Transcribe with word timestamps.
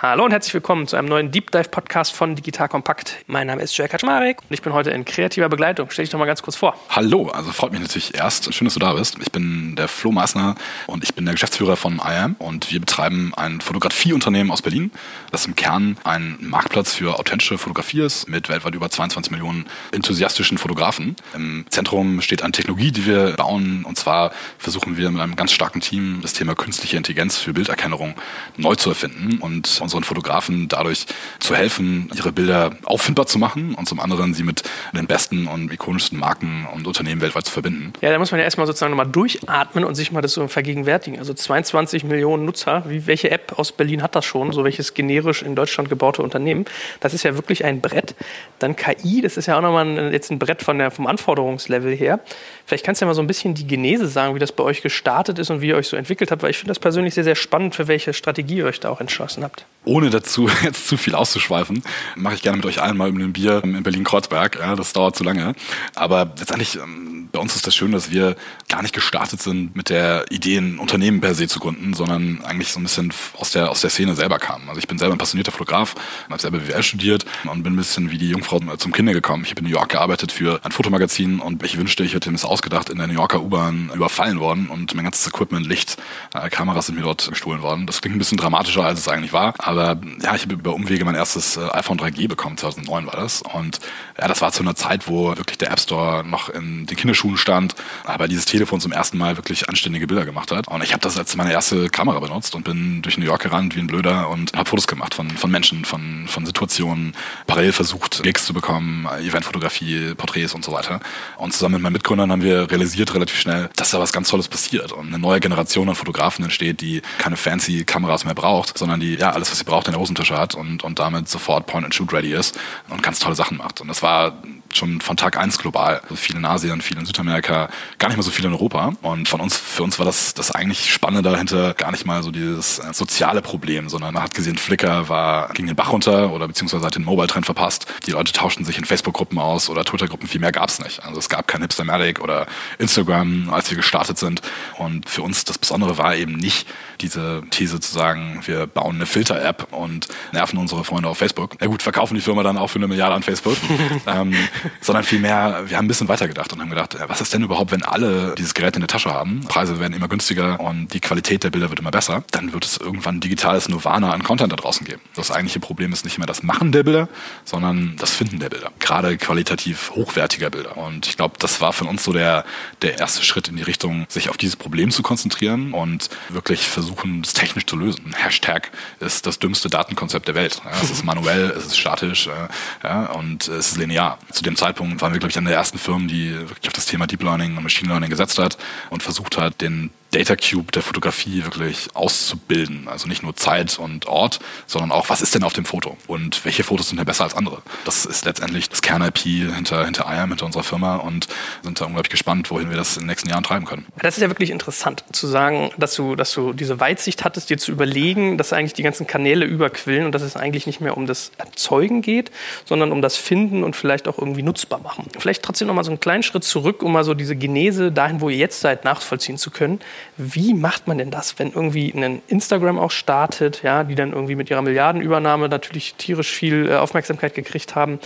Hallo 0.00 0.24
und 0.24 0.30
herzlich 0.30 0.54
willkommen 0.54 0.86
zu 0.86 0.94
einem 0.94 1.08
neuen 1.08 1.32
Deep 1.32 1.50
Dive 1.50 1.70
Podcast 1.70 2.12
von 2.12 2.36
Digital 2.36 2.68
Kompakt. 2.68 3.16
Mein 3.26 3.48
Name 3.48 3.62
ist 3.62 3.76
Jörg 3.76 3.90
Kaczmarek 3.90 4.42
und 4.42 4.54
ich 4.54 4.62
bin 4.62 4.72
heute 4.72 4.92
in 4.92 5.04
kreativer 5.04 5.48
Begleitung. 5.48 5.90
Stell 5.90 6.04
dich 6.04 6.12
doch 6.12 6.20
mal 6.20 6.24
ganz 6.24 6.40
kurz 6.40 6.54
vor. 6.54 6.76
Hallo, 6.90 7.26
also 7.30 7.50
freut 7.50 7.72
mich 7.72 7.80
natürlich 7.80 8.14
erst. 8.14 8.54
Schön, 8.54 8.66
dass 8.66 8.74
du 8.74 8.78
da 8.78 8.92
bist. 8.92 9.16
Ich 9.20 9.32
bin 9.32 9.74
der 9.74 9.88
Flo 9.88 10.12
Meissner 10.12 10.54
und 10.86 11.02
ich 11.02 11.16
bin 11.16 11.24
der 11.24 11.34
Geschäftsführer 11.34 11.74
von 11.74 11.96
IAM 11.96 12.36
und 12.38 12.70
wir 12.70 12.78
betreiben 12.78 13.32
ein 13.36 13.60
Fotografieunternehmen 13.60 14.52
aus 14.52 14.62
Berlin, 14.62 14.92
das 15.32 15.46
im 15.46 15.56
Kern 15.56 15.98
ein 16.04 16.38
Marktplatz 16.42 16.94
für 16.94 17.18
authentische 17.18 17.58
Fotografie 17.58 18.02
ist 18.02 18.28
mit 18.28 18.48
weltweit 18.48 18.76
über 18.76 18.88
22 18.88 19.32
Millionen 19.32 19.66
enthusiastischen 19.90 20.58
Fotografen. 20.58 21.16
Im 21.34 21.64
Zentrum 21.70 22.20
steht 22.20 22.44
eine 22.44 22.52
Technologie, 22.52 22.92
die 22.92 23.04
wir 23.04 23.32
bauen 23.32 23.84
und 23.84 23.98
zwar 23.98 24.30
versuchen 24.58 24.96
wir 24.96 25.10
mit 25.10 25.20
einem 25.20 25.34
ganz 25.34 25.50
starken 25.50 25.80
Team 25.80 26.20
das 26.22 26.34
Thema 26.34 26.54
künstliche 26.54 26.96
Intelligenz 26.96 27.36
für 27.36 27.52
Bilderkennung 27.52 28.14
neu 28.56 28.76
zu 28.76 28.90
erfinden 28.90 29.38
und 29.38 29.66
unseren 29.88 30.04
Fotografen 30.04 30.68
dadurch 30.68 31.06
zu 31.40 31.56
helfen, 31.56 32.10
ihre 32.14 32.30
Bilder 32.30 32.76
auffindbar 32.84 33.26
zu 33.26 33.38
machen 33.38 33.74
und 33.74 33.88
zum 33.88 34.00
anderen 34.00 34.34
sie 34.34 34.42
mit 34.42 34.62
den 34.92 35.06
besten 35.06 35.46
und 35.46 35.72
ikonischsten 35.72 36.18
Marken 36.18 36.66
und 36.74 36.86
Unternehmen 36.86 37.22
weltweit 37.22 37.46
zu 37.46 37.52
verbinden. 37.52 37.94
Ja, 38.02 38.10
da 38.10 38.18
muss 38.18 38.30
man 38.30 38.38
ja 38.38 38.44
erstmal 38.44 38.66
sozusagen 38.66 38.90
nochmal 38.90 39.10
durchatmen 39.10 39.84
und 39.84 39.94
sich 39.94 40.12
mal 40.12 40.20
das 40.20 40.32
so 40.32 40.46
vergegenwärtigen. 40.46 41.18
Also 41.18 41.32
22 41.32 42.04
Millionen 42.04 42.44
Nutzer, 42.44 42.84
wie, 42.86 43.06
welche 43.06 43.30
App 43.30 43.58
aus 43.58 43.72
Berlin 43.72 44.02
hat 44.02 44.14
das 44.14 44.26
schon, 44.26 44.52
so 44.52 44.62
welches 44.62 44.92
generisch 44.92 45.42
in 45.42 45.54
Deutschland 45.54 45.88
gebaute 45.88 46.22
Unternehmen? 46.22 46.66
Das 47.00 47.14
ist 47.14 47.22
ja 47.22 47.34
wirklich 47.34 47.64
ein 47.64 47.80
Brett. 47.80 48.14
Dann 48.58 48.76
KI, 48.76 49.22
das 49.22 49.38
ist 49.38 49.46
ja 49.46 49.56
auch 49.56 49.62
nochmal 49.62 49.86
ein, 49.86 50.12
jetzt 50.12 50.30
ein 50.30 50.38
Brett 50.38 50.62
von 50.62 50.78
der, 50.78 50.90
vom 50.90 51.06
Anforderungslevel 51.06 51.94
her. 51.96 52.20
Vielleicht 52.66 52.84
kannst 52.84 53.00
du 53.00 53.04
ja 53.04 53.08
mal 53.08 53.14
so 53.14 53.22
ein 53.22 53.26
bisschen 53.26 53.54
die 53.54 53.66
Genese 53.66 54.06
sagen, 54.06 54.34
wie 54.34 54.38
das 54.38 54.52
bei 54.52 54.64
euch 54.64 54.82
gestartet 54.82 55.38
ist 55.38 55.48
und 55.50 55.62
wie 55.62 55.68
ihr 55.68 55.76
euch 55.76 55.88
so 55.88 55.96
entwickelt 55.96 56.30
habt, 56.30 56.42
weil 56.42 56.50
ich 56.50 56.58
finde 56.58 56.70
das 56.70 56.78
persönlich 56.78 57.14
sehr, 57.14 57.24
sehr 57.24 57.36
spannend, 57.36 57.74
für 57.74 57.88
welche 57.88 58.12
Strategie 58.12 58.58
ihr 58.58 58.66
euch 58.66 58.80
da 58.80 58.90
auch 58.90 59.00
entschlossen 59.00 59.44
habt. 59.44 59.64
Ohne 59.88 60.10
dazu 60.10 60.50
jetzt 60.62 60.86
zu 60.86 60.98
viel 60.98 61.14
auszuschweifen, 61.14 61.82
mache 62.14 62.34
ich 62.34 62.42
gerne 62.42 62.58
mit 62.58 62.66
euch 62.66 62.82
allen 62.82 62.96
mal 62.96 63.08
über 63.08 63.20
ein 63.20 63.32
Bier 63.32 63.62
in 63.64 63.82
Berlin-Kreuzberg. 63.82 64.58
Ja, 64.60 64.76
das 64.76 64.92
dauert 64.92 65.16
zu 65.16 65.24
lange. 65.24 65.54
Aber 65.94 66.30
letztendlich, 66.38 66.76
ähm, 66.76 67.28
bei 67.32 67.38
uns 67.38 67.56
ist 67.56 67.66
das 67.66 67.74
schön, 67.74 67.92
dass 67.92 68.10
wir 68.10 68.36
gar 68.68 68.82
nicht 68.82 68.94
gestartet 68.94 69.40
sind 69.40 69.74
mit 69.74 69.88
der 69.88 70.26
Idee, 70.30 70.58
ein 70.58 70.78
Unternehmen 70.78 71.20
per 71.20 71.34
se 71.34 71.48
zu 71.48 71.58
gründen, 71.58 71.94
sondern 71.94 72.42
eigentlich 72.44 72.72
so 72.72 72.80
ein 72.80 72.82
bisschen 72.82 73.12
aus 73.38 73.52
der, 73.52 73.70
aus 73.70 73.80
der 73.80 73.88
Szene 73.88 74.14
selber 74.14 74.38
kamen. 74.38 74.68
Also 74.68 74.78
ich 74.78 74.88
bin 74.88 74.98
selber 74.98 75.14
ein 75.14 75.18
passionierter 75.18 75.52
Fotograf, 75.52 75.94
habe 76.28 76.40
selber 76.40 76.58
BWL 76.58 76.82
studiert 76.82 77.24
und 77.44 77.62
bin 77.62 77.72
ein 77.72 77.76
bisschen 77.76 78.10
wie 78.10 78.18
die 78.18 78.28
Jungfrau 78.28 78.58
zum 78.76 78.92
Kinder 78.92 79.14
gekommen. 79.14 79.44
Ich 79.44 79.50
habe 79.50 79.60
in 79.60 79.66
New 79.66 79.72
York 79.72 79.90
gearbeitet 79.90 80.32
für 80.32 80.60
ein 80.64 80.72
Fotomagazin 80.72 81.40
und 81.40 81.62
ich 81.62 81.78
wünschte, 81.78 82.04
ich 82.04 82.14
hätte 82.14 82.28
mir 82.30 82.36
das 82.36 82.44
ausgedacht, 82.44 82.90
in 82.90 82.98
der 82.98 83.06
New 83.06 83.14
Yorker 83.14 83.42
U-Bahn 83.42 83.90
überfallen 83.94 84.38
worden 84.38 84.68
und 84.68 84.94
mein 84.94 85.04
ganzes 85.04 85.26
Equipment, 85.26 85.66
Licht, 85.66 85.96
äh, 86.34 86.50
Kameras 86.50 86.86
sind 86.86 86.96
mir 86.96 87.02
dort 87.02 87.26
gestohlen 87.28 87.62
worden. 87.62 87.86
Das 87.86 88.02
klingt 88.02 88.16
ein 88.16 88.18
bisschen 88.18 88.38
dramatischer, 88.38 88.84
als 88.84 88.98
es 89.00 89.08
eigentlich 89.08 89.32
war, 89.32 89.54
aber 89.58 89.77
ja, 89.80 90.34
ich 90.34 90.42
habe 90.42 90.54
über 90.54 90.74
Umwege 90.74 91.04
mein 91.04 91.14
erstes 91.14 91.56
äh, 91.56 91.68
iPhone 91.72 91.98
3G 91.98 92.28
bekommen, 92.28 92.56
2009 92.56 93.06
war 93.06 93.16
das 93.16 93.42
und 93.42 93.80
ja, 94.18 94.28
das 94.28 94.40
war 94.40 94.52
zu 94.52 94.62
einer 94.62 94.74
Zeit, 94.74 95.08
wo 95.08 95.36
wirklich 95.36 95.58
der 95.58 95.70
App 95.70 95.80
Store 95.80 96.24
noch 96.24 96.48
in 96.48 96.86
den 96.86 96.96
Kinderschuhen 96.96 97.36
stand, 97.36 97.74
aber 98.04 98.28
dieses 98.28 98.44
Telefon 98.44 98.80
zum 98.80 98.92
ersten 98.92 99.18
Mal 99.18 99.36
wirklich 99.36 99.68
anständige 99.68 100.06
Bilder 100.06 100.24
gemacht 100.24 100.50
hat 100.50 100.68
und 100.68 100.82
ich 100.82 100.92
habe 100.92 101.00
das 101.00 101.18
als 101.18 101.36
meine 101.36 101.52
erste 101.52 101.88
Kamera 101.88 102.20
benutzt 102.20 102.54
und 102.54 102.64
bin 102.64 103.02
durch 103.02 103.18
New 103.18 103.24
York 103.24 103.42
gerannt 103.42 103.76
wie 103.76 103.80
ein 103.80 103.86
Blöder 103.86 104.28
und 104.28 104.52
habe 104.56 104.68
Fotos 104.68 104.86
gemacht 104.86 105.14
von, 105.14 105.30
von 105.30 105.50
Menschen, 105.50 105.84
von, 105.84 106.26
von 106.26 106.46
Situationen, 106.46 107.14
parallel 107.46 107.72
versucht, 107.72 108.22
Gigs 108.22 108.46
zu 108.46 108.54
bekommen, 108.54 109.06
Eventfotografie, 109.20 110.14
Porträts 110.14 110.54
und 110.54 110.64
so 110.64 110.72
weiter. 110.72 111.00
Und 111.36 111.52
zusammen 111.52 111.74
mit 111.74 111.82
meinen 111.82 111.92
Mitgründern 111.94 112.30
haben 112.30 112.42
wir 112.42 112.70
realisiert 112.70 113.14
relativ 113.14 113.38
schnell, 113.38 113.70
dass 113.76 113.90
da 113.90 114.00
was 114.00 114.12
ganz 114.12 114.28
Tolles 114.28 114.48
passiert 114.48 114.92
und 114.92 115.08
eine 115.08 115.18
neue 115.18 115.40
Generation 115.40 115.88
an 115.88 115.94
Fotografen 115.94 116.44
entsteht, 116.44 116.80
die 116.80 117.02
keine 117.18 117.36
fancy 117.36 117.84
Kameras 117.84 118.24
mehr 118.24 118.34
braucht, 118.34 118.76
sondern 118.76 119.00
die 119.00 119.14
ja 119.14 119.30
alles, 119.30 119.50
was 119.50 119.57
sie 119.58 119.64
braucht, 119.64 119.86
in 119.86 119.92
der 119.92 120.00
Hosentasche 120.00 120.36
hat 120.36 120.54
und, 120.54 120.84
und 120.84 120.98
damit 120.98 121.28
sofort 121.28 121.66
Point-and-Shoot-ready 121.66 122.32
ist 122.32 122.58
und 122.88 123.02
ganz 123.02 123.18
tolle 123.18 123.34
Sachen 123.34 123.58
macht. 123.58 123.80
Und 123.80 123.88
das 123.88 124.02
war 124.02 124.42
schon 124.72 125.00
von 125.00 125.16
Tag 125.16 125.36
eins 125.36 125.58
global. 125.58 126.00
Also 126.02 126.16
viel 126.16 126.36
in 126.36 126.44
Asien, 126.44 126.80
viel 126.80 126.98
in 126.98 127.06
Südamerika, 127.06 127.68
gar 127.98 128.08
nicht 128.08 128.16
mal 128.16 128.22
so 128.22 128.30
viel 128.30 128.44
in 128.44 128.52
Europa. 128.52 128.92
Und 129.02 129.28
von 129.28 129.40
uns, 129.40 129.56
für 129.56 129.82
uns 129.82 129.98
war 129.98 130.06
das, 130.06 130.34
das 130.34 130.50
eigentlich 130.50 130.92
Spannende 130.92 131.28
dahinter 131.28 131.74
gar 131.74 131.90
nicht 131.90 132.06
mal 132.06 132.22
so 132.22 132.30
dieses 132.30 132.78
äh, 132.78 132.92
soziale 132.92 133.42
Problem, 133.42 133.88
sondern 133.88 134.14
man 134.14 134.22
hat 134.22 134.34
gesehen, 134.34 134.58
Flickr 134.58 135.08
war 135.08 135.48
gegen 135.54 135.68
den 135.68 135.76
Bach 135.76 135.92
runter 135.92 136.32
oder 136.32 136.46
beziehungsweise 136.48 136.84
hat 136.84 136.94
den 136.94 137.04
Mobile-Trend 137.04 137.46
verpasst. 137.46 137.86
Die 138.06 138.12
Leute 138.12 138.32
tauschten 138.32 138.64
sich 138.64 138.78
in 138.78 138.84
Facebook-Gruppen 138.84 139.38
aus 139.38 139.70
oder 139.70 139.84
Twitter-Gruppen, 139.84 140.28
viel 140.28 140.40
mehr 140.40 140.52
gab's 140.52 140.78
nicht. 140.78 141.04
Also 141.04 141.18
es 141.18 141.28
gab 141.28 141.48
kein 141.48 141.62
Hipstermatic 141.62 142.20
oder 142.20 142.46
Instagram, 142.78 143.50
als 143.50 143.70
wir 143.70 143.76
gestartet 143.76 144.18
sind. 144.18 144.42
Und 144.76 145.08
für 145.08 145.22
uns 145.22 145.44
das 145.44 145.58
Besondere 145.58 145.98
war 145.98 146.16
eben 146.16 146.32
nicht 146.32 146.66
diese 147.00 147.42
These 147.50 147.80
zu 147.80 147.92
sagen, 147.92 148.42
wir 148.44 148.66
bauen 148.66 148.96
eine 148.96 149.06
Filter-App 149.06 149.68
und 149.72 150.08
nerven 150.32 150.58
unsere 150.58 150.84
Freunde 150.84 151.08
auf 151.08 151.18
Facebook. 151.18 151.56
Ja 151.60 151.66
gut, 151.66 151.82
verkaufen 151.82 152.14
die 152.14 152.20
Firma 152.20 152.42
dann 152.42 152.58
auch 152.58 152.68
für 152.68 152.78
eine 152.78 152.88
Milliarde 152.88 153.14
an 153.14 153.22
Facebook. 153.22 153.56
ähm, 154.06 154.34
sondern 154.80 155.04
vielmehr, 155.04 155.64
wir 155.66 155.76
haben 155.76 155.84
ein 155.84 155.88
bisschen 155.88 156.08
weitergedacht 156.08 156.52
und 156.52 156.60
haben 156.60 156.70
gedacht, 156.70 156.96
was 157.06 157.20
ist 157.20 157.32
denn 157.32 157.42
überhaupt, 157.42 157.72
wenn 157.72 157.82
alle 157.82 158.34
dieses 158.36 158.54
Gerät 158.54 158.76
in 158.76 158.80
der 158.80 158.88
Tasche 158.88 159.12
haben? 159.12 159.40
Preise 159.48 159.80
werden 159.80 159.94
immer 159.94 160.08
günstiger 160.08 160.60
und 160.60 160.92
die 160.92 161.00
Qualität 161.00 161.44
der 161.44 161.50
Bilder 161.50 161.70
wird 161.70 161.80
immer 161.80 161.90
besser. 161.90 162.24
Dann 162.30 162.52
wird 162.52 162.64
es 162.64 162.76
irgendwann 162.78 163.20
digitales 163.20 163.68
Nirvana 163.68 164.12
an 164.12 164.22
Content 164.22 164.52
da 164.52 164.56
draußen 164.56 164.86
geben. 164.86 165.00
Das 165.14 165.30
eigentliche 165.30 165.60
Problem 165.60 165.92
ist 165.92 166.04
nicht 166.04 166.18
mehr 166.18 166.26
das 166.26 166.42
Machen 166.42 166.72
der 166.72 166.82
Bilder, 166.82 167.08
sondern 167.44 167.96
das 167.98 168.12
Finden 168.14 168.38
der 168.38 168.50
Bilder. 168.50 168.70
Gerade 168.78 169.16
qualitativ 169.16 169.92
hochwertiger 169.94 170.50
Bilder. 170.50 170.76
Und 170.76 171.06
ich 171.06 171.16
glaube, 171.16 171.36
das 171.38 171.60
war 171.60 171.72
von 171.72 171.88
uns 171.88 172.04
so 172.04 172.12
der, 172.12 172.44
der 172.82 172.98
erste 172.98 173.24
Schritt 173.24 173.48
in 173.48 173.56
die 173.56 173.62
Richtung, 173.62 174.06
sich 174.08 174.30
auf 174.30 174.36
dieses 174.36 174.56
Problem 174.56 174.90
zu 174.90 175.02
konzentrieren 175.02 175.72
und 175.72 176.10
wirklich 176.28 176.66
versuchen, 176.66 177.22
es 177.22 177.32
technisch 177.32 177.66
zu 177.66 177.76
lösen. 177.76 178.14
Hashtag 178.16 178.70
ist 179.00 179.26
das 179.26 179.38
dümmste 179.38 179.68
Datenkonzept 179.68 180.28
der 180.28 180.34
Welt. 180.34 180.60
Ja, 180.64 180.70
es 180.82 180.90
ist 180.90 181.04
manuell, 181.04 181.50
es 181.56 181.66
ist 181.66 181.78
statisch 181.78 182.26
äh, 182.26 182.48
ja, 182.84 183.06
und 183.06 183.48
es 183.48 183.70
ist 183.70 183.76
linear. 183.76 184.18
Zu 184.32 184.42
dem 184.48 184.56
Zeitpunkt 184.56 185.00
waren 185.00 185.12
wir, 185.12 185.20
glaube 185.20 185.30
ich, 185.30 185.38
eine 185.38 185.48
der 185.48 185.58
ersten 185.58 185.78
Firmen, 185.78 186.08
die 186.08 186.32
wirklich 186.32 186.66
auf 186.66 186.72
das 186.72 186.86
Thema 186.86 187.06
Deep 187.06 187.22
Learning 187.22 187.56
und 187.56 187.62
Machine 187.62 187.88
Learning 187.88 188.10
gesetzt 188.10 188.38
hat 188.38 188.58
und 188.90 189.02
versucht 189.02 189.38
hat, 189.38 189.60
den 189.60 189.90
Data 190.10 190.36
Cube 190.36 190.72
der 190.72 190.82
Fotografie 190.82 191.44
wirklich 191.44 191.88
auszubilden. 191.94 192.88
Also 192.88 193.08
nicht 193.08 193.22
nur 193.22 193.36
Zeit 193.36 193.78
und 193.78 194.06
Ort, 194.06 194.40
sondern 194.66 194.90
auch, 194.90 195.10
was 195.10 195.20
ist 195.20 195.34
denn 195.34 195.42
auf 195.42 195.52
dem 195.52 195.64
Foto 195.64 195.96
und 196.06 196.44
welche 196.44 196.64
Fotos 196.64 196.88
sind 196.88 196.96
denn 196.98 197.06
besser 197.06 197.24
als 197.24 197.34
andere. 197.34 197.62
Das 197.84 198.06
ist 198.06 198.24
letztendlich 198.24 198.70
das 198.70 198.80
Kern-IP 198.80 199.18
hinter, 199.18 199.84
hinter 199.84 200.06
IAM, 200.08 200.30
hinter 200.30 200.46
unserer 200.46 200.62
Firma 200.62 200.96
und 200.96 201.28
sind 201.62 201.80
da 201.80 201.84
unglaublich 201.84 202.10
gespannt, 202.10 202.50
wohin 202.50 202.70
wir 202.70 202.76
das 202.76 202.96
in 202.96 203.02
den 203.02 203.08
nächsten 203.08 203.28
Jahren 203.28 203.44
treiben 203.44 203.66
können. 203.66 203.86
Das 204.00 204.16
ist 204.16 204.22
ja 204.22 204.28
wirklich 204.28 204.50
interessant 204.50 205.04
zu 205.12 205.26
sagen, 205.26 205.70
dass 205.76 205.94
du, 205.94 206.16
dass 206.16 206.32
du 206.32 206.52
diese 206.54 206.80
Weitsicht 206.80 207.24
hattest, 207.24 207.50
dir 207.50 207.58
zu 207.58 207.70
überlegen, 207.70 208.38
dass 208.38 208.52
eigentlich 208.52 208.72
die 208.72 208.82
ganzen 208.82 209.06
Kanäle 209.06 209.44
überquillen 209.44 210.06
und 210.06 210.12
dass 210.12 210.22
es 210.22 210.36
eigentlich 210.36 210.66
nicht 210.66 210.80
mehr 210.80 210.96
um 210.96 211.06
das 211.06 211.32
Erzeugen 211.36 212.00
geht, 212.00 212.30
sondern 212.64 212.92
um 212.92 213.02
das 213.02 213.16
Finden 213.16 213.62
und 213.62 213.76
vielleicht 213.76 214.08
auch 214.08 214.18
irgendwie 214.18 214.42
nutzbar 214.42 214.80
machen. 214.80 215.06
Vielleicht 215.18 215.42
trotzdem 215.42 215.68
nochmal 215.68 215.84
so 215.84 215.90
einen 215.90 216.00
kleinen 216.00 216.22
Schritt 216.22 216.44
zurück, 216.44 216.82
um 216.82 216.92
mal 216.92 217.04
so 217.04 217.12
diese 217.12 217.36
Genese 217.36 217.92
dahin, 217.92 218.22
wo 218.22 218.30
ihr 218.30 218.38
jetzt 218.38 218.60
seid, 218.60 218.84
nachvollziehen 218.84 219.36
zu 219.36 219.50
können 219.50 219.80
wie 220.16 220.54
macht 220.54 220.86
man 220.88 220.98
denn 220.98 221.10
das, 221.10 221.38
wenn 221.38 221.52
irgendwie 221.52 221.92
ein 221.92 222.22
Instagram 222.28 222.78
auch 222.78 222.90
startet, 222.90 223.62
ja, 223.62 223.84
die 223.84 223.94
dann 223.94 224.12
irgendwie 224.12 224.34
mit 224.34 224.50
ihrer 224.50 224.62
Milliardenübernahme 224.62 225.48
natürlich 225.48 225.94
tierisch 225.94 226.30
viel 226.30 226.68
äh, 226.68 226.76
Aufmerksamkeit 226.76 227.34
gekriegt 227.34 227.74
haben? 227.74 227.98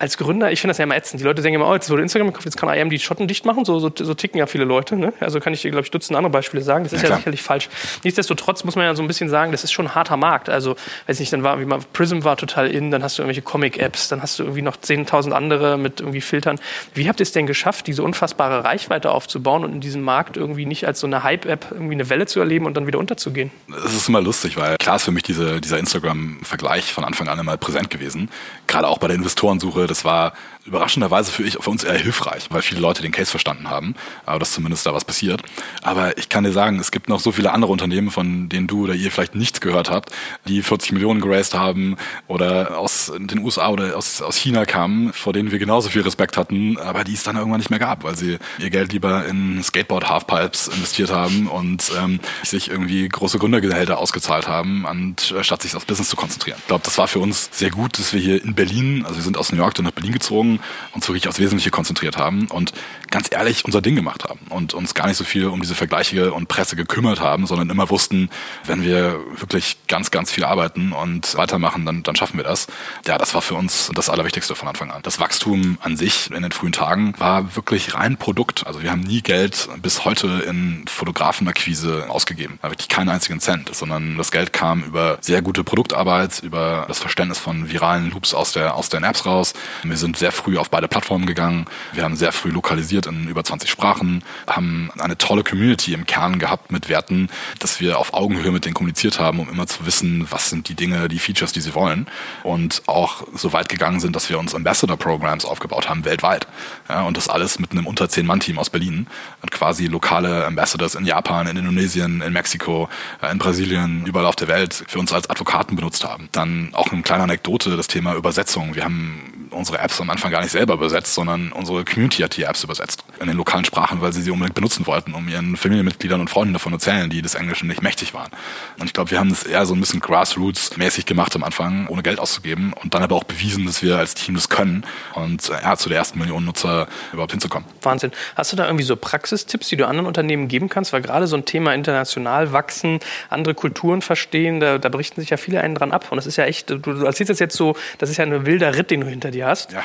Als 0.00 0.16
Gründer, 0.16 0.50
ich 0.50 0.60
finde 0.62 0.70
das 0.70 0.78
ja 0.78 0.84
immer 0.84 0.96
ätzend. 0.96 1.20
Die 1.20 1.24
Leute 1.24 1.42
denken 1.42 1.56
immer, 1.56 1.68
oh, 1.68 1.74
jetzt 1.74 1.90
wurde 1.90 2.00
Instagram 2.00 2.28
gekauft, 2.28 2.46
jetzt 2.46 2.56
kann 2.56 2.70
IM 2.70 2.88
die 2.88 2.98
Schotten 2.98 3.28
dicht 3.28 3.44
machen. 3.44 3.66
So, 3.66 3.78
so, 3.78 3.92
so 3.94 4.14
ticken 4.14 4.38
ja 4.38 4.46
viele 4.46 4.64
Leute. 4.64 4.96
Ne? 4.96 5.12
Also 5.20 5.40
kann 5.40 5.52
ich 5.52 5.60
dir, 5.60 5.70
glaube 5.70 5.84
ich, 5.84 5.90
Dutzend 5.90 6.16
andere 6.16 6.30
Beispiele 6.30 6.62
sagen. 6.62 6.84
Das 6.84 6.94
ist 6.94 7.02
ja, 7.02 7.10
ja 7.10 7.16
sicherlich 7.16 7.42
falsch. 7.42 7.68
Nichtsdestotrotz 8.02 8.64
muss 8.64 8.76
man 8.76 8.86
ja 8.86 8.94
so 8.94 9.02
ein 9.02 9.08
bisschen 9.08 9.28
sagen, 9.28 9.52
das 9.52 9.62
ist 9.62 9.72
schon 9.72 9.88
ein 9.88 9.94
harter 9.94 10.16
Markt. 10.16 10.48
Also, 10.48 10.74
weiß 11.06 11.20
nicht, 11.20 11.30
dann 11.34 11.42
war, 11.42 11.60
wie 11.60 11.66
man, 11.66 11.84
Prism 11.92 12.24
war 12.24 12.38
total 12.38 12.68
in, 12.70 12.90
dann 12.90 13.02
hast 13.02 13.18
du 13.18 13.22
irgendwelche 13.22 13.42
Comic-Apps, 13.42 14.08
dann 14.08 14.22
hast 14.22 14.38
du 14.38 14.44
irgendwie 14.44 14.62
noch 14.62 14.78
10.000 14.78 15.32
andere 15.32 15.76
mit 15.76 16.00
irgendwie 16.00 16.22
Filtern. 16.22 16.58
Wie 16.94 17.06
habt 17.06 17.20
ihr 17.20 17.24
es 17.24 17.32
denn 17.32 17.46
geschafft, 17.46 17.86
diese 17.86 18.02
unfassbare 18.02 18.64
Reichweite 18.64 19.10
aufzubauen 19.10 19.64
und 19.64 19.74
in 19.74 19.80
diesem 19.82 20.00
Markt 20.00 20.38
irgendwie 20.38 20.64
nicht 20.64 20.86
als 20.86 21.00
so 21.00 21.06
eine 21.08 21.24
Hype-App 21.24 21.66
irgendwie 21.72 21.94
eine 21.94 22.08
Welle 22.08 22.24
zu 22.24 22.40
erleben 22.40 22.64
und 22.64 22.74
dann 22.74 22.86
wieder 22.86 22.98
unterzugehen? 22.98 23.50
Es 23.84 23.94
ist 23.94 24.08
immer 24.08 24.22
lustig, 24.22 24.56
weil 24.56 24.76
klar 24.78 24.96
ist 24.96 25.04
für 25.04 25.12
mich 25.12 25.24
diese, 25.24 25.60
dieser 25.60 25.78
Instagram-Vergleich 25.78 26.90
von 26.90 27.04
Anfang 27.04 27.28
an 27.28 27.38
immer 27.38 27.58
präsent 27.58 27.90
gewesen. 27.90 28.30
Gerade 28.66 28.88
auch 28.88 28.96
bei 28.96 29.08
der 29.08 29.16
Investorensuche, 29.16 29.89
das 29.90 30.04
war 30.04 30.32
überraschenderweise 30.66 31.32
für, 31.32 31.42
ich, 31.42 31.58
für 31.60 31.70
uns 31.70 31.84
eher 31.84 31.98
hilfreich, 31.98 32.46
weil 32.50 32.62
viele 32.62 32.80
Leute 32.80 33.02
den 33.02 33.12
Case 33.12 33.30
verstanden 33.30 33.70
haben, 33.70 33.94
aber 34.26 34.38
dass 34.38 34.52
zumindest 34.52 34.86
da 34.86 34.94
was 34.94 35.04
passiert. 35.04 35.42
Aber 35.82 36.18
ich 36.18 36.28
kann 36.28 36.44
dir 36.44 36.52
sagen, 36.52 36.78
es 36.78 36.90
gibt 36.90 37.08
noch 37.08 37.20
so 37.20 37.32
viele 37.32 37.52
andere 37.52 37.72
Unternehmen, 37.72 38.10
von 38.10 38.48
denen 38.48 38.66
du 38.66 38.84
oder 38.84 38.94
ihr 38.94 39.10
vielleicht 39.10 39.34
nichts 39.34 39.60
gehört 39.60 39.90
habt, 39.90 40.10
die 40.46 40.62
40 40.62 40.92
Millionen 40.92 41.20
geraced 41.20 41.54
haben 41.54 41.96
oder 42.26 42.78
aus 42.78 43.12
den 43.16 43.38
USA 43.40 43.68
oder 43.68 43.96
aus, 43.96 44.22
aus 44.22 44.36
China 44.36 44.64
kamen, 44.66 45.12
vor 45.12 45.32
denen 45.32 45.50
wir 45.50 45.58
genauso 45.58 45.88
viel 45.88 46.02
Respekt 46.02 46.36
hatten, 46.36 46.78
aber 46.78 47.04
die 47.04 47.14
es 47.14 47.22
dann 47.22 47.36
irgendwann 47.36 47.60
nicht 47.60 47.70
mehr 47.70 47.78
gab, 47.78 48.04
weil 48.04 48.16
sie 48.16 48.38
ihr 48.58 48.70
Geld 48.70 48.92
lieber 48.92 49.26
in 49.26 49.62
Skateboard-Halfpipes 49.62 50.68
investiert 50.68 51.10
haben 51.10 51.48
und 51.48 51.90
ähm, 51.98 52.20
sich 52.42 52.70
irgendwie 52.70 53.08
große 53.08 53.38
Gründergehälter 53.38 53.98
ausgezahlt 53.98 54.48
haben, 54.48 54.86
anstatt 54.86 55.62
sich 55.62 55.74
aufs 55.74 55.86
Business 55.86 56.08
zu 56.08 56.16
konzentrieren. 56.16 56.58
Ich 56.60 56.66
glaube, 56.66 56.84
das 56.84 56.98
war 56.98 57.08
für 57.08 57.18
uns 57.18 57.48
sehr 57.52 57.70
gut, 57.70 57.98
dass 57.98 58.12
wir 58.12 58.20
hier 58.20 58.42
in 58.42 58.54
Berlin, 58.54 59.04
also 59.04 59.16
wir 59.16 59.22
sind 59.22 59.36
aus 59.36 59.52
New 59.52 59.58
York 59.58 59.74
dann 59.74 59.84
nach 59.84 59.92
Berlin 59.92 60.12
gezogen, 60.12 60.49
Wochen 60.50 60.60
uns 60.92 61.08
wirklich 61.08 61.28
aufs 61.28 61.38
Wesentliche 61.38 61.70
konzentriert 61.70 62.16
haben 62.16 62.46
und 62.48 62.72
ganz 63.10 63.28
ehrlich 63.30 63.64
unser 63.64 63.80
Ding 63.80 63.94
gemacht 63.94 64.24
haben 64.24 64.40
und 64.48 64.74
uns 64.74 64.94
gar 64.94 65.06
nicht 65.06 65.16
so 65.16 65.24
viel 65.24 65.46
um 65.46 65.60
diese 65.60 65.74
Vergleiche 65.74 66.32
und 66.32 66.48
Presse 66.48 66.76
gekümmert 66.76 67.20
haben, 67.20 67.46
sondern 67.46 67.70
immer 67.70 67.90
wussten, 67.90 68.30
wenn 68.64 68.82
wir 68.82 69.20
wirklich 69.36 69.78
ganz, 69.88 70.10
ganz 70.10 70.30
viel 70.30 70.44
arbeiten 70.44 70.92
und 70.92 71.36
weitermachen, 71.36 71.84
dann, 71.84 72.02
dann 72.02 72.16
schaffen 72.16 72.36
wir 72.36 72.44
das. 72.44 72.66
Ja, 73.06 73.18
das 73.18 73.34
war 73.34 73.42
für 73.42 73.54
uns 73.54 73.90
das 73.94 74.08
Allerwichtigste 74.08 74.54
von 74.54 74.68
Anfang 74.68 74.90
an. 74.90 75.02
Das 75.02 75.20
Wachstum 75.20 75.78
an 75.82 75.96
sich 75.96 76.30
in 76.30 76.42
den 76.42 76.52
frühen 76.52 76.72
Tagen 76.72 77.14
war 77.18 77.56
wirklich 77.56 77.94
rein 77.94 78.16
Produkt. 78.16 78.66
Also 78.66 78.82
wir 78.82 78.90
haben 78.90 79.00
nie 79.00 79.22
Geld 79.22 79.68
bis 79.82 80.04
heute 80.04 80.44
in 80.46 80.84
Fotografenakquise 80.86 82.06
ausgegeben. 82.08 82.58
Wirklich 82.62 82.88
keinen 82.88 83.08
einzigen 83.08 83.40
Cent, 83.40 83.74
sondern 83.74 84.16
das 84.16 84.30
Geld 84.30 84.52
kam 84.52 84.84
über 84.84 85.18
sehr 85.20 85.42
gute 85.42 85.64
Produktarbeit, 85.64 86.42
über 86.42 86.84
das 86.88 86.98
Verständnis 86.98 87.38
von 87.38 87.70
viralen 87.70 88.10
Loops 88.10 88.34
aus 88.34 88.52
der, 88.52 88.74
aus 88.74 88.88
den 88.88 89.02
Apps 89.02 89.26
raus. 89.26 89.54
Wir 89.82 89.96
sind 89.96 90.16
sehr 90.16 90.32
früh 90.40 90.56
auf 90.56 90.70
beide 90.70 90.88
Plattformen 90.88 91.26
gegangen. 91.26 91.66
Wir 91.92 92.02
haben 92.02 92.16
sehr 92.16 92.32
früh 92.32 92.50
lokalisiert 92.50 93.06
in 93.06 93.28
über 93.28 93.44
20 93.44 93.70
Sprachen, 93.70 94.24
haben 94.46 94.90
eine 94.98 95.18
tolle 95.18 95.44
Community 95.44 95.92
im 95.92 96.06
Kern 96.06 96.38
gehabt 96.38 96.72
mit 96.72 96.88
Werten, 96.88 97.28
dass 97.58 97.80
wir 97.80 97.98
auf 97.98 98.14
Augenhöhe 98.14 98.50
mit 98.50 98.64
denen 98.64 98.74
kommuniziert 98.74 99.20
haben, 99.20 99.38
um 99.38 99.48
immer 99.48 99.66
zu 99.66 99.84
wissen, 99.84 100.26
was 100.30 100.48
sind 100.48 100.68
die 100.68 100.74
Dinge, 100.74 101.08
die 101.08 101.18
Features, 101.18 101.52
die 101.52 101.60
sie 101.60 101.74
wollen. 101.74 102.06
Und 102.42 102.82
auch 102.86 103.26
so 103.34 103.52
weit 103.52 103.68
gegangen 103.68 104.00
sind, 104.00 104.16
dass 104.16 104.30
wir 104.30 104.38
uns 104.38 104.54
Ambassador-Programs 104.54 105.44
aufgebaut 105.44 105.88
haben, 105.88 106.04
weltweit. 106.04 106.46
Ja, 106.88 107.02
und 107.02 107.16
das 107.16 107.28
alles 107.28 107.58
mit 107.58 107.72
einem 107.72 107.86
unter 107.86 108.06
10-Mann-Team 108.06 108.58
aus 108.58 108.70
Berlin 108.70 109.06
und 109.42 109.50
quasi 109.50 109.86
lokale 109.86 110.46
Ambassadors 110.46 110.94
in 110.94 111.04
Japan, 111.04 111.46
in 111.48 111.56
Indonesien, 111.56 112.22
in 112.22 112.32
Mexiko, 112.32 112.88
in 113.30 113.38
Brasilien, 113.38 114.06
überall 114.06 114.26
auf 114.26 114.36
der 114.36 114.48
Welt 114.48 114.84
für 114.88 114.98
uns 114.98 115.12
als 115.12 115.28
Advokaten 115.28 115.76
benutzt 115.76 116.04
haben. 116.04 116.28
Dann 116.32 116.70
auch 116.72 116.90
eine 116.90 117.02
kleine 117.02 117.24
Anekdote, 117.24 117.76
das 117.76 117.88
Thema 117.88 118.14
Übersetzung. 118.14 118.74
Wir 118.74 118.84
haben 118.84 119.39
unsere 119.50 119.78
Apps 119.78 120.00
am 120.00 120.10
Anfang 120.10 120.30
gar 120.30 120.42
nicht 120.42 120.52
selber 120.52 120.74
übersetzt, 120.74 121.14
sondern 121.14 121.52
unsere 121.52 121.84
Community 121.84 122.22
hat 122.22 122.36
die 122.36 122.44
Apps 122.44 122.64
übersetzt 122.64 123.04
in 123.20 123.26
den 123.26 123.36
lokalen 123.36 123.64
Sprachen, 123.64 124.00
weil 124.00 124.12
sie 124.12 124.22
sie 124.22 124.30
unbedingt 124.30 124.54
benutzen 124.54 124.86
wollten, 124.86 125.14
um 125.14 125.28
ihren 125.28 125.56
Familienmitgliedern 125.56 126.20
und 126.20 126.30
Freunden 126.30 126.52
davon 126.52 126.72
zu 126.78 126.90
erzählen, 126.90 127.10
die 127.10 127.22
des 127.22 127.34
Englischen 127.34 127.68
nicht 127.68 127.82
mächtig 127.82 128.14
waren. 128.14 128.30
Und 128.78 128.86
ich 128.86 128.92
glaube, 128.92 129.10
wir 129.10 129.18
haben 129.18 129.28
das 129.28 129.44
eher 129.44 129.66
so 129.66 129.74
ein 129.74 129.80
bisschen 129.80 130.00
Grassroots-mäßig 130.00 131.04
gemacht 131.04 131.34
am 131.34 131.44
Anfang, 131.44 131.86
ohne 131.88 132.02
Geld 132.02 132.18
auszugeben 132.18 132.72
und 132.72 132.94
dann 132.94 133.02
aber 133.02 133.16
auch 133.16 133.24
bewiesen, 133.24 133.66
dass 133.66 133.82
wir 133.82 133.98
als 133.98 134.14
Team 134.14 134.34
das 134.34 134.48
können 134.48 134.84
und 135.14 135.48
äh, 135.50 135.62
ja, 135.62 135.76
zu 135.76 135.88
der 135.88 135.98
ersten 135.98 136.18
Million 136.18 136.44
Nutzer 136.44 136.88
überhaupt 137.12 137.32
hinzukommen. 137.32 137.68
Wahnsinn. 137.82 138.12
Hast 138.36 138.52
du 138.52 138.56
da 138.56 138.66
irgendwie 138.66 138.84
so 138.84 138.96
Praxistipps, 138.96 139.68
die 139.68 139.76
du 139.76 139.86
anderen 139.86 140.06
Unternehmen 140.06 140.48
geben 140.48 140.68
kannst? 140.68 140.92
Weil 140.92 141.02
gerade 141.02 141.26
so 141.26 141.36
ein 141.36 141.44
Thema 141.44 141.74
international 141.74 142.52
wachsen, 142.52 143.00
andere 143.28 143.54
Kulturen 143.54 144.02
verstehen, 144.02 144.60
da, 144.60 144.78
da 144.78 144.88
berichten 144.88 145.20
sich 145.20 145.30
ja 145.30 145.36
viele 145.36 145.60
einen 145.60 145.74
dran 145.74 145.92
ab. 145.92 146.06
Und 146.10 146.16
das 146.16 146.26
ist 146.26 146.36
ja 146.36 146.44
echt, 146.44 146.70
du, 146.70 146.78
du 146.78 147.04
erzählst 147.04 147.30
das 147.30 147.38
jetzt 147.38 147.56
so, 147.56 147.76
das 147.98 148.10
ist 148.10 148.16
ja 148.16 148.24
ein 148.24 148.46
wilder 148.46 148.76
Ritt, 148.76 148.90
den 148.90 149.00
du 149.00 149.06
hinter 149.08 149.30
dir 149.30 149.39
hast. 149.44 149.72
Ja, 149.72 149.82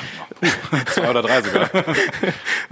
zwei 0.86 1.10
oder 1.10 1.22
drei 1.22 1.42
sogar. 1.42 1.70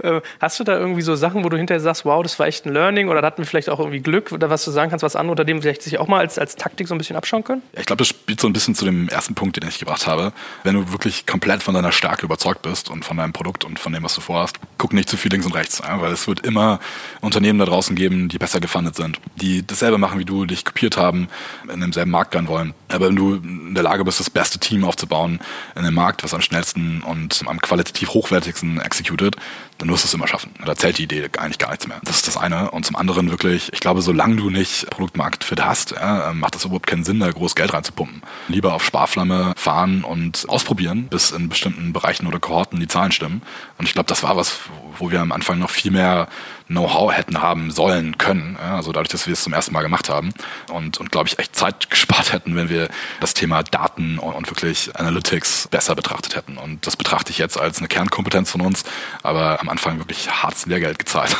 Äh, 0.03 0.21
hast 0.41 0.59
du 0.59 0.63
da 0.63 0.77
irgendwie 0.77 1.01
so 1.01 1.15
Sachen, 1.15 1.43
wo 1.43 1.49
du 1.49 1.57
hinterher 1.57 1.79
sagst, 1.79 2.05
wow, 2.05 2.21
das 2.21 2.37
war 2.37 2.47
echt 2.47 2.65
ein 2.65 2.73
Learning 2.73 3.07
oder 3.07 3.21
da 3.21 3.27
hatten 3.27 3.37
wir 3.39 3.45
vielleicht 3.45 3.69
auch 3.69 3.79
irgendwie 3.79 4.01
Glück 4.01 4.31
oder 4.31 4.49
was 4.49 4.65
du 4.65 4.71
sagen 4.71 4.89
kannst, 4.89 5.03
was 5.03 5.15
andere 5.15 5.31
Unternehmen 5.31 5.61
vielleicht 5.61 5.81
sich 5.81 5.97
auch 5.99 6.07
mal 6.07 6.19
als, 6.19 6.37
als 6.37 6.57
Taktik 6.57 6.87
so 6.87 6.93
ein 6.93 6.97
bisschen 6.97 7.15
abschauen 7.15 7.43
können? 7.43 7.61
Ja, 7.73 7.79
ich 7.79 7.85
glaube, 7.85 7.99
das 7.99 8.09
spielt 8.09 8.41
so 8.41 8.47
ein 8.47 8.53
bisschen 8.53 8.75
zu 8.75 8.83
dem 8.85 9.07
ersten 9.07 9.35
Punkt, 9.35 9.55
den 9.55 9.67
ich 9.67 9.79
gebracht 9.79 10.05
habe. 10.05 10.33
Wenn 10.63 10.75
du 10.75 10.91
wirklich 10.91 11.25
komplett 11.25 11.63
von 11.63 11.73
deiner 11.73 11.91
Stärke 11.91 12.25
überzeugt 12.25 12.61
bist 12.61 12.89
und 12.89 13.05
von 13.05 13.17
deinem 13.17 13.33
Produkt 13.33 13.63
und 13.63 13.79
von 13.79 13.93
dem, 13.93 14.03
was 14.03 14.15
du 14.15 14.21
vorhast, 14.21 14.57
guck 14.77 14.93
nicht 14.93 15.09
zu 15.09 15.17
viel 15.17 15.31
links 15.31 15.45
und 15.45 15.55
rechts, 15.55 15.81
weil 15.81 16.11
es 16.11 16.27
wird 16.27 16.45
immer 16.45 16.79
Unternehmen 17.21 17.59
da 17.59 17.65
draußen 17.65 17.95
geben, 17.95 18.27
die 18.27 18.37
besser 18.37 18.59
gefundet 18.59 18.95
sind, 18.95 19.19
die 19.35 19.65
dasselbe 19.65 19.97
machen 19.97 20.19
wie 20.19 20.25
du, 20.25 20.45
dich 20.45 20.65
kopiert 20.65 20.97
haben, 20.97 21.29
in 21.71 21.79
demselben 21.79 22.11
Markt 22.11 22.31
gehen 22.31 22.47
wollen. 22.47 22.73
Aber 22.89 23.07
wenn 23.07 23.15
du 23.15 23.35
in 23.35 23.73
der 23.73 23.83
Lage 23.83 24.03
bist, 24.03 24.19
das 24.19 24.29
beste 24.29 24.59
Team 24.59 24.83
aufzubauen 24.83 25.39
in 25.75 25.81
einem 25.81 25.95
Markt, 25.95 26.23
was 26.23 26.33
am 26.33 26.41
schnellsten 26.41 26.74
und 26.75 27.43
am 27.45 27.61
qualitativ 27.61 28.09
hochwertigsten 28.09 28.79
executed, 28.79 29.35
dann 29.77 29.89
wirst 29.89 30.03
du 30.03 30.07
es 30.07 30.13
immer 30.13 30.27
schaffen. 30.27 30.51
Da 30.65 30.75
zählt 30.75 30.97
die 30.97 31.03
Idee 31.03 31.29
eigentlich 31.37 31.57
gar 31.57 31.69
nichts 31.69 31.87
mehr. 31.87 31.99
Das 32.03 32.17
ist 32.17 32.27
das 32.27 32.37
eine. 32.37 32.71
Und 32.71 32.85
zum 32.85 32.95
anderen 32.95 33.29
wirklich, 33.29 33.71
ich 33.73 33.79
glaube, 33.79 34.01
solange 34.01 34.37
du 34.37 34.49
nicht 34.49 34.89
Produktmarktfit 34.89 35.63
hast, 35.63 35.91
ja, 35.91 36.31
macht 36.33 36.55
es 36.55 36.65
überhaupt 36.65 36.87
keinen 36.87 37.03
Sinn, 37.03 37.19
da 37.19 37.29
groß 37.29 37.55
Geld 37.55 37.73
reinzupumpen. 37.73 38.21
Lieber 38.47 38.73
auf 38.73 38.85
Sparflamme 38.85 39.53
fahren 39.57 40.03
und 40.03 40.45
ausprobieren, 40.47 41.07
bis 41.07 41.31
in 41.31 41.49
bestimmten 41.49 41.91
Bereichen 41.93 42.27
oder 42.27 42.39
Kohorten 42.39 42.79
die 42.79 42.87
Zahlen 42.87 43.11
stimmen. 43.11 43.41
Und 43.77 43.87
ich 43.87 43.93
glaube, 43.93 44.07
das 44.07 44.23
war 44.23 44.37
was, 44.37 44.59
wo 44.97 45.11
wir 45.11 45.21
am 45.21 45.31
Anfang 45.31 45.59
noch 45.59 45.69
viel 45.69 45.91
mehr 45.91 46.27
Know-how 46.67 47.11
hätten 47.13 47.41
haben 47.41 47.69
sollen 47.71 48.17
können. 48.17 48.57
Also 48.57 48.91
dadurch, 48.91 49.09
dass 49.09 49.27
wir 49.27 49.33
es 49.33 49.43
zum 49.43 49.53
ersten 49.53 49.73
Mal 49.73 49.83
gemacht 49.83 50.09
haben 50.09 50.33
und, 50.71 50.99
und 50.99 51.11
glaube 51.11 51.27
ich, 51.27 51.37
echt 51.37 51.55
Zeit 51.55 51.89
gespart 51.89 52.33
hätten, 52.33 52.55
wenn 52.55 52.69
wir 52.69 52.89
das 53.19 53.33
Thema 53.33 53.63
Daten 53.63 54.17
und, 54.17 54.33
und, 54.33 54.49
wirklich 54.49 54.95
Analytics 54.95 55.67
besser 55.69 55.95
betrachtet 55.95 56.35
hätten. 56.35 56.57
Und 56.57 56.87
das 56.87 56.95
betrachte 56.95 57.31
ich 57.31 57.37
jetzt 57.37 57.59
als 57.59 57.79
eine 57.79 57.87
Kernkompetenz 57.87 58.51
von 58.51 58.61
uns, 58.61 58.83
aber 59.21 59.59
am 59.61 59.69
Anfang 59.69 59.99
wirklich 59.99 60.29
hartes 60.29 60.65
Lehrgeld 60.65 60.97
gezahlt. 60.99 61.35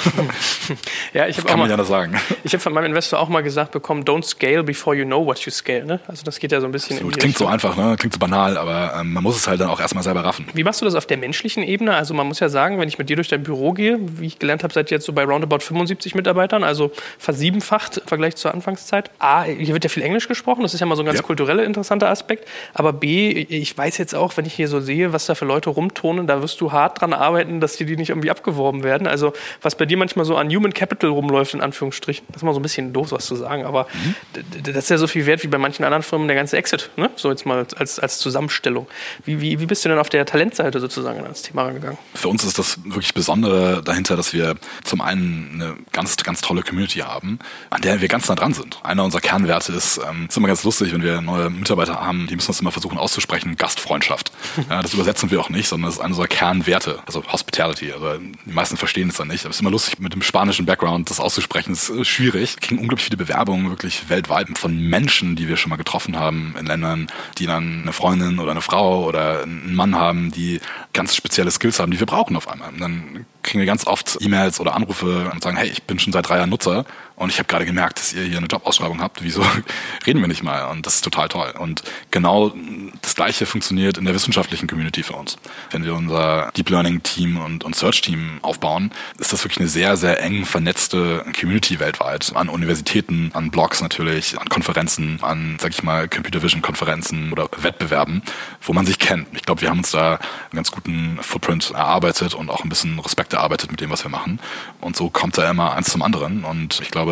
ja, 1.14 1.28
ich 1.28 1.38
habe 1.38 1.48
kann 1.48 1.60
man 1.60 1.70
ja 1.70 1.84
sagen. 1.84 2.20
Ich 2.44 2.54
habe 2.54 2.62
von 2.62 2.74
meinem 2.74 2.86
Investor 2.86 3.20
auch 3.20 3.30
mal 3.30 3.42
gesagt 3.42 3.72
bekommen, 3.72 4.04
don't 4.04 4.24
scale 4.24 4.64
before 4.64 4.96
you 4.96 5.04
know 5.04 5.26
what 5.26 5.40
you 5.40 5.52
scale. 5.52 5.84
Ne? 5.84 6.00
Also 6.08 6.24
das 6.24 6.38
geht 6.40 6.52
ja 6.52 6.62
so 6.62 6.68
ein 6.68 6.72
bisschen 6.72 6.98
Absolut. 6.98 7.14
in 7.14 7.16
die 7.16 7.20
Klingt 7.22 7.36
Richtung. 7.36 7.48
so 7.48 7.52
einfach, 7.54 7.76
ne? 7.76 7.96
klingt 7.98 8.14
so 8.14 8.20
banal, 8.20 8.58
aber 8.58 8.94
ähm, 9.00 9.14
man 9.14 9.24
muss 9.24 9.38
es 9.38 9.48
halt 9.48 9.60
dann 9.60 9.70
auch 9.70 9.80
erstmal 9.80 10.04
selber 10.04 10.24
raffen. 10.24 10.46
Wie 10.54 10.64
machst 10.64 10.82
du 10.82 10.86
das 10.86 10.94
auf 10.94 11.08
der 11.08 11.18
menschlichen 11.18 11.64
Ebene? 11.64 11.96
Also 11.96 12.14
man 12.14 12.28
muss 12.28 12.40
ja 12.40 12.50
sagen, 12.50 12.80
wenn 12.80 12.88
ich 12.88 13.00
mit 13.00 13.10
dir 13.10 13.16
durch 13.16 13.30
dein 13.30 13.42
Büro 13.42 13.74
gehe, 13.74 13.98
wie 14.00 14.28
ich 14.28 14.38
gelernt 14.38 14.64
habe, 14.64 14.74
seid 14.74 14.92
ihr 14.92 14.98
jetzt 14.98 15.06
so 15.06 15.15
bei 15.16 15.24
roundabout 15.24 15.60
75 15.60 16.16
Mitarbeitern, 16.16 16.64
also 16.64 16.92
versiebenfacht 17.18 17.98
im 17.98 18.08
Vergleich 18.08 18.36
zur 18.36 18.54
Anfangszeit. 18.54 19.10
A, 19.20 19.44
hier 19.44 19.74
wird 19.74 19.84
ja 19.84 19.90
viel 19.90 20.04
Englisch 20.04 20.28
gesprochen, 20.28 20.62
das 20.62 20.74
ist 20.74 20.80
ja 20.80 20.86
mal 20.86 20.96
so 20.96 21.02
ein 21.02 21.06
ganz 21.06 21.20
ja. 21.20 21.24
kultureller 21.24 21.64
interessanter 21.64 22.10
Aspekt. 22.10 22.48
Aber 22.74 22.94
B, 22.94 23.30
ich 23.32 23.78
weiß 23.78 23.98
jetzt 23.98 24.14
auch, 24.14 24.38
wenn 24.38 24.46
ich 24.46 24.54
hier 24.54 24.68
so 24.68 24.80
sehe, 24.80 25.14
was 25.14 25.26
da 25.26 25.36
für 25.36 25.46
Leute 25.46 25.70
rumtonen, 25.70 26.28
da 26.28 26.42
wirst 26.42 26.62
du 26.62 26.72
hart 26.72 27.02
dran 27.02 27.14
arbeiten, 27.14 27.60
dass 27.60 27.78
die, 27.78 27.86
die 27.86 27.98
nicht 27.98 28.10
irgendwie 28.10 28.30
abgeworben 28.30 28.84
werden. 28.84 29.08
Also 29.08 29.34
was 29.62 29.76
bei 29.76 29.86
dir 29.86 29.98
manchmal 29.98 30.26
so 30.26 30.36
an 30.36 30.50
Human 30.50 30.74
Capital 30.74 31.10
rumläuft, 31.10 31.54
in 31.54 31.62
Anführungsstrichen, 31.62 32.26
das 32.28 32.38
ist 32.38 32.44
mal 32.44 32.54
so 32.54 32.60
ein 32.60 32.64
bisschen 32.64 32.94
doof, 32.94 33.12
was 33.12 33.26
zu 33.26 33.36
sagen, 33.36 33.66
aber 33.66 33.88
mhm. 33.94 34.16
das 34.64 34.86
ist 34.86 34.90
ja 34.90 34.98
so 34.98 35.08
viel 35.08 35.26
wert 35.26 35.44
wie 35.44 35.48
bei 35.48 35.58
manchen 35.58 35.84
anderen 35.84 36.04
Firmen 36.04 36.28
der 36.28 36.36
ganze 36.36 36.58
Exit, 36.58 36.90
ne? 36.98 37.10
so 37.16 37.30
jetzt 37.30 37.46
mal 37.46 37.66
als, 37.78 38.00
als 38.00 38.20
Zusammenstellung. 38.20 38.88
Wie, 39.24 39.42
wie, 39.42 39.60
wie 39.60 39.66
bist 39.66 39.86
du 39.86 39.90
denn 39.90 39.98
auf 39.98 40.10
der 40.10 40.26
Talentseite 40.26 40.80
sozusagen 40.80 41.20
an 41.20 41.26
das 41.26 41.42
Thema 41.42 41.64
rangegangen? 41.64 41.98
Für 42.14 42.28
uns 42.28 42.44
ist 42.44 42.60
das 42.60 42.80
wirklich 42.84 43.14
Besondere 43.14 43.82
dahinter, 43.84 44.16
dass 44.18 44.34
wir 44.34 44.56
zum 44.84 45.02
einen 45.06 45.52
eine 45.54 45.76
ganz, 45.92 46.18
ganz 46.18 46.42
tolle 46.42 46.62
Community 46.62 47.00
haben, 47.00 47.40
an 47.70 47.82
der 47.82 48.02
wir 48.02 48.08
ganz 48.08 48.28
nah 48.28 48.36
dran 48.36 48.54
sind. 48.54 48.80
Einer 48.84 49.04
unserer 49.04 49.22
Kernwerte 49.22 49.72
ist, 49.74 50.00
ähm, 50.10 50.26
ist 50.28 50.38
immer 50.38 50.48
ganz 50.48 50.64
lustig, 50.64 50.94
wenn 50.94 51.02
wir 51.02 51.22
neue 51.22 51.50
Mitarbeiter 51.50 52.02
haben, 52.02 52.28
die 52.28 52.36
müssen 52.36 52.50
uns 52.50 52.60
immer 52.60 52.72
versuchen 52.72 52.98
auszusprechen, 52.98 53.56
Gastfreundschaft. 53.56 54.32
Ja, 54.70 54.82
das 54.82 54.94
übersetzen 54.94 55.30
wir 55.30 55.40
auch 55.40 55.50
nicht, 55.50 55.68
sondern 55.68 55.90
das 55.90 55.96
ist 55.96 56.00
einer 56.00 56.10
unserer 56.10 56.28
Kernwerte, 56.28 57.00
also 57.06 57.24
Hospitality. 57.32 57.92
Also 57.92 58.18
die 58.18 58.52
meisten 58.52 58.78
verstehen 58.78 59.10
es 59.10 59.18
dann 59.18 59.28
nicht, 59.28 59.46
aber 59.46 59.52
es 59.52 59.58
ist 59.58 59.62
immer 59.62 59.70
lustig, 59.70 60.00
mit 60.00 60.14
dem 60.14 60.24
spanischen 60.24 60.66
Background 60.66 61.10
das 61.10 61.20
auszusprechen, 61.20 61.74
ist 61.74 61.92
schwierig. 62.08 62.56
Es 62.56 62.58
kriegen 62.58 62.80
unglaublich 62.80 63.06
viele 63.06 63.18
Bewerbungen, 63.18 63.70
wirklich 63.70 64.10
weltweit, 64.10 64.58
von 64.58 64.76
Menschen, 64.78 65.36
die 65.36 65.48
wir 65.48 65.58
schon 65.58 65.70
mal 65.70 65.76
getroffen 65.76 66.18
haben 66.18 66.56
in 66.60 66.66
Ländern, 66.66 67.08
die 67.38 67.46
dann 67.46 67.82
eine 67.84 67.94
Freundin 67.94 68.40
oder 68.40 68.52
eine 68.52 68.62
Frau 68.62 69.06
oder 69.06 69.44
einen 69.44 69.76
Mann 69.76 69.96
haben, 69.96 70.32
die 70.32 70.62
ganz 70.94 71.16
spezielle 71.16 71.52
Skills 71.52 71.80
haben, 71.80 71.92
die 71.92 72.00
wir 72.00 72.08
brauchen 72.08 72.36
auf 72.36 72.48
einmal. 72.48 72.70
Und 72.70 72.82
dann 72.82 73.26
kriegen 73.46 73.60
wir 73.60 73.66
ganz 73.66 73.88
oft 73.88 74.18
E-Mails 74.20 74.60
oder 74.60 74.76
Anrufe 74.76 75.30
und 75.32 75.42
sagen, 75.42 75.56
hey, 75.56 75.68
ich 75.70 75.84
bin 75.84 76.00
schon 76.00 76.12
seit 76.12 76.28
drei 76.28 76.38
Jahren 76.38 76.50
Nutzer 76.50 76.86
und 77.16 77.30
ich 77.30 77.38
habe 77.38 77.48
gerade 77.48 77.66
gemerkt, 77.66 78.00
dass 78.00 78.14
ihr 78.14 78.24
hier 78.24 78.38
eine 78.38 78.48
Jobausschreibung 78.48 79.02
habt. 79.02 79.24
Wieso 79.24 79.42
reden 80.06 80.20
wir 80.20 80.28
nicht 80.28 80.44
mal? 80.44 80.66
Und 80.66 80.86
das 80.86 80.96
ist 80.96 81.04
total 81.04 81.30
toll. 81.30 81.54
Und 81.58 81.84
genau 82.12 82.54
das 83.02 83.16
Gleiche 83.16 83.46
funktioniert 83.46 83.98
in 83.98 84.06
der 84.06 84.14
wissenschaftlichen 84.14 84.68
Community 84.68 85.02
für 85.02 85.14
uns. 85.14 85.38
Wenn 85.72 85.86
wir 85.86 85.96
unser 85.96 86.52
Deep 86.58 86.70
Learning 86.70 87.04
Team 87.04 87.38
und, 87.38 87.64
und 87.64 87.76
Search 87.76 88.02
Team 88.02 88.40
aufbauen, 88.42 88.92
ist 89.18 89.32
das 89.32 89.44
wirklich 89.44 89.60
eine 89.60 89.70
sehr, 89.70 89.96
sehr 89.96 90.22
eng 90.22 90.46
vernetzte 90.46 91.26
Community 91.40 91.80
weltweit. 91.80 92.36
An 92.36 92.50
Universitäten, 92.50 93.32
an 93.34 93.50
Blogs 93.50 93.82
natürlich, 93.82 94.38
an 94.40 94.50
Konferenzen, 94.50 95.20
an, 95.22 95.58
sag 95.62 95.72
ich 95.72 95.84
mal, 95.84 96.10
Computer 96.10 96.44
Vision 96.44 96.62
Konferenzen 96.62 97.32
oder 97.32 97.50
Wettbewerben, 97.58 98.24
wo 98.62 98.74
man 98.74 98.86
sich 98.86 99.00
kennt. 99.00 99.28
Ich 99.34 99.44
glaube, 99.44 99.62
wir 99.62 99.70
haben 99.70 99.80
uns 99.80 99.92
da 99.92 100.16
einen 100.16 100.20
ganz 100.54 100.72
guten 100.72 101.18
Footprint 101.22 101.72
erarbeitet 101.72 102.34
und 102.34 102.50
auch 102.50 102.64
ein 102.64 102.70
bisschen 102.70 103.00
Respekt 103.00 103.34
erarbeitet 103.34 103.72
mit 103.72 103.80
dem, 103.80 103.90
was 103.90 104.04
wir 104.04 104.12
machen. 104.12 104.40
Und 104.82 104.98
so 104.98 105.10
kommt 105.10 105.38
da 105.38 105.50
immer 105.50 105.74
eins 105.74 105.90
zum 105.90 106.02
anderen. 106.02 106.44
Und 106.44 106.82
ich 106.82 106.92
glaube, 106.92 107.05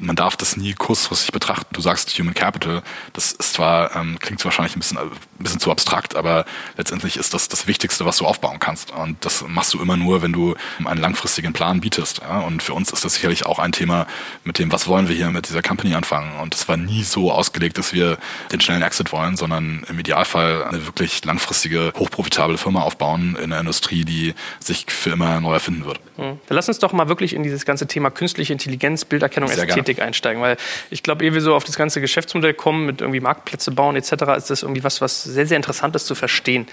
man 0.00 0.16
darf 0.16 0.36
das 0.36 0.56
nie 0.56 0.74
kurzfristig 0.74 1.32
betrachten. 1.32 1.68
Du 1.72 1.80
sagst 1.80 2.10
Human 2.18 2.34
Capital, 2.34 2.82
das 3.12 3.32
ist 3.32 3.54
zwar, 3.54 3.94
ähm, 3.96 4.18
klingt 4.20 4.44
wahrscheinlich 4.44 4.76
ein 4.76 4.80
bisschen, 4.80 4.98
ein 4.98 5.10
bisschen 5.38 5.60
zu 5.60 5.70
abstrakt, 5.70 6.16
aber 6.16 6.44
letztendlich 6.76 7.16
ist 7.16 7.34
das 7.34 7.48
das 7.48 7.66
Wichtigste, 7.66 8.04
was 8.04 8.18
du 8.18 8.26
aufbauen 8.26 8.58
kannst. 8.58 8.90
Und 8.92 9.24
das 9.24 9.44
machst 9.46 9.74
du 9.74 9.80
immer 9.80 9.96
nur, 9.96 10.22
wenn 10.22 10.32
du 10.32 10.54
einen 10.84 11.00
langfristigen 11.00 11.52
Plan 11.52 11.80
bietest. 11.80 12.20
Ja? 12.22 12.40
Und 12.40 12.62
für 12.62 12.74
uns 12.74 12.90
ist 12.92 13.04
das 13.04 13.14
sicherlich 13.14 13.46
auch 13.46 13.58
ein 13.58 13.72
Thema 13.72 14.06
mit 14.44 14.58
dem, 14.58 14.72
was 14.72 14.86
wollen 14.86 15.08
wir 15.08 15.16
hier 15.16 15.30
mit 15.30 15.48
dieser 15.48 15.62
Company 15.62 15.94
anfangen. 15.94 16.38
Und 16.40 16.54
es 16.54 16.68
war 16.68 16.76
nie 16.76 17.02
so 17.02 17.32
ausgelegt, 17.32 17.78
dass 17.78 17.92
wir 17.92 18.18
den 18.52 18.60
schnellen 18.60 18.82
Exit 18.82 19.12
wollen, 19.12 19.36
sondern 19.36 19.84
im 19.88 19.98
Idealfall 19.98 20.64
eine 20.64 20.86
wirklich 20.86 21.24
langfristige, 21.24 21.92
hochprofitable 21.96 22.58
Firma 22.58 22.82
aufbauen 22.82 23.36
in 23.36 23.52
einer 23.52 23.60
Industrie, 23.60 24.04
die 24.04 24.34
sich 24.60 24.86
für 24.88 25.10
immer 25.10 25.40
neu 25.40 25.54
erfinden 25.54 25.84
wird. 25.84 26.00
Mhm. 26.16 26.40
Dann 26.46 26.56
lass 26.56 26.68
uns 26.68 26.78
doch 26.78 26.92
mal 26.92 27.08
wirklich 27.08 27.34
in 27.34 27.42
dieses 27.42 27.64
ganze 27.64 27.86
Thema 27.86 28.10
künstliche 28.10 28.52
Intelligenz, 28.52 29.04
Bilderkennung, 29.04 29.37
Sehr 29.46 29.64
Ästhetik 29.64 29.96
gerne. 29.96 30.08
einsteigen, 30.08 30.42
weil 30.42 30.56
ich 30.90 31.02
glaube, 31.02 31.24
ehe 31.24 31.34
wir 31.34 31.40
so 31.40 31.54
auf 31.54 31.64
das 31.64 31.76
ganze 31.76 32.00
Geschäftsmodell 32.00 32.54
kommen, 32.54 32.86
mit 32.86 33.00
irgendwie 33.00 33.20
Marktplätze 33.20 33.70
bauen 33.70 33.96
etc., 33.96 34.12
ist 34.36 34.50
das 34.50 34.62
irgendwie 34.62 34.84
was, 34.84 35.00
was 35.00 35.22
sehr, 35.22 35.46
sehr 35.46 35.56
interessant 35.56 35.94
ist 35.94 36.06
zu 36.06 36.14
verstehen. 36.14 36.66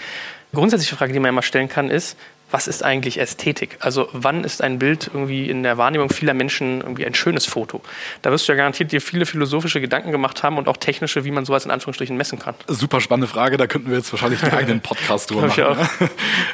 Grundsätzliche 0.54 0.96
Frage, 0.96 1.14
die 1.14 1.20
man 1.20 1.30
immer 1.30 1.42
stellen 1.42 1.70
kann, 1.70 1.90
ist, 1.90 2.18
was 2.52 2.68
ist 2.68 2.84
eigentlich 2.84 3.20
Ästhetik? 3.20 3.78
Also 3.80 4.08
wann 4.14 4.44
ist 4.44 4.62
ein 4.62 4.80
Bild 4.80 5.10
irgendwie 5.14 5.50
in 5.50 5.64
der 5.64 5.78
Wahrnehmung 5.78 6.10
vieler 6.10 6.34
Menschen 6.34 6.82
irgendwie 6.82 7.06
ein 7.06 7.14
schönes 7.14 7.46
Foto? 7.46 7.82
Da 8.22 8.32
wirst 8.32 8.48
du 8.48 8.54
ja 8.54 8.56
garantiert 8.56 8.92
dir 8.92 9.02
viele 9.02 9.26
philosophische 9.26 9.82
Gedanken 9.82 10.12
gemacht 10.12 10.44
haben 10.44 10.58
und 10.58 10.68
auch 10.68 10.78
technische, 10.78 11.26
wie 11.26 11.32
man 11.32 11.44
sowas 11.44 11.66
in 11.66 11.72
Anführungsstrichen 11.72 12.16
messen 12.16 12.40
kann. 12.40 12.56
Super 12.68 13.02
spannende 13.02 13.28
Frage, 13.28 13.58
da 13.58 13.68
könnten 13.68 13.90
wir 13.90 13.98
jetzt 13.98 14.14
wahrscheinlich 14.14 14.44
einen 14.44 14.54
eigenen 14.54 14.80
Podcast 14.82 15.32
drüber 15.32 15.48
machen. 15.48 15.64
Ne? 15.64 16.10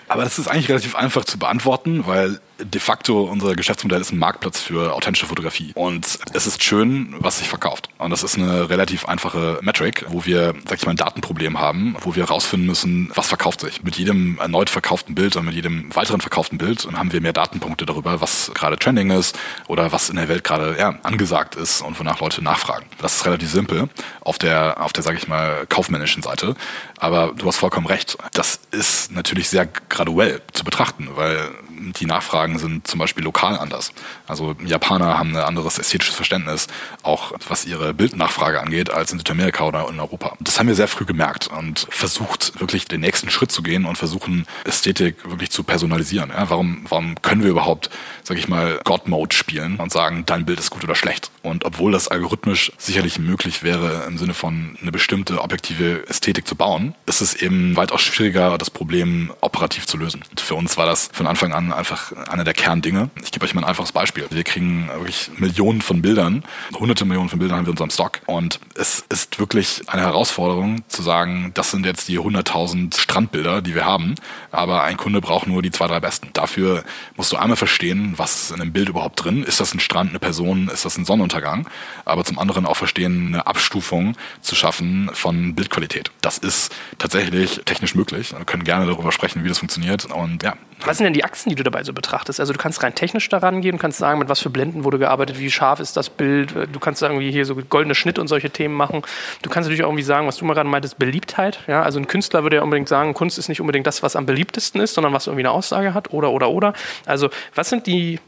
Aber 0.08 0.24
das 0.24 0.40
ist 0.40 0.48
eigentlich 0.48 0.70
relativ 0.70 0.96
einfach 0.96 1.26
zu 1.26 1.38
beantworten, 1.38 2.08
weil 2.08 2.40
de 2.64 2.80
facto 2.80 3.24
unser 3.24 3.56
Geschäftsmodell 3.56 4.02
ist 4.02 4.12
ein 4.12 4.20
Marktplatz 4.20 4.60
für 4.60 4.94
authentische 4.94 5.26
Fotografie. 5.26 5.72
Und 5.76 6.20
es 6.34 6.48
ist 6.48 6.64
schön, 6.64 7.16
was 7.20 7.40
sich 7.40 7.48
verkauft. 7.48 7.90
Und 7.98 8.12
das 8.12 8.24
ist 8.24 8.38
eine 8.38 8.70
relativ 8.70 9.06
einfache 9.06 9.60
Metric, 9.62 10.06
wo 10.08 10.26
wir, 10.26 10.54
sag 10.68 10.80
ich 10.80 10.86
mal, 10.86 10.92
ein 10.92 10.98
Datenproblem 10.98 11.60
haben, 11.60 11.96
wo 12.02 12.16
wir 12.16 12.28
herausfinden 12.28 12.68
müssen, 12.68 13.12
was 13.16 13.28
verkauft 13.28 13.62
sich. 13.62 13.84
Mit 13.84 13.98
jedem 13.98 14.38
erneut 14.40 14.70
verkauften 14.70 15.16
Bild 15.16 15.36
und 15.36 15.46
mit 15.46 15.56
jedem 15.56 15.94
weiteren 15.96 16.22
verkauften 16.22 16.58
Bild 16.58 16.88
haben 16.94 17.12
wir 17.12 17.22
mehr 17.22 17.34
Datenpunkte 17.34 17.86
darüber, 17.86 18.22
was 18.22 18.52
gerade 18.54 18.78
trending 18.78 19.12
ist 19.12 19.38
oder 19.68 19.92
was 19.92 20.10
in 20.10 20.16
der 20.16 20.28
Welt 20.28 20.44
gerade 20.44 20.76
ja, 20.78 21.00
angesagt 21.04 21.56
ist 21.56 21.82
und 21.82 22.00
wonach 22.00 22.20
Leute 22.20 22.44
nachfragen. 22.44 22.86
Das 23.00 23.16
ist 23.16 23.26
relativ 23.26 23.50
simpel 23.50 23.90
auf 24.22 24.38
der, 24.38 24.82
auf 24.82 24.94
der, 24.94 25.04
sag 25.04 25.16
ich 25.16 25.28
mal, 25.28 25.66
kaufmännischen 25.68 26.24
Seite. 26.24 26.56
Aber 26.98 27.34
du 27.36 27.48
hast 27.48 27.58
vollkommen 27.58 27.88
recht. 27.88 28.18
Das 28.34 28.60
ist 28.72 29.12
natürlich 29.12 29.50
sehr 29.50 29.68
graduell 29.90 30.42
zu 30.54 30.64
betrachten, 30.64 31.10
weil 31.16 31.50
die 31.82 32.06
Nachfragen 32.06 32.60
sind 32.60 32.88
zum 32.88 33.00
Beispiel 33.00 33.24
lokal 33.24 33.58
anders. 33.58 33.94
Also 34.28 34.56
Japaner 34.66 35.18
haben 35.18 35.36
ein 35.36 35.44
anderes 35.44 35.78
ästhetisches 35.78 36.16
Verständnis, 36.16 36.68
auch 37.04 37.34
was 37.48 37.66
ihre 37.66 37.94
Bildnachfrage 37.94 38.62
angeht, 38.62 38.90
als 38.92 39.12
in 39.12 39.20
Südamerika 39.20 39.66
oder 39.66 39.88
in 39.90 40.00
Europa. 40.00 40.36
Das 40.40 40.60
haben 40.60 40.68
wir 40.68 40.76
sehr 40.76 40.88
früh 40.88 41.06
gemerkt 41.06 41.48
und 41.48 41.88
versucht 41.90 42.60
wirklich 42.60 42.86
den 42.86 43.02
nächsten 43.02 43.30
Schritt 43.30 43.52
zu 43.52 43.64
gehen 43.64 43.86
und 43.86 43.98
versuchen 43.98 44.46
Ästhetik 44.66 45.30
wirklich 45.30 45.52
zu 45.52 45.64
personalisieren. 45.64 46.30
Ja, 46.30 46.50
warum, 46.50 46.86
warum 46.90 47.16
können 47.22 47.44
wir 47.44 47.50
überhaupt, 47.50 47.90
sag 48.24 48.38
ich 48.38 48.48
mal, 48.48 48.80
God-Mode 48.84 49.36
spielen 49.36 49.78
und 49.78 49.92
sagen, 49.92 50.24
dein 50.26 50.46
Bild 50.46 50.60
ist 50.60 50.70
gut 50.70 50.84
oder 50.84 50.96
schlecht? 50.96 51.32
Und 51.44 51.66
obwohl 51.66 51.92
das 51.92 52.08
algorithmisch 52.08 52.72
sicherlich 52.78 53.20
möglich 53.20 53.64
wäre, 53.64 54.06
im 54.08 54.18
Sinne 54.18 54.34
von 54.34 54.78
eine 54.82 54.92
bestimmte 54.92 55.42
objektive 55.42 56.08
Ästhetik 56.08 56.48
zu 56.48 56.56
bauen, 56.56 56.96
ist 57.06 57.22
es 57.22 57.34
eben 57.34 57.76
weitaus 57.76 58.02
schwieriger, 58.02 58.58
das 58.58 58.70
Problem 58.70 59.32
operativ 59.42 59.88
zu 59.88 59.98
lösen. 59.98 60.24
Und 60.30 60.40
für 60.40 60.56
uns 60.56 60.78
war 60.78 60.86
das 60.86 61.10
von 61.12 61.28
Anfang 61.28 61.54
an 61.54 61.71
einfach 61.74 62.12
einer 62.30 62.44
der 62.44 62.54
Kerndinge. 62.54 63.10
Ich 63.24 63.32
gebe 63.32 63.46
euch 63.46 63.54
mal 63.54 63.62
ein 63.62 63.68
einfaches 63.68 63.92
Beispiel. 63.92 64.26
Wir 64.30 64.44
kriegen 64.44 64.90
wirklich 64.94 65.32
Millionen 65.38 65.82
von 65.82 66.02
Bildern, 66.02 66.44
hunderte 66.74 67.06
Millionen 67.06 67.30
von 67.30 67.40
Bildern 67.40 67.58
haben 67.58 67.66
wir 67.66 67.70
in 67.70 67.74
unserem 67.74 67.90
Stock. 67.90 68.20
Und 68.26 68.60
es 68.76 69.04
ist 69.10 69.40
wirklich 69.40 69.84
eine 69.88 70.02
Herausforderung 70.02 70.84
zu 70.88 71.02
sagen, 71.02 71.52
das 71.54 71.72
sind 71.72 71.86
jetzt 71.86 72.08
die 72.08 72.20
100.000 72.20 72.98
Strandbilder, 72.98 73.62
die 73.62 73.76
wir 73.76 73.86
haben, 73.86 74.16
aber 74.52 74.84
ein 74.84 74.98
Kunde 74.98 75.22
braucht 75.22 75.48
nur 75.48 75.62
die 75.62 75.72
zwei, 75.72 75.88
drei 75.88 76.00
besten. 76.00 76.30
Dafür 76.34 76.84
musst 77.16 77.32
du 77.32 77.38
einmal 77.38 77.58
verstehen, 77.58 78.14
was 78.18 78.44
ist 78.44 78.52
in 78.52 78.62
einem 78.62 78.74
Bild 78.74 78.90
überhaupt 78.90 79.24
drin. 79.24 79.44
Ist 79.44 79.60
das 79.60 79.74
ein 79.74 79.80
Strand, 79.80 80.12
eine 80.12 80.20
Person, 80.20 80.70
ist 80.70 80.86
das 80.86 80.98
ein 80.98 81.06
Sonnenuntergang? 81.06 81.68
Aber 82.06 82.24
zum 82.24 82.40
anderen 82.40 82.66
auch 82.66 82.78
verstehen, 82.78 83.28
eine 83.28 83.48
Abstufung 83.48 84.16
zu 84.42 84.56
schaffen 84.56 85.10
von 85.14 85.56
Bildqualität. 85.56 86.12
Das 86.22 86.38
ist 86.38 86.74
tatsächlich 86.98 87.62
technisch 87.66 87.96
möglich. 87.96 88.34
Wir 88.38 88.46
können 88.46 88.64
gerne 88.64 88.86
darüber 88.86 89.12
sprechen, 89.12 89.44
wie 89.44 89.50
das 89.50 89.60
funktioniert. 89.60 90.06
Und 90.06 90.44
ja, 90.44 90.56
was 90.86 90.98
sind 90.98 91.06
denn 91.06 91.14
die 91.14 91.24
Achsen, 91.24 91.50
die 91.50 91.56
du 91.56 91.64
dabei 91.64 91.84
so 91.84 91.94
betrachtest? 91.94 92.40
Also 92.40 92.54
du 92.54 92.60
kannst 92.60 92.82
rein 92.84 92.96
technisch 92.96 93.28
daran 93.30 93.62
gehen, 93.62 93.78
kannst 93.78 94.00
sagen, 94.00 94.20
mit 94.20 94.30
was 94.30 94.40
für 94.40 94.50
Blenden 94.50 94.84
wurde 94.84 95.00
gearbeitet, 95.00 95.40
wie 95.40 95.52
scharf 95.52 95.80
ist 95.80 95.98
das 95.98 96.10
Bild. 96.10 96.54
Du 96.72 96.80
kannst 96.80 97.00
sagen, 97.00 97.20
wie 97.20 97.32
hier 97.32 97.46
so 97.46 97.56
goldene 97.56 97.96
Schnitt 97.96 98.20
und 98.20 98.28
solche 98.28 98.50
Themen 98.50 98.76
machen. 98.76 99.02
Du 99.42 99.50
kannst 99.50 99.68
natürlich 99.68 99.84
auch 99.84 99.90
irgendwie 99.90 100.04
sagen, 100.04 100.28
was 100.28 100.38
du 100.38 100.46
mal 100.46 100.54
gerade 100.54 100.70
meintest, 100.70 100.98
Beliebtheit. 100.98 101.60
Ja, 101.68 101.84
also 101.84 102.00
ein 102.00 102.08
Künstler 102.08 102.44
würde 102.44 102.58
ja 102.58 102.62
unbedingt 102.64 102.90
sagen, 102.90 103.14
Kunst 103.14 103.38
ist 103.38 103.50
nicht 103.50 103.62
unbedingt 103.62 103.88
das, 103.88 104.04
was 104.04 104.16
am 104.16 104.26
beliebtesten 104.26 104.82
ist, 104.82 104.94
sondern 104.94 105.14
was 105.14 105.28
irgendwie 105.28 105.42
eine 105.42 105.52
Aussage 105.52 105.94
hat 105.94 106.12
oder 106.14 106.32
oder 106.32 106.50
oder. 106.50 106.74
Also 107.06 107.30
was 107.56 107.70
sind 107.70 107.88
die 107.88 108.20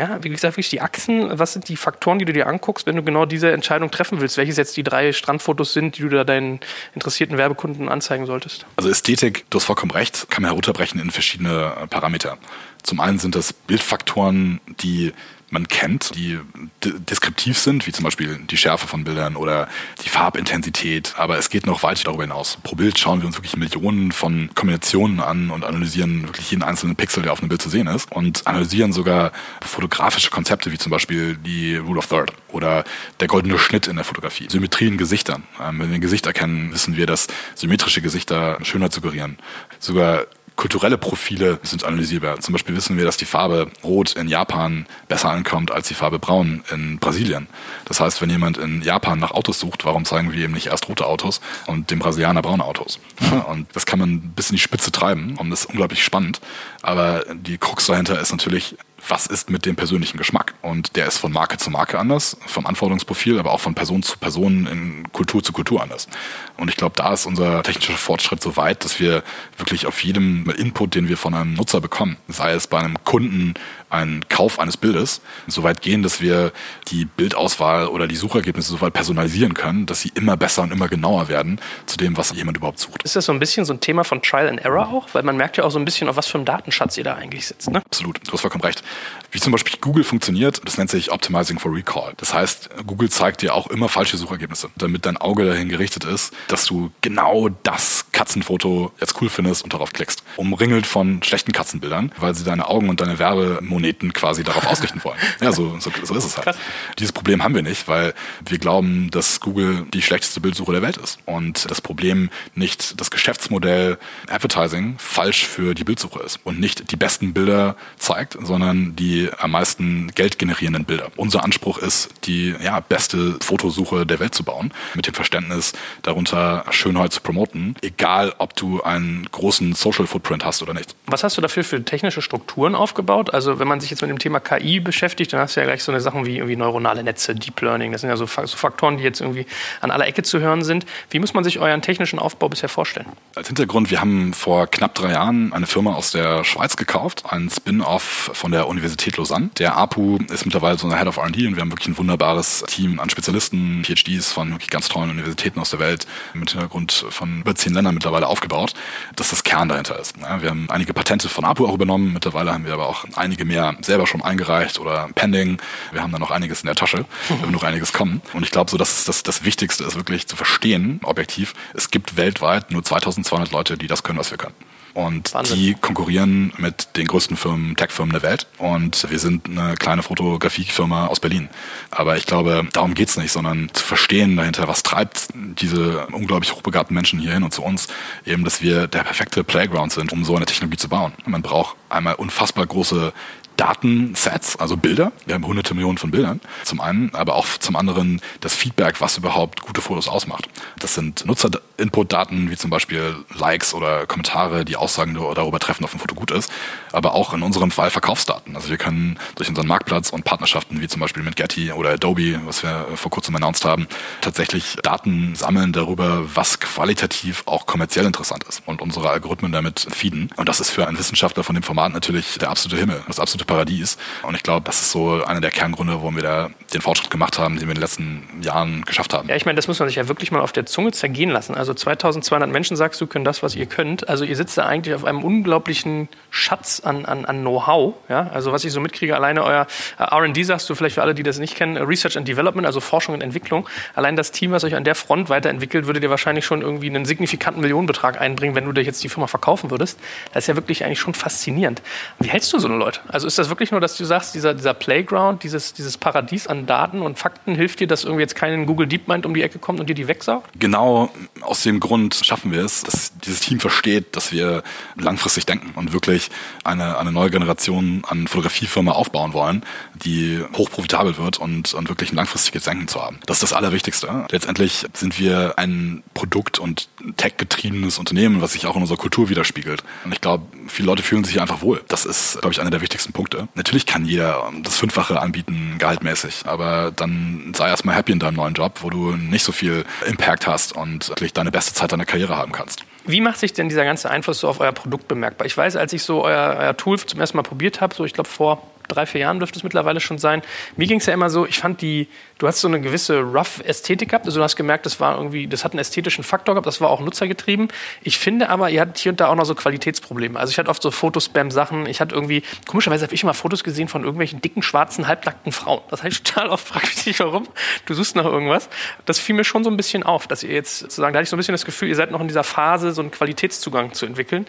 ja, 0.00 0.18
wie 0.22 0.30
gesagt, 0.30 0.54
wirklich 0.54 0.70
die 0.70 0.80
Achsen, 0.80 1.38
was 1.38 1.52
sind 1.52 1.68
die 1.68 1.76
Faktoren, 1.76 2.18
die 2.18 2.24
du 2.24 2.32
dir 2.32 2.46
anguckst, 2.46 2.86
wenn 2.86 2.96
du 2.96 3.02
genau 3.02 3.26
diese 3.26 3.52
Entscheidung 3.52 3.90
treffen 3.90 4.18
willst? 4.20 4.38
Welches 4.38 4.56
jetzt 4.56 4.74
die 4.78 4.82
drei 4.82 5.12
Strandfotos 5.12 5.74
sind, 5.74 5.98
die 5.98 6.02
du 6.02 6.08
da 6.08 6.24
deinen 6.24 6.60
interessierten 6.94 7.36
Werbekunden 7.36 7.90
anzeigen 7.90 8.24
solltest? 8.24 8.64
Also 8.76 8.88
Ästhetik, 8.88 9.44
du 9.50 9.58
hast 9.58 9.66
vollkommen 9.66 9.90
recht, 9.90 10.30
kann 10.30 10.40
man 10.40 10.52
herunterbrechen 10.52 10.98
in 11.00 11.10
verschiedene 11.10 11.74
Parameter. 11.90 12.38
Zum 12.82 12.98
einen 12.98 13.18
sind 13.18 13.34
das 13.34 13.52
Bildfaktoren, 13.52 14.60
die 14.80 15.12
man 15.50 15.68
kennt, 15.68 16.14
die 16.16 16.38
deskriptiv 16.84 17.58
sind, 17.58 17.86
wie 17.86 17.92
zum 17.92 18.04
Beispiel 18.04 18.38
die 18.38 18.56
Schärfe 18.56 18.86
von 18.86 19.04
Bildern 19.04 19.36
oder 19.36 19.68
die 20.04 20.08
Farbintensität. 20.08 21.14
Aber 21.16 21.38
es 21.38 21.50
geht 21.50 21.66
noch 21.66 21.82
weiter 21.82 22.04
darüber 22.04 22.22
hinaus. 22.22 22.58
Pro 22.62 22.76
Bild 22.76 22.98
schauen 22.98 23.20
wir 23.20 23.26
uns 23.26 23.36
wirklich 23.36 23.56
Millionen 23.56 24.12
von 24.12 24.50
Kombinationen 24.54 25.20
an 25.20 25.50
und 25.50 25.64
analysieren 25.64 26.22
wirklich 26.28 26.50
jeden 26.50 26.62
einzelnen 26.62 26.96
Pixel, 26.96 27.22
der 27.22 27.32
auf 27.32 27.40
einem 27.40 27.48
Bild 27.48 27.62
zu 27.62 27.68
sehen 27.68 27.86
ist 27.86 28.10
und 28.12 28.46
analysieren 28.46 28.92
sogar 28.92 29.32
fotografische 29.60 30.30
Konzepte, 30.30 30.72
wie 30.72 30.78
zum 30.78 30.90
Beispiel 30.90 31.36
die 31.36 31.76
Rule 31.76 31.98
of 31.98 32.06
Third 32.06 32.32
oder 32.48 32.84
der 33.20 33.28
goldene 33.28 33.58
Schnitt 33.58 33.86
in 33.86 33.96
der 33.96 34.04
Fotografie. 34.04 34.48
Symmetrie 34.50 34.88
in 34.88 34.98
Gesichtern. 34.98 35.44
Ähm, 35.60 35.78
wenn 35.78 35.88
wir 35.88 35.96
ein 35.96 36.00
Gesicht 36.00 36.26
erkennen, 36.26 36.72
wissen 36.72 36.96
wir, 36.96 37.06
dass 37.06 37.26
symmetrische 37.54 38.02
Gesichter 38.02 38.58
Schönheit 38.62 38.92
suggerieren. 38.92 39.38
Sogar 39.78 40.26
kulturelle 40.56 40.98
Profile 40.98 41.58
sind 41.62 41.84
analysierbar. 41.84 42.40
Zum 42.40 42.52
Beispiel 42.52 42.76
wissen 42.76 42.96
wir, 42.96 43.04
dass 43.04 43.16
die 43.16 43.24
Farbe 43.24 43.70
Rot 43.82 44.12
in 44.12 44.28
Japan 44.28 44.86
besser 45.08 45.30
ankommt 45.30 45.70
als 45.70 45.88
die 45.88 45.94
Farbe 45.94 46.18
Braun 46.18 46.62
in 46.70 46.98
Brasilien. 46.98 47.48
Das 47.86 48.00
heißt, 48.00 48.20
wenn 48.20 48.30
jemand 48.30 48.58
in 48.58 48.82
Japan 48.82 49.18
nach 49.18 49.30
Autos 49.30 49.58
sucht, 49.58 49.84
warum 49.84 50.04
zeigen 50.04 50.32
wir 50.32 50.44
ihm 50.44 50.52
nicht 50.52 50.66
erst 50.66 50.88
rote 50.88 51.06
Autos 51.06 51.40
und 51.66 51.90
dem 51.90 51.98
Brasilianer 51.98 52.42
braune 52.42 52.64
Autos? 52.64 53.00
Und 53.48 53.68
das 53.74 53.86
kann 53.86 53.98
man 53.98 54.20
bis 54.20 54.50
in 54.50 54.56
die 54.56 54.62
Spitze 54.62 54.92
treiben 54.92 55.36
und 55.36 55.50
das 55.50 55.60
ist 55.60 55.70
unglaublich 55.70 56.04
spannend. 56.04 56.40
Aber 56.82 57.24
die 57.32 57.58
Krux 57.58 57.86
dahinter 57.86 58.20
ist 58.20 58.32
natürlich, 58.32 58.76
was 59.08 59.26
ist 59.26 59.50
mit 59.50 59.66
dem 59.66 59.76
persönlichen 59.76 60.18
Geschmack? 60.18 60.54
Und 60.62 60.96
der 60.96 61.06
ist 61.06 61.18
von 61.18 61.32
Marke 61.32 61.56
zu 61.56 61.70
Marke 61.70 61.98
anders, 61.98 62.36
vom 62.46 62.66
Anforderungsprofil, 62.66 63.38
aber 63.38 63.52
auch 63.52 63.60
von 63.60 63.74
Person 63.74 64.02
zu 64.02 64.18
Person, 64.18 64.66
in 64.66 65.12
Kultur 65.12 65.42
zu 65.42 65.52
Kultur 65.52 65.82
anders. 65.82 66.08
Und 66.56 66.68
ich 66.68 66.76
glaube, 66.76 66.94
da 66.96 67.12
ist 67.12 67.26
unser 67.26 67.62
technischer 67.62 67.94
Fortschritt 67.94 68.42
so 68.42 68.56
weit, 68.56 68.84
dass 68.84 69.00
wir 69.00 69.22
wirklich 69.56 69.86
auf 69.86 70.02
jedem 70.02 70.48
Input, 70.50 70.94
den 70.94 71.08
wir 71.08 71.16
von 71.16 71.34
einem 71.34 71.54
Nutzer 71.54 71.80
bekommen, 71.80 72.16
sei 72.28 72.52
es 72.52 72.66
bei 72.66 72.78
einem 72.78 73.02
Kunden 73.04 73.54
ein 73.90 74.24
Kauf 74.28 74.58
eines 74.58 74.76
Bildes, 74.76 75.20
so 75.46 75.62
weit 75.62 75.82
gehen, 75.82 76.02
dass 76.02 76.20
wir 76.20 76.52
die 76.88 77.04
Bildauswahl 77.04 77.88
oder 77.88 78.08
die 78.08 78.16
Suchergebnisse 78.16 78.70
so 78.70 78.80
weit 78.80 78.92
personalisieren 78.92 79.54
können, 79.54 79.86
dass 79.86 80.00
sie 80.00 80.12
immer 80.14 80.36
besser 80.36 80.62
und 80.62 80.72
immer 80.72 80.88
genauer 80.88 81.28
werden 81.28 81.60
zu 81.86 81.96
dem, 81.96 82.16
was 82.16 82.34
jemand 82.34 82.56
überhaupt 82.56 82.78
sucht. 82.78 83.02
Ist 83.02 83.16
das 83.16 83.26
so 83.26 83.32
ein 83.32 83.38
bisschen 83.38 83.64
so 83.64 83.72
ein 83.72 83.80
Thema 83.80 84.04
von 84.04 84.22
Trial 84.22 84.48
and 84.48 84.60
Error 84.60 84.88
auch? 84.88 85.08
Weil 85.12 85.22
man 85.22 85.36
merkt 85.36 85.56
ja 85.56 85.64
auch 85.64 85.70
so 85.70 85.78
ein 85.78 85.84
bisschen, 85.84 86.08
auf 86.08 86.16
was 86.16 86.26
für 86.26 86.38
einem 86.38 86.44
Datenschatz 86.44 86.96
ihr 86.96 87.04
da 87.04 87.14
eigentlich 87.14 87.46
sitzt. 87.46 87.70
Ne? 87.70 87.82
Absolut, 87.84 88.20
du 88.26 88.32
hast 88.32 88.40
vollkommen 88.40 88.64
recht. 88.64 88.82
Wie 89.30 89.40
zum 89.40 89.52
Beispiel 89.52 89.78
Google 89.80 90.04
funktioniert, 90.04 90.60
das 90.64 90.76
nennt 90.76 90.90
sich 90.90 91.12
Optimizing 91.12 91.58
for 91.58 91.72
Recall. 91.72 92.14
Das 92.16 92.34
heißt, 92.34 92.70
Google 92.86 93.10
zeigt 93.10 93.42
dir 93.42 93.54
auch 93.54 93.68
immer 93.68 93.88
falsche 93.88 94.16
Suchergebnisse, 94.16 94.70
damit 94.76 95.06
dein 95.06 95.16
Auge 95.16 95.44
dahin 95.44 95.68
gerichtet 95.68 96.04
ist, 96.04 96.34
dass 96.48 96.66
du 96.66 96.90
genau 97.00 97.48
das 97.62 98.06
Katzenfoto 98.12 98.92
jetzt 99.00 99.20
cool 99.20 99.28
findest 99.28 99.62
und 99.62 99.72
darauf 99.72 99.92
klickst. 99.92 100.24
Umringelt 100.36 100.86
von 100.86 101.22
schlechten 101.22 101.52
Katzenbildern, 101.52 102.12
weil 102.18 102.34
sie 102.34 102.44
deine 102.44 102.68
Augen 102.68 102.88
und 102.88 103.00
deine 103.00 103.18
Werbemoneten 103.18 104.12
quasi 104.12 104.42
darauf 104.42 104.66
ausrichten 104.70 105.02
wollen. 105.04 105.18
Ja, 105.40 105.52
so, 105.52 105.78
so, 105.78 105.92
so 106.02 106.14
ist 106.14 106.24
es 106.24 106.36
halt. 106.36 106.46
Krass. 106.46 106.56
Dieses 106.98 107.12
Problem 107.12 107.44
haben 107.44 107.54
wir 107.54 107.62
nicht, 107.62 107.86
weil 107.86 108.14
wir 108.44 108.58
glauben, 108.58 109.10
dass 109.10 109.40
Google 109.40 109.86
die 109.92 110.02
schlechteste 110.02 110.40
Bildsuche 110.40 110.72
der 110.72 110.82
Welt 110.82 110.96
ist. 110.96 111.18
Und 111.26 111.70
das 111.70 111.80
Problem 111.80 112.30
nicht 112.54 113.00
das 113.00 113.10
Geschäftsmodell 113.10 113.98
Advertising 114.28 114.96
falsch 114.98 115.46
für 115.46 115.74
die 115.74 115.84
Bildsuche 115.84 116.20
ist 116.20 116.40
und 116.44 116.58
nicht 116.58 116.90
die 116.90 116.96
besten 116.96 117.32
Bilder 117.32 117.76
zeigt, 117.96 118.36
sondern 118.40 118.96
die 118.96 119.19
am 119.38 119.50
meisten 119.50 120.10
Geld 120.14 120.38
generierenden 120.38 120.84
Bilder. 120.84 121.08
Unser 121.16 121.44
Anspruch 121.44 121.78
ist, 121.78 122.08
die 122.24 122.54
ja, 122.62 122.80
beste 122.80 123.36
Fotosuche 123.40 124.06
der 124.06 124.20
Welt 124.20 124.34
zu 124.34 124.44
bauen, 124.44 124.72
mit 124.94 125.06
dem 125.06 125.14
Verständnis 125.14 125.72
darunter 126.02 126.64
Schönheit 126.70 127.12
zu 127.12 127.20
promoten, 127.20 127.74
egal 127.82 128.34
ob 128.38 128.56
du 128.56 128.82
einen 128.82 129.28
großen 129.30 129.74
Social 129.74 130.06
Footprint 130.06 130.44
hast 130.44 130.62
oder 130.62 130.74
nicht. 130.74 130.94
Was 131.06 131.24
hast 131.24 131.36
du 131.36 131.40
dafür 131.42 131.64
für 131.64 131.84
technische 131.84 132.22
Strukturen 132.22 132.74
aufgebaut? 132.74 133.32
Also 133.32 133.58
wenn 133.58 133.68
man 133.68 133.80
sich 133.80 133.90
jetzt 133.90 134.00
mit 134.00 134.10
dem 134.10 134.18
Thema 134.18 134.40
KI 134.40 134.80
beschäftigt, 134.80 135.32
dann 135.32 135.40
hast 135.40 135.56
du 135.56 135.60
ja 135.60 135.66
gleich 135.66 135.82
so 135.82 135.92
eine 135.92 136.00
Sachen 136.00 136.26
wie 136.26 136.36
irgendwie 136.36 136.56
neuronale 136.56 137.02
Netze, 137.02 137.34
Deep 137.34 137.60
Learning. 137.60 137.92
Das 137.92 138.00
sind 138.00 138.10
ja 138.10 138.16
so 138.16 138.26
Faktoren, 138.26 138.96
die 138.96 139.04
jetzt 139.04 139.20
irgendwie 139.20 139.46
an 139.80 139.90
aller 139.90 140.06
Ecke 140.06 140.22
zu 140.22 140.40
hören 140.40 140.64
sind. 140.64 140.86
Wie 141.10 141.18
muss 141.18 141.34
man 141.34 141.44
sich 141.44 141.58
euren 141.58 141.82
technischen 141.82 142.18
Aufbau 142.18 142.48
bisher 142.48 142.68
vorstellen? 142.68 143.06
Als 143.34 143.48
Hintergrund, 143.48 143.90
wir 143.90 144.00
haben 144.00 144.32
vor 144.32 144.66
knapp 144.66 144.94
drei 144.94 145.12
Jahren 145.12 145.52
eine 145.52 145.66
Firma 145.66 145.94
aus 145.94 146.12
der 146.12 146.44
Schweiz 146.44 146.76
gekauft, 146.76 147.24
ein 147.28 147.50
Spin-off 147.50 148.30
von 148.32 148.52
der 148.52 148.68
Universität 148.68 149.09
Lausanne. 149.16 149.50
Der 149.58 149.76
APU 149.76 150.18
ist 150.30 150.44
mittlerweile 150.44 150.78
so 150.78 150.86
eine 150.86 150.98
Head 150.98 151.06
of 151.06 151.16
R&D 151.16 151.46
und 151.46 151.56
wir 151.56 151.60
haben 151.60 151.70
wirklich 151.70 151.88
ein 151.88 151.98
wunderbares 151.98 152.64
Team 152.66 153.00
an 153.00 153.10
Spezialisten, 153.10 153.84
PhDs 153.84 154.32
von 154.32 154.50
wirklich 154.50 154.70
ganz 154.70 154.88
tollen 154.88 155.10
Universitäten 155.10 155.60
aus 155.60 155.70
der 155.70 155.78
Welt 155.78 156.06
mit 156.34 156.50
Hintergrund 156.50 157.06
von 157.10 157.40
über 157.40 157.54
zehn 157.54 157.74
Ländern, 157.74 157.94
mittlerweile 157.94 158.26
aufgebaut, 158.26 158.74
dass 159.16 159.30
das 159.30 159.44
Kern 159.44 159.68
dahinter 159.68 159.98
ist. 159.98 160.16
Ja, 160.20 160.42
wir 160.42 160.50
haben 160.50 160.68
einige 160.70 160.94
Patente 160.94 161.28
von 161.28 161.44
APU 161.44 161.66
auch 161.66 161.74
übernommen, 161.74 162.12
mittlerweile 162.12 162.52
haben 162.52 162.64
wir 162.64 162.74
aber 162.74 162.88
auch 162.88 163.04
einige 163.16 163.44
mehr 163.44 163.76
selber 163.80 164.06
schon 164.06 164.22
eingereicht 164.22 164.78
oder 164.78 165.08
pending. 165.14 165.60
Wir 165.92 166.02
haben 166.02 166.12
da 166.12 166.18
noch 166.18 166.30
einiges 166.30 166.62
in 166.62 166.66
der 166.66 166.76
Tasche, 166.76 167.04
da 167.28 167.40
wird 167.40 167.50
noch 167.50 167.64
einiges 167.64 167.92
kommen. 167.92 168.22
Und 168.32 168.44
ich 168.44 168.50
glaube, 168.50 168.70
so 168.70 168.76
dass 168.76 169.04
das, 169.04 169.22
das 169.22 169.44
Wichtigste 169.44 169.84
ist 169.84 169.96
wirklich 169.96 170.26
zu 170.26 170.36
verstehen, 170.36 171.00
objektiv, 171.02 171.54
es 171.74 171.90
gibt 171.90 172.16
weltweit 172.16 172.70
nur 172.70 172.82
2200 172.82 173.50
Leute, 173.52 173.76
die 173.76 173.86
das 173.86 174.02
können, 174.02 174.18
was 174.18 174.30
wir 174.30 174.38
können. 174.38 174.54
Und 174.94 175.32
Wahnsinn. 175.34 175.56
die 175.56 175.74
konkurrieren 175.74 176.52
mit 176.58 176.96
den 176.96 177.06
größten 177.06 177.36
Firmen, 177.36 177.76
Tech-Firmen 177.76 178.12
der 178.12 178.22
Welt. 178.22 178.46
Und 178.58 179.10
wir 179.10 179.18
sind 179.18 179.48
eine 179.48 179.74
kleine 179.76 180.02
Fotografiefirma 180.02 181.06
aus 181.06 181.20
Berlin. 181.20 181.48
Aber 181.90 182.16
ich 182.16 182.26
glaube, 182.26 182.66
darum 182.72 182.94
geht's 182.94 183.16
nicht, 183.16 183.32
sondern 183.32 183.70
zu 183.72 183.84
verstehen 183.84 184.36
dahinter, 184.36 184.68
was 184.68 184.82
treibt 184.82 185.28
diese 185.34 186.06
unglaublich 186.08 186.52
hochbegabten 186.54 186.94
Menschen 186.94 187.18
hierhin 187.18 187.42
und 187.42 187.52
zu 187.52 187.62
uns, 187.62 187.88
eben, 188.24 188.44
dass 188.44 188.62
wir 188.62 188.86
der 188.86 189.04
perfekte 189.04 189.44
Playground 189.44 189.92
sind, 189.92 190.12
um 190.12 190.24
so 190.24 190.36
eine 190.36 190.46
Technologie 190.46 190.76
zu 190.78 190.88
bauen. 190.88 191.12
Man 191.24 191.42
braucht 191.42 191.76
einmal 191.88 192.14
unfassbar 192.14 192.66
große 192.66 193.12
Datensets, 193.60 194.56
also 194.56 194.78
Bilder. 194.78 195.12
Wir 195.26 195.34
haben 195.34 195.46
hunderte 195.46 195.74
Millionen 195.74 195.98
von 195.98 196.10
Bildern. 196.10 196.40
Zum 196.64 196.80
einen, 196.80 197.14
aber 197.14 197.34
auch 197.34 197.46
zum 197.58 197.76
anderen 197.76 198.22
das 198.40 198.54
Feedback, 198.54 199.02
was 199.02 199.18
überhaupt 199.18 199.60
gute 199.60 199.82
Fotos 199.82 200.08
ausmacht. 200.08 200.48
Das 200.78 200.94
sind 200.94 201.26
Nutzer-Input-Daten, 201.26 202.50
wie 202.50 202.56
zum 202.56 202.70
Beispiel 202.70 203.16
Likes 203.34 203.74
oder 203.74 204.06
Kommentare, 204.06 204.64
die 204.64 204.76
Aussagen 204.76 205.12
darüber 205.12 205.58
treffen, 205.58 205.84
ob 205.84 205.92
ein 205.92 205.98
Foto 205.98 206.14
gut 206.14 206.30
ist. 206.30 206.50
Aber 206.92 207.14
auch 207.14 207.34
in 207.34 207.42
unserem 207.42 207.70
Fall 207.70 207.90
Verkaufsdaten. 207.90 208.56
Also 208.56 208.70
wir 208.70 208.78
können 208.78 209.18
durch 209.34 209.50
unseren 209.50 209.66
Marktplatz 209.66 210.08
und 210.08 210.24
Partnerschaften, 210.24 210.80
wie 210.80 210.88
zum 210.88 211.00
Beispiel 211.00 211.22
mit 211.22 211.36
Getty 211.36 211.72
oder 211.72 211.90
Adobe, 211.90 212.40
was 212.46 212.62
wir 212.62 212.86
vor 212.94 213.10
kurzem 213.10 213.36
announced 213.36 213.66
haben, 213.66 213.88
tatsächlich 214.22 214.78
Daten 214.82 215.34
sammeln 215.34 215.74
darüber, 215.74 216.34
was 216.34 216.60
qualitativ 216.60 217.42
auch 217.44 217.66
kommerziell 217.66 218.06
interessant 218.06 218.44
ist 218.44 218.62
und 218.64 218.80
unsere 218.80 219.10
Algorithmen 219.10 219.52
damit 219.52 219.86
feeden. 219.90 220.30
Und 220.36 220.48
das 220.48 220.60
ist 220.60 220.70
für 220.70 220.86
einen 220.86 220.98
Wissenschaftler 220.98 221.44
von 221.44 221.54
dem 221.54 221.62
Format 221.62 221.92
natürlich 221.92 222.38
der 222.38 222.48
absolute 222.48 222.80
Himmel, 222.80 223.02
das 223.06 223.20
absolute 223.20 223.49
Paradies. 223.50 223.98
Und 224.22 224.36
ich 224.36 224.42
glaube, 224.42 224.64
das 224.64 224.80
ist 224.80 224.92
so 224.92 225.24
einer 225.24 225.40
der 225.40 225.50
Kerngründe, 225.50 225.94
warum 225.94 226.14
wir 226.14 226.22
da 226.22 226.50
den 226.72 226.80
Fortschritt 226.80 227.10
gemacht 227.10 227.38
haben, 227.38 227.56
den 227.56 227.66
wir 227.66 227.70
in 227.70 227.74
den 227.74 227.82
letzten 227.82 228.22
Jahren 228.42 228.84
geschafft 228.84 229.12
haben. 229.12 229.28
Ja, 229.28 229.34
ich 229.34 229.44
meine, 229.44 229.56
das 229.56 229.66
muss 229.66 229.80
man 229.80 229.88
sich 229.88 229.96
ja 229.96 230.06
wirklich 230.06 230.30
mal 230.30 230.40
auf 230.40 230.52
der 230.52 230.66
Zunge 230.66 230.92
zergehen 230.92 231.30
lassen. 231.30 231.56
Also 231.56 231.74
2200 231.74 232.48
Menschen 232.48 232.76
sagst 232.76 233.00
du, 233.00 233.08
können 233.08 233.24
das, 233.24 233.42
was 233.42 233.56
ihr 233.56 233.66
könnt. 233.66 234.08
Also 234.08 234.24
ihr 234.24 234.36
sitzt 234.36 234.56
da 234.56 234.66
eigentlich 234.66 234.94
auf 234.94 235.04
einem 235.04 235.24
unglaublichen 235.24 236.08
Schatz 236.30 236.80
an, 236.84 237.04
an, 237.06 237.24
an 237.24 237.40
Know-how. 237.40 237.94
Ja? 238.08 238.30
Also 238.32 238.52
was 238.52 238.64
ich 238.64 238.72
so 238.72 238.80
mitkriege, 238.80 239.16
alleine 239.16 239.42
euer 239.42 239.66
äh, 239.98 240.04
R&D 240.04 240.44
sagst 240.44 240.70
du 240.70 240.76
vielleicht 240.76 240.94
für 240.94 241.02
alle, 241.02 241.14
die 241.14 241.24
das 241.24 241.38
nicht 241.38 241.56
kennen, 241.56 241.76
Research 241.76 242.16
and 242.16 242.28
Development, 242.28 242.64
also 242.64 242.78
Forschung 242.78 243.14
und 243.14 243.20
Entwicklung. 243.20 243.68
Allein 243.96 244.14
das 244.14 244.30
Team, 244.30 244.52
was 244.52 244.62
euch 244.62 244.76
an 244.76 244.84
der 244.84 244.94
Front 244.94 245.28
weiterentwickelt, 245.28 245.86
würde 245.86 245.98
dir 245.98 246.10
wahrscheinlich 246.10 246.44
schon 246.44 246.62
irgendwie 246.62 246.88
einen 246.88 247.04
signifikanten 247.04 247.60
Millionenbetrag 247.60 248.20
einbringen, 248.20 248.54
wenn 248.54 248.64
du 248.64 248.72
dir 248.72 248.82
jetzt 248.82 249.02
die 249.02 249.08
Firma 249.08 249.26
verkaufen 249.26 249.72
würdest. 249.72 249.98
Das 250.32 250.44
ist 250.44 250.48
ja 250.48 250.54
wirklich 250.54 250.84
eigentlich 250.84 251.00
schon 251.00 251.14
faszinierend. 251.14 251.82
Wie 252.20 252.28
hältst 252.28 252.52
du 252.52 252.60
so 252.60 252.68
eine 252.68 252.76
Leute? 252.76 253.00
Also 253.08 253.26
ist 253.26 253.39
das 253.40 253.48
wirklich 253.48 253.70
nur, 253.70 253.80
dass 253.80 253.96
du 253.96 254.04
sagst, 254.04 254.34
dieser, 254.34 254.54
dieser 254.54 254.74
Playground, 254.74 255.42
dieses, 255.42 255.72
dieses 255.72 255.98
Paradies 255.98 256.46
an 256.46 256.66
Daten 256.66 257.02
und 257.02 257.18
Fakten 257.18 257.54
hilft 257.54 257.80
dir, 257.80 257.86
dass 257.86 258.04
irgendwie 258.04 258.22
jetzt 258.22 258.36
kein 258.36 258.66
Google 258.66 258.86
DeepMind 258.86 259.26
um 259.26 259.34
die 259.34 259.42
Ecke 259.42 259.58
kommt 259.58 259.80
und 259.80 259.88
dir 259.88 259.94
die 259.94 260.08
wegsaugt? 260.08 260.50
Genau 260.58 261.10
aus 261.40 261.62
dem 261.62 261.80
Grund 261.80 262.14
schaffen 262.14 262.52
wir 262.52 262.64
es, 262.64 262.82
dass 262.82 263.18
dieses 263.18 263.40
Team 263.40 263.60
versteht, 263.60 264.16
dass 264.16 264.32
wir 264.32 264.62
langfristig 264.96 265.46
denken 265.46 265.72
und 265.74 265.92
wirklich 265.92 266.30
eine, 266.64 266.98
eine 266.98 267.12
neue 267.12 267.30
Generation 267.30 268.02
an 268.06 268.28
Fotografiefirma 268.28 268.92
aufbauen 268.92 269.32
wollen, 269.32 269.64
die 269.94 270.42
hochprofitabel 270.56 271.18
wird 271.18 271.38
und, 271.38 271.74
und 271.74 271.88
wirklich 271.88 272.12
ein 272.12 272.16
langfristiges 272.16 272.64
Denken 272.64 272.88
zu 272.88 273.02
haben. 273.02 273.18
Das 273.26 273.38
ist 273.38 273.42
das 273.44 273.52
Allerwichtigste. 273.52 274.26
Letztendlich 274.30 274.86
sind 274.92 275.18
wir 275.18 275.54
ein 275.56 276.02
Produkt- 276.14 276.58
und 276.58 276.88
tech-getriebenes 277.16 277.98
Unternehmen, 277.98 278.40
was 278.42 278.52
sich 278.52 278.66
auch 278.66 278.76
in 278.76 278.82
unserer 278.82 278.98
Kultur 278.98 279.28
widerspiegelt. 279.28 279.82
Und 280.04 280.12
ich 280.12 280.20
glaube, 280.20 280.44
viele 280.66 280.86
Leute 280.86 281.02
fühlen 281.02 281.24
sich 281.24 281.40
einfach 281.40 281.62
wohl. 281.62 281.82
Das 281.88 282.04
ist, 282.04 282.38
glaube 282.40 282.52
ich, 282.52 282.60
einer 282.60 282.70
der 282.70 282.80
wichtigsten 282.80 283.12
Punkte. 283.12 283.29
Natürlich 283.54 283.86
kann 283.86 284.04
jeder 284.04 284.50
das 284.62 284.76
Fünffache 284.76 285.20
anbieten, 285.20 285.76
gehaltmäßig. 285.78 286.42
Aber 286.46 286.92
dann 286.94 287.52
sei 287.56 287.68
erstmal 287.68 287.96
happy 287.96 288.12
in 288.12 288.18
deinem 288.18 288.36
neuen 288.36 288.54
Job, 288.54 288.80
wo 288.82 288.90
du 288.90 289.12
nicht 289.12 289.44
so 289.44 289.52
viel 289.52 289.84
Impact 290.06 290.46
hast 290.46 290.72
und 290.72 291.08
wirklich 291.08 291.32
deine 291.32 291.50
beste 291.50 291.74
Zeit 291.74 291.92
deiner 291.92 292.04
Karriere 292.04 292.36
haben 292.36 292.52
kannst. 292.52 292.84
Wie 293.06 293.20
macht 293.20 293.38
sich 293.38 293.52
denn 293.52 293.68
dieser 293.68 293.84
ganze 293.84 294.10
Einfluss 294.10 294.40
so 294.40 294.48
auf 294.48 294.60
euer 294.60 294.72
Produkt 294.72 295.08
bemerkbar? 295.08 295.46
Ich 295.46 295.56
weiß, 295.56 295.76
als 295.76 295.92
ich 295.92 296.02
so 296.02 296.24
euer, 296.24 296.56
euer 296.58 296.76
Tool 296.76 296.98
zum 296.98 297.20
ersten 297.20 297.36
Mal 297.36 297.42
probiert 297.42 297.80
habe, 297.80 297.94
so 297.94 298.04
ich 298.04 298.12
glaube 298.12 298.28
vor 298.28 298.62
drei, 298.90 299.06
vier 299.06 299.22
Jahren 299.22 299.38
dürfte 299.38 299.58
es 299.58 299.62
mittlerweile 299.62 300.00
schon 300.00 300.18
sein. 300.18 300.42
Mir 300.76 300.86
ging 300.86 300.98
es 300.98 301.06
ja 301.06 301.14
immer 301.14 301.30
so, 301.30 301.46
ich 301.46 301.58
fand 301.58 301.80
die, 301.80 302.08
du 302.38 302.46
hast 302.46 302.60
so 302.60 302.68
eine 302.68 302.80
gewisse 302.80 303.20
Rough-Ästhetik 303.20 304.10
gehabt. 304.10 304.26
Also 304.26 304.40
du 304.40 304.44
hast 304.44 304.56
gemerkt, 304.56 304.86
das 304.86 305.00
war 305.00 305.16
irgendwie, 305.16 305.46
das 305.46 305.64
hat 305.64 305.72
einen 305.72 305.80
ästhetischen 305.80 306.24
Faktor 306.24 306.54
gehabt, 306.54 306.66
das 306.66 306.80
war 306.80 306.90
auch 306.90 307.00
nutzergetrieben. 307.00 307.68
Ich 308.02 308.18
finde 308.18 308.48
aber, 308.48 308.70
ihr 308.70 308.80
hattet 308.80 308.98
hier 308.98 309.12
und 309.12 309.20
da 309.20 309.28
auch 309.28 309.34
noch 309.34 309.44
so 309.44 309.54
Qualitätsprobleme. 309.54 310.38
Also 310.38 310.50
ich 310.50 310.58
hatte 310.58 310.70
oft 310.70 310.82
so 310.82 310.90
Fotospam-Sachen. 310.90 311.86
Ich 311.86 312.00
hatte 312.00 312.14
irgendwie, 312.14 312.42
komischerweise 312.66 313.04
habe 313.04 313.14
ich 313.14 313.22
immer 313.22 313.34
Fotos 313.34 313.64
gesehen 313.64 313.88
von 313.88 314.02
irgendwelchen 314.02 314.40
dicken, 314.40 314.62
schwarzen, 314.62 315.06
halbnackten 315.06 315.52
Frauen. 315.52 315.80
Das 315.90 316.02
heißt 316.02 316.24
total 316.24 316.48
oft, 316.48 316.66
frag 316.66 316.82
mich 316.82 317.06
nicht 317.06 317.20
warum. 317.20 317.46
Du 317.86 317.94
suchst 317.94 318.16
noch 318.16 318.24
irgendwas. 318.24 318.68
Das 319.06 319.18
fiel 319.18 319.34
mir 319.34 319.44
schon 319.44 319.64
so 319.64 319.70
ein 319.70 319.76
bisschen 319.76 320.02
auf, 320.02 320.26
dass 320.26 320.42
ihr 320.42 320.52
jetzt 320.52 320.78
sozusagen, 320.78 321.12
da 321.12 321.18
hatte 321.18 321.24
ich 321.24 321.30
so 321.30 321.36
ein 321.36 321.38
bisschen 321.38 321.54
das 321.54 321.64
Gefühl, 321.64 321.88
ihr 321.88 321.96
seid 321.96 322.10
noch 322.10 322.20
in 322.20 322.28
dieser 322.28 322.44
Phase, 322.44 322.92
so 322.92 323.00
einen 323.00 323.10
Qualitätszugang 323.10 323.92
zu 323.92 324.06
entwickeln. 324.06 324.46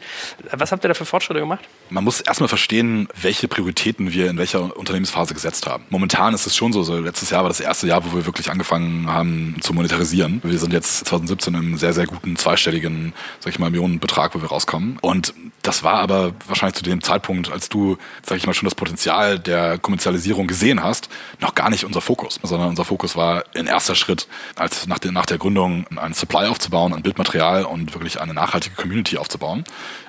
Was 0.51 0.71
habt 0.71 0.83
ihr 0.85 0.87
da 0.87 0.93
für 0.93 1.05
Fortschritte 1.05 1.39
gemacht? 1.39 1.63
Man 1.89 2.03
muss 2.03 2.21
erstmal 2.21 2.49
verstehen, 2.49 3.07
welche 3.19 3.47
Prioritäten 3.47 4.13
wir 4.13 4.30
in 4.31 4.37
welcher 4.37 4.75
Unternehmensphase 4.75 5.33
gesetzt 5.33 5.67
haben. 5.67 5.83
Momentan 5.89 6.33
ist 6.33 6.47
es 6.47 6.55
schon 6.55 6.73
so, 6.73 6.83
so 6.83 6.97
letztes 6.97 7.29
Jahr 7.29 7.43
war 7.43 7.49
das 7.49 7.59
erste 7.59 7.87
Jahr, 7.87 8.03
wo 8.05 8.15
wir 8.15 8.25
wirklich 8.25 8.49
angefangen 8.49 9.11
haben 9.11 9.57
zu 9.61 9.73
monetarisieren. 9.73 10.41
Wir 10.43 10.57
sind 10.57 10.73
jetzt 10.73 11.05
2017 11.05 11.53
im 11.53 11.77
sehr, 11.77 11.93
sehr 11.93 12.07
guten 12.07 12.35
zweistelligen, 12.35 13.13
sag 13.39 13.53
ich 13.53 13.59
mal, 13.59 13.69
Millionenbetrag, 13.69 14.33
wo 14.33 14.41
wir 14.41 14.49
rauskommen. 14.49 14.97
Und 15.01 15.33
das 15.61 15.83
war 15.83 15.95
aber 15.95 16.33
wahrscheinlich 16.47 16.75
zu 16.75 16.83
dem 16.83 17.01
Zeitpunkt, 17.01 17.51
als 17.51 17.69
du, 17.69 17.97
sag 18.25 18.37
ich 18.37 18.47
mal, 18.47 18.53
schon 18.53 18.67
das 18.67 18.75
Potenzial 18.75 19.37
der 19.37 19.77
Kommerzialisierung 19.77 20.47
gesehen 20.47 20.81
hast, 20.81 21.09
noch 21.39 21.53
gar 21.53 21.69
nicht 21.69 21.85
unser 21.85 22.01
Fokus, 22.01 22.39
sondern 22.41 22.69
unser 22.69 22.85
Fokus 22.85 23.15
war 23.15 23.43
in 23.53 23.67
erster 23.67 23.95
Schritt, 23.95 24.27
als 24.55 24.87
nach 24.87 24.99
der, 24.99 25.11
nach 25.11 25.25
der 25.25 25.37
Gründung 25.37 25.85
einen 25.97 26.13
Supply 26.13 26.47
aufzubauen, 26.47 26.93
ein 26.93 27.03
Bildmaterial 27.03 27.65
und 27.65 27.93
wirklich 27.93 28.19
eine 28.21 28.33
nachhaltige 28.33 28.75
Community 28.75 29.17
aufzubauen. 29.17 29.63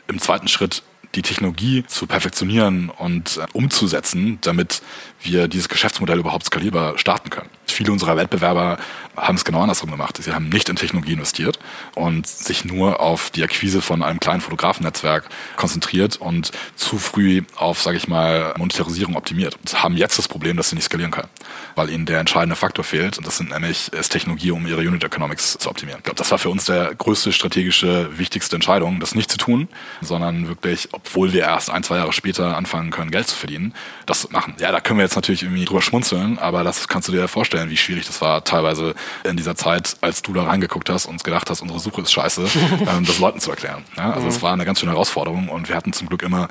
Im 0.08 0.20
zweiten 0.20 0.48
Schritt 0.48 0.82
die 1.14 1.22
Technologie 1.22 1.84
zu 1.86 2.06
perfektionieren 2.06 2.90
und 2.90 3.36
äh, 3.36 3.46
umzusetzen, 3.52 4.38
damit 4.40 4.82
wir 5.20 5.48
dieses 5.48 5.68
Geschäftsmodell 5.68 6.18
überhaupt 6.18 6.46
skalierbar 6.46 6.98
starten 6.98 7.30
können. 7.30 7.48
Viele 7.66 7.92
unserer 7.92 8.16
Wettbewerber 8.16 8.78
haben 9.16 9.36
es 9.36 9.44
genau 9.44 9.62
andersrum 9.62 9.90
gemacht. 9.90 10.18
Sie 10.20 10.32
haben 10.32 10.48
nicht 10.48 10.68
in 10.68 10.76
Technologie 10.76 11.12
investiert 11.12 11.58
und 11.94 12.26
sich 12.26 12.64
nur 12.64 13.00
auf 13.00 13.30
die 13.30 13.42
Akquise 13.42 13.82
von 13.82 14.02
einem 14.02 14.20
kleinen 14.20 14.40
Fotografennetzwerk 14.40 15.28
konzentriert 15.56 16.16
und 16.16 16.52
zu 16.76 16.98
früh 16.98 17.42
auf, 17.56 17.80
sage 17.80 17.96
ich 17.96 18.08
mal, 18.08 18.54
Monetarisierung 18.58 19.16
optimiert. 19.16 19.56
Und 19.56 19.82
haben 19.82 19.96
jetzt 19.96 20.18
das 20.18 20.28
Problem, 20.28 20.56
dass 20.56 20.70
sie 20.70 20.76
nicht 20.76 20.84
skalieren 20.84 21.10
können, 21.10 21.28
weil 21.74 21.90
ihnen 21.90 22.06
der 22.06 22.20
entscheidende 22.20 22.56
Faktor 22.56 22.84
fehlt 22.84 23.18
und 23.18 23.26
das 23.26 23.38
sind 23.38 23.50
nämlich 23.50 23.92
ist 23.92 24.10
Technologie, 24.10 24.50
um 24.50 24.66
ihre 24.66 24.80
Unit 24.80 25.04
Economics 25.04 25.56
zu 25.58 25.70
optimieren. 25.70 26.00
Ich 26.00 26.04
glaube, 26.04 26.18
das 26.18 26.30
war 26.30 26.38
für 26.38 26.50
uns 26.50 26.64
der 26.64 26.94
größte 26.94 27.32
strategische, 27.32 28.18
wichtigste 28.18 28.56
Entscheidung, 28.56 29.00
das 29.00 29.14
nicht 29.14 29.30
zu 29.30 29.38
tun, 29.38 29.68
sondern 30.00 30.48
wirklich, 30.48 30.92
obwohl 31.04 31.32
wir 31.32 31.42
erst 31.42 31.70
ein, 31.70 31.82
zwei 31.82 31.96
Jahre 31.96 32.12
später 32.12 32.56
anfangen 32.56 32.90
können, 32.90 33.10
Geld 33.10 33.26
zu 33.26 33.36
verdienen, 33.36 33.74
das 34.06 34.22
zu 34.22 34.28
machen. 34.30 34.54
Ja, 34.58 34.72
da 34.72 34.80
können 34.80 34.98
wir 34.98 35.04
jetzt 35.04 35.16
natürlich 35.16 35.42
irgendwie 35.42 35.64
drüber 35.64 35.82
schmunzeln, 35.82 36.38
aber 36.38 36.64
das 36.64 36.88
kannst 36.88 37.08
du 37.08 37.12
dir 37.12 37.28
vorstellen, 37.28 37.70
wie 37.70 37.76
schwierig 37.76 38.06
das 38.06 38.20
war, 38.20 38.44
teilweise 38.44 38.94
in 39.24 39.36
dieser 39.36 39.56
Zeit, 39.56 39.96
als 40.00 40.22
du 40.22 40.32
da 40.32 40.44
reingeguckt 40.44 40.88
hast 40.90 41.06
und 41.06 41.22
gedacht 41.24 41.50
hast, 41.50 41.60
unsere 41.60 41.80
Suche 41.80 42.02
ist 42.02 42.12
scheiße, 42.12 42.42
ähm, 42.88 43.04
das 43.04 43.18
Leuten 43.18 43.40
zu 43.40 43.50
erklären. 43.50 43.84
Ja, 43.96 44.12
also 44.12 44.28
es 44.28 44.38
mhm. 44.38 44.42
war 44.42 44.52
eine 44.52 44.64
ganz 44.64 44.80
schöne 44.80 44.92
Herausforderung 44.92 45.48
und 45.48 45.68
wir 45.68 45.76
hatten 45.76 45.92
zum 45.92 46.08
Glück 46.08 46.22
immer 46.22 46.48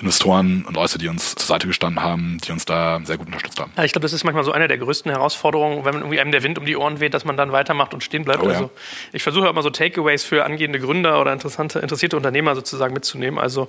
Investoren 0.00 0.64
und 0.66 0.74
Leute, 0.74 0.98
die 0.98 1.08
uns 1.08 1.34
zur 1.34 1.46
Seite 1.46 1.66
gestanden 1.66 2.02
haben, 2.02 2.38
die 2.44 2.52
uns 2.52 2.64
da 2.64 3.00
sehr 3.04 3.18
gut 3.18 3.26
unterstützt 3.26 3.60
haben. 3.60 3.72
Ja, 3.76 3.84
ich 3.84 3.92
glaube, 3.92 4.02
das 4.02 4.12
ist 4.12 4.24
manchmal 4.24 4.44
so 4.44 4.52
eine 4.52 4.68
der 4.68 4.78
größten 4.78 5.10
Herausforderungen, 5.10 5.84
wenn 5.84 5.94
irgendwie 5.94 6.20
einem 6.20 6.32
der 6.32 6.42
Wind 6.42 6.58
um 6.58 6.66
die 6.66 6.76
Ohren 6.76 7.00
weht, 7.00 7.14
dass 7.14 7.24
man 7.24 7.36
dann 7.36 7.52
weitermacht 7.52 7.94
und 7.94 8.02
stehen 8.02 8.24
bleibt. 8.24 8.42
Oh, 8.42 8.48
also 8.48 8.70
ich 9.12 9.22
versuche 9.22 9.48
immer 9.48 9.62
so 9.62 9.70
Takeaways 9.70 10.24
für 10.24 10.44
angehende 10.44 10.80
Gründer 10.80 11.20
oder 11.20 11.32
interessante, 11.32 11.78
interessierte 11.78 12.16
Unternehmer 12.16 12.54
sozusagen 12.54 12.94
mitzunehmen. 12.94 13.38
Also 13.38 13.68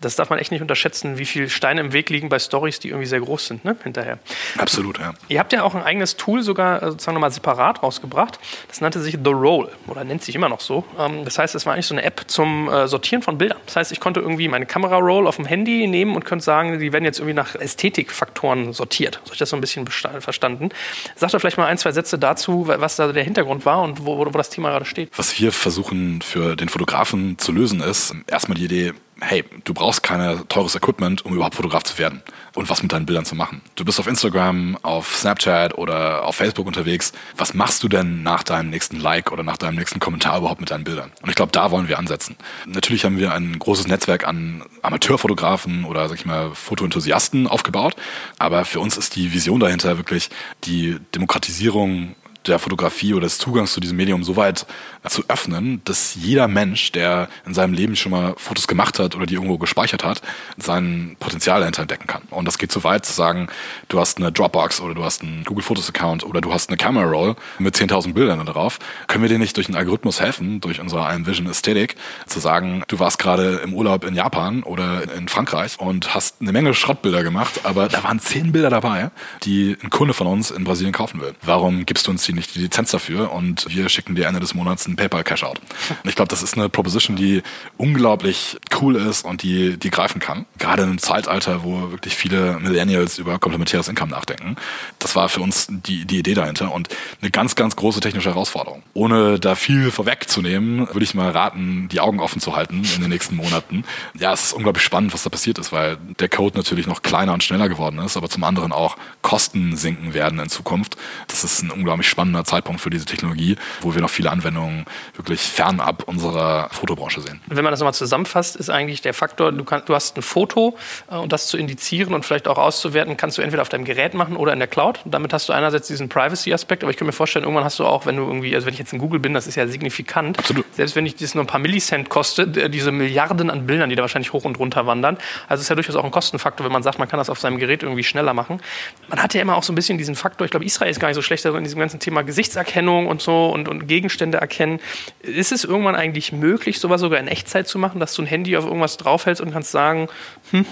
das 0.00 0.16
darf 0.16 0.30
man 0.30 0.38
echt 0.38 0.50
nicht 0.50 0.62
unterschätzen, 0.62 1.18
wie 1.18 1.26
viele 1.26 1.48
Steine 1.48 1.80
im 1.80 1.92
Weg 1.92 2.10
liegen 2.10 2.28
bei 2.28 2.38
Stories, 2.38 2.80
die 2.80 2.88
irgendwie 2.88 3.06
sehr 3.06 3.20
groß 3.20 3.46
sind, 3.46 3.64
ne, 3.64 3.76
hinterher. 3.82 4.18
Absolut, 4.56 4.98
ja. 4.98 5.12
Ihr 5.28 5.38
habt 5.38 5.52
ja 5.52 5.62
auch 5.62 5.74
ein 5.74 5.82
eigenes 5.82 6.16
Tool 6.16 6.42
sogar 6.42 6.82
äh, 6.82 6.86
sozusagen 6.90 7.14
nochmal 7.14 7.30
separat 7.30 7.82
rausgebracht. 7.82 8.38
Das 8.68 8.80
nannte 8.80 9.00
sich 9.00 9.18
The 9.22 9.30
Roll 9.30 9.70
oder 9.86 10.04
nennt 10.04 10.22
sich 10.22 10.34
immer 10.34 10.48
noch 10.48 10.60
so. 10.60 10.84
Ähm, 10.98 11.24
das 11.24 11.38
heißt, 11.38 11.54
es 11.54 11.66
war 11.66 11.74
eigentlich 11.74 11.86
so 11.86 11.94
eine 11.94 12.02
App 12.02 12.24
zum 12.26 12.68
äh, 12.68 12.88
Sortieren 12.88 13.22
von 13.22 13.38
Bildern. 13.38 13.58
Das 13.66 13.76
heißt, 13.76 13.92
ich 13.92 14.00
konnte 14.00 14.20
irgendwie 14.20 14.48
meine 14.48 14.66
Kamera-Roll 14.66 15.26
auf 15.26 15.36
dem 15.36 15.44
Handy 15.44 15.86
nehmen 15.86 16.14
und 16.14 16.24
könnte 16.24 16.44
sagen, 16.44 16.78
die 16.78 16.92
werden 16.92 17.04
jetzt 17.04 17.18
irgendwie 17.18 17.34
nach 17.34 17.54
Ästhetikfaktoren 17.54 18.72
sortiert. 18.72 19.16
So 19.16 19.26
habe 19.26 19.34
ich 19.34 19.38
das 19.38 19.50
so 19.50 19.56
ein 19.56 19.60
bisschen 19.60 19.86
verstanden. 19.86 20.70
Sag 21.16 21.30
doch 21.30 21.40
vielleicht 21.40 21.58
mal 21.58 21.66
ein, 21.66 21.78
zwei 21.78 21.92
Sätze 21.92 22.18
dazu, 22.18 22.66
was 22.68 22.96
da 22.96 23.12
der 23.12 23.24
Hintergrund 23.24 23.66
war 23.66 23.82
und 23.82 24.06
wo, 24.06 24.18
wo 24.18 24.24
das 24.30 24.50
Thema 24.50 24.70
gerade 24.70 24.84
steht. 24.84 25.10
Was 25.16 25.38
wir 25.38 25.52
versuchen 25.52 26.22
für 26.22 26.56
den 26.56 26.68
Fotografen 26.68 27.38
zu 27.38 27.52
lösen 27.52 27.80
ist, 27.80 28.14
erstmal 28.26 28.56
die 28.56 28.64
Idee, 28.64 28.92
hey, 29.20 29.44
du 29.64 29.74
brauchst 29.74 29.90
brauchst 29.90 30.04
kein 30.04 30.48
teures 30.48 30.76
Equipment, 30.76 31.24
um 31.24 31.34
überhaupt 31.34 31.56
Fotograf 31.56 31.82
zu 31.82 31.98
werden 31.98 32.22
und 32.54 32.70
was 32.70 32.80
mit 32.80 32.92
deinen 32.92 33.06
Bildern 33.06 33.24
zu 33.24 33.34
machen. 33.34 33.60
Du 33.74 33.84
bist 33.84 33.98
auf 33.98 34.06
Instagram, 34.06 34.78
auf 34.82 35.16
Snapchat 35.16 35.76
oder 35.76 36.24
auf 36.24 36.36
Facebook 36.36 36.66
unterwegs. 36.66 37.12
Was 37.36 37.54
machst 37.54 37.82
du 37.82 37.88
denn 37.88 38.22
nach 38.22 38.44
deinem 38.44 38.70
nächsten 38.70 39.00
Like 39.00 39.32
oder 39.32 39.42
nach 39.42 39.56
deinem 39.56 39.76
nächsten 39.76 39.98
Kommentar 39.98 40.38
überhaupt 40.38 40.60
mit 40.60 40.70
deinen 40.70 40.84
Bildern? 40.84 41.10
Und 41.22 41.28
ich 41.28 41.34
glaube, 41.34 41.50
da 41.50 41.72
wollen 41.72 41.88
wir 41.88 41.98
ansetzen. 41.98 42.36
Natürlich 42.66 43.04
haben 43.04 43.18
wir 43.18 43.32
ein 43.32 43.58
großes 43.58 43.88
Netzwerk 43.88 44.28
an 44.28 44.62
Amateurfotografen 44.82 45.84
oder 45.84 46.08
sag 46.08 46.18
ich 46.18 46.26
mal 46.26 46.54
Fotoenthusiasten 46.54 47.48
aufgebaut, 47.48 47.96
aber 48.38 48.64
für 48.64 48.78
uns 48.78 48.96
ist 48.96 49.16
die 49.16 49.32
Vision 49.32 49.58
dahinter 49.58 49.96
wirklich 49.96 50.30
die 50.64 50.98
Demokratisierung 51.16 52.14
der 52.46 52.58
Fotografie 52.58 53.14
oder 53.14 53.24
des 53.24 53.38
Zugangs 53.38 53.72
zu 53.72 53.80
diesem 53.80 53.96
Medium 53.96 54.24
so 54.24 54.36
weit 54.36 54.66
zu 55.06 55.24
öffnen, 55.28 55.80
dass 55.84 56.14
jeder 56.14 56.48
Mensch, 56.48 56.92
der 56.92 57.28
in 57.46 57.54
seinem 57.54 57.72
Leben 57.72 57.96
schon 57.96 58.12
mal 58.12 58.34
Fotos 58.36 58.66
gemacht 58.66 58.98
hat 58.98 59.14
oder 59.14 59.26
die 59.26 59.34
irgendwo 59.34 59.58
gespeichert 59.58 60.04
hat, 60.04 60.22
sein 60.56 61.16
Potenzial 61.18 61.60
dahinter 61.60 61.82
entdecken 61.82 62.06
kann. 62.06 62.22
Und 62.30 62.46
das 62.46 62.58
geht 62.58 62.72
so 62.72 62.84
weit 62.84 63.06
zu 63.06 63.12
sagen, 63.12 63.48
du 63.88 63.98
hast 63.98 64.18
eine 64.18 64.32
Dropbox 64.32 64.80
oder 64.80 64.94
du 64.94 65.04
hast 65.04 65.22
einen 65.22 65.44
Google 65.44 65.62
Fotos 65.62 65.88
Account 65.88 66.24
oder 66.24 66.40
du 66.40 66.52
hast 66.52 66.68
eine 66.68 66.76
Camera 66.76 67.04
Roll 67.04 67.36
mit 67.58 67.76
10.000 67.76 68.12
Bildern 68.12 68.44
darauf. 68.44 68.78
Können 69.06 69.22
wir 69.22 69.28
dir 69.28 69.38
nicht 69.38 69.56
durch 69.56 69.68
einen 69.68 69.76
Algorithmus 69.76 70.20
helfen, 70.20 70.60
durch 70.60 70.80
unsere 70.80 71.02
Iron 71.10 71.26
Vision 71.26 71.46
Ästhetik, 71.48 71.96
zu 72.26 72.40
sagen, 72.40 72.82
du 72.88 72.98
warst 72.98 73.18
gerade 73.18 73.60
im 73.64 73.74
Urlaub 73.74 74.04
in 74.04 74.14
Japan 74.14 74.62
oder 74.62 75.02
in 75.14 75.28
Frankreich 75.28 75.78
und 75.78 76.14
hast 76.14 76.36
eine 76.40 76.52
Menge 76.52 76.74
Schrottbilder 76.74 77.22
gemacht, 77.22 77.60
aber 77.64 77.88
da 77.88 78.02
waren 78.04 78.20
zehn 78.20 78.52
Bilder 78.52 78.70
dabei, 78.70 79.10
die 79.42 79.76
ein 79.82 79.90
Kunde 79.90 80.14
von 80.14 80.26
uns 80.26 80.50
in 80.50 80.64
Brasilien 80.64 80.92
kaufen 80.92 81.20
will. 81.20 81.34
Warum 81.42 81.86
gibst 81.86 82.06
du 82.06 82.10
uns 82.10 82.29
die 82.30 82.36
nicht 82.36 82.54
die 82.54 82.60
Lizenz 82.60 82.90
dafür 82.90 83.32
und 83.32 83.66
wir 83.68 83.88
schicken 83.88 84.14
dir 84.14 84.26
Ende 84.26 84.40
des 84.40 84.54
Monats 84.54 84.86
ein 84.86 84.96
PayPal 84.96 85.24
Cashout. 85.24 85.54
Und 86.02 86.08
ich 86.08 86.14
glaube, 86.14 86.28
das 86.28 86.42
ist 86.42 86.56
eine 86.56 86.68
Proposition, 86.68 87.16
die 87.16 87.42
unglaublich 87.76 88.56
cool 88.80 88.96
ist 88.96 89.24
und 89.24 89.42
die, 89.42 89.76
die 89.76 89.90
greifen 89.90 90.20
kann. 90.20 90.46
Gerade 90.58 90.82
in 90.82 90.90
einem 90.90 90.98
Zeitalter, 90.98 91.64
wo 91.64 91.90
wirklich 91.90 92.14
viele 92.14 92.58
Millennials 92.60 93.18
über 93.18 93.38
komplementäres 93.38 93.88
Income 93.88 94.10
nachdenken. 94.10 94.56
Das 94.98 95.16
war 95.16 95.28
für 95.28 95.40
uns 95.40 95.66
die, 95.68 96.04
die 96.04 96.18
Idee 96.18 96.34
dahinter 96.34 96.72
und 96.72 96.88
eine 97.20 97.30
ganz, 97.30 97.56
ganz 97.56 97.76
große 97.76 98.00
technische 98.00 98.30
Herausforderung. 98.30 98.82
Ohne 98.94 99.38
da 99.38 99.54
viel 99.54 99.90
vorwegzunehmen, 99.90 100.88
würde 100.88 101.04
ich 101.04 101.14
mal 101.14 101.30
raten, 101.30 101.88
die 101.88 102.00
Augen 102.00 102.20
offen 102.20 102.40
zu 102.40 102.54
halten 102.54 102.82
in 102.94 103.00
den 103.00 103.10
nächsten 103.10 103.36
Monaten. 103.36 103.84
Ja, 104.18 104.32
es 104.32 104.44
ist 104.44 104.52
unglaublich 104.52 104.84
spannend, 104.84 105.12
was 105.12 105.22
da 105.22 105.30
passiert 105.30 105.58
ist, 105.58 105.72
weil 105.72 105.98
der 106.18 106.28
Code 106.28 106.56
natürlich 106.56 106.86
noch 106.86 107.02
kleiner 107.02 107.32
und 107.32 107.42
schneller 107.42 107.68
geworden 107.68 107.98
ist, 107.98 108.16
aber 108.16 108.28
zum 108.28 108.44
anderen 108.44 108.72
auch 108.72 108.96
Kosten 109.22 109.76
sinken 109.76 110.14
werden 110.14 110.38
in 110.38 110.48
Zukunft. 110.48 110.96
Das 111.26 111.44
ist 111.44 111.62
ein 111.62 111.70
unglaublich 111.70 112.08
spannender 112.20 112.44
Zeitpunkt 112.44 112.82
für 112.82 112.90
diese 112.90 113.06
Technologie, 113.06 113.56
wo 113.80 113.94
wir 113.94 114.02
noch 114.02 114.10
viele 114.10 114.30
Anwendungen 114.30 114.84
wirklich 115.14 115.40
fernab 115.40 116.02
unserer 116.06 116.68
Fotobranche 116.70 117.22
sehen. 117.22 117.40
Wenn 117.46 117.64
man 117.64 117.72
das 117.72 117.80
nochmal 117.80 117.94
zusammenfasst, 117.94 118.56
ist 118.56 118.68
eigentlich 118.68 119.00
der 119.00 119.14
Faktor, 119.14 119.52
du, 119.52 119.64
kann, 119.64 119.82
du 119.86 119.94
hast 119.94 120.18
ein 120.18 120.22
Foto 120.22 120.76
äh, 121.10 121.14
und 121.16 121.32
das 121.32 121.46
zu 121.46 121.56
indizieren 121.56 122.12
und 122.12 122.26
vielleicht 122.26 122.46
auch 122.46 122.58
auszuwerten, 122.58 123.16
kannst 123.16 123.38
du 123.38 123.42
entweder 123.42 123.62
auf 123.62 123.70
deinem 123.70 123.86
Gerät 123.86 124.12
machen 124.12 124.36
oder 124.36 124.52
in 124.52 124.58
der 124.58 124.68
Cloud. 124.68 125.00
Und 125.06 125.14
damit 125.14 125.32
hast 125.32 125.48
du 125.48 125.54
einerseits 125.54 125.88
diesen 125.88 126.10
Privacy-Aspekt, 126.10 126.82
aber 126.82 126.90
ich 126.90 126.98
kann 126.98 127.06
mir 127.06 127.12
vorstellen, 127.12 127.44
irgendwann 127.44 127.64
hast 127.64 127.78
du 127.78 127.86
auch, 127.86 128.04
wenn 128.04 128.16
du 128.16 128.24
irgendwie, 128.24 128.54
also 128.54 128.66
wenn 128.66 128.74
ich 128.74 128.80
jetzt 128.80 128.92
in 128.92 128.98
Google 128.98 129.18
bin, 129.18 129.32
das 129.32 129.46
ist 129.46 129.54
ja 129.54 129.66
signifikant. 129.66 130.38
Absolut. 130.38 130.66
Selbst 130.74 130.96
wenn 130.96 131.06
ich 131.06 131.16
das 131.16 131.34
nur 131.34 131.44
ein 131.44 131.46
paar 131.46 131.60
Millicent 131.60 132.10
kostet, 132.10 132.54
äh, 132.58 132.68
diese 132.68 132.92
Milliarden 132.92 133.48
an 133.48 133.66
Bildern, 133.66 133.88
die 133.88 133.96
da 133.96 134.02
wahrscheinlich 134.02 134.34
hoch 134.34 134.44
und 134.44 134.58
runter 134.58 134.86
wandern. 134.86 135.16
Also 135.48 135.62
ist 135.62 135.70
ja 135.70 135.74
durchaus 135.74 135.96
auch 135.96 136.04
ein 136.04 136.10
Kostenfaktor, 136.10 136.66
wenn 136.66 136.72
man 136.72 136.82
sagt, 136.82 136.98
man 136.98 137.08
kann 137.08 137.16
das 137.16 137.30
auf 137.30 137.40
seinem 137.40 137.58
Gerät 137.58 137.82
irgendwie 137.82 138.04
schneller 138.04 138.34
machen. 138.34 138.60
Man 139.08 139.22
hat 139.22 139.32
ja 139.32 139.40
immer 139.40 139.56
auch 139.56 139.62
so 139.62 139.72
ein 139.72 139.76
bisschen 139.76 139.96
diesen 139.96 140.16
Faktor, 140.16 140.44
ich 140.44 140.50
glaube, 140.50 140.66
Israel 140.66 140.90
ist 140.90 141.00
gar 141.00 141.08
nicht 141.08 141.14
so 141.14 141.22
schlecht 141.22 141.44
in 141.44 141.64
diesem 141.64 141.80
ganzen 141.80 142.00
Thema 142.00 142.09
Gesichtserkennung 142.10 143.06
und 143.06 143.22
so 143.22 143.48
und, 143.48 143.68
und 143.68 143.86
Gegenstände 143.86 144.38
erkennen. 144.38 144.80
Ist 145.20 145.52
es 145.52 145.64
irgendwann 145.64 145.94
eigentlich 145.94 146.32
möglich, 146.32 146.80
sowas 146.80 147.00
sogar 147.00 147.18
in 147.20 147.28
Echtzeit 147.28 147.68
zu 147.68 147.78
machen, 147.78 148.00
dass 148.00 148.14
du 148.14 148.22
ein 148.22 148.26
Handy 148.26 148.56
auf 148.56 148.64
irgendwas 148.64 148.96
draufhältst 148.96 149.40
und 149.40 149.52
kannst 149.52 149.70
sagen, 149.70 150.08
hm, 150.50 150.66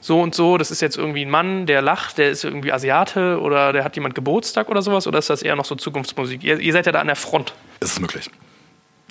so 0.00 0.20
und 0.20 0.34
so, 0.34 0.58
das 0.58 0.70
ist 0.70 0.80
jetzt 0.80 0.96
irgendwie 0.96 1.24
ein 1.24 1.30
Mann, 1.30 1.66
der 1.66 1.82
lacht, 1.82 2.18
der 2.18 2.30
ist 2.30 2.44
irgendwie 2.44 2.72
Asiate 2.72 3.40
oder 3.40 3.72
der 3.72 3.84
hat 3.84 3.96
jemand 3.96 4.14
Geburtstag 4.14 4.68
oder 4.68 4.82
sowas? 4.82 5.06
Oder 5.06 5.18
ist 5.18 5.30
das 5.30 5.42
eher 5.42 5.56
noch 5.56 5.64
so 5.64 5.74
Zukunftsmusik? 5.74 6.44
Ihr, 6.44 6.58
ihr 6.58 6.72
seid 6.72 6.86
ja 6.86 6.92
da 6.92 7.00
an 7.00 7.06
der 7.06 7.16
Front. 7.16 7.54
Ist 7.80 7.92
es 7.92 8.00
möglich. 8.00 8.30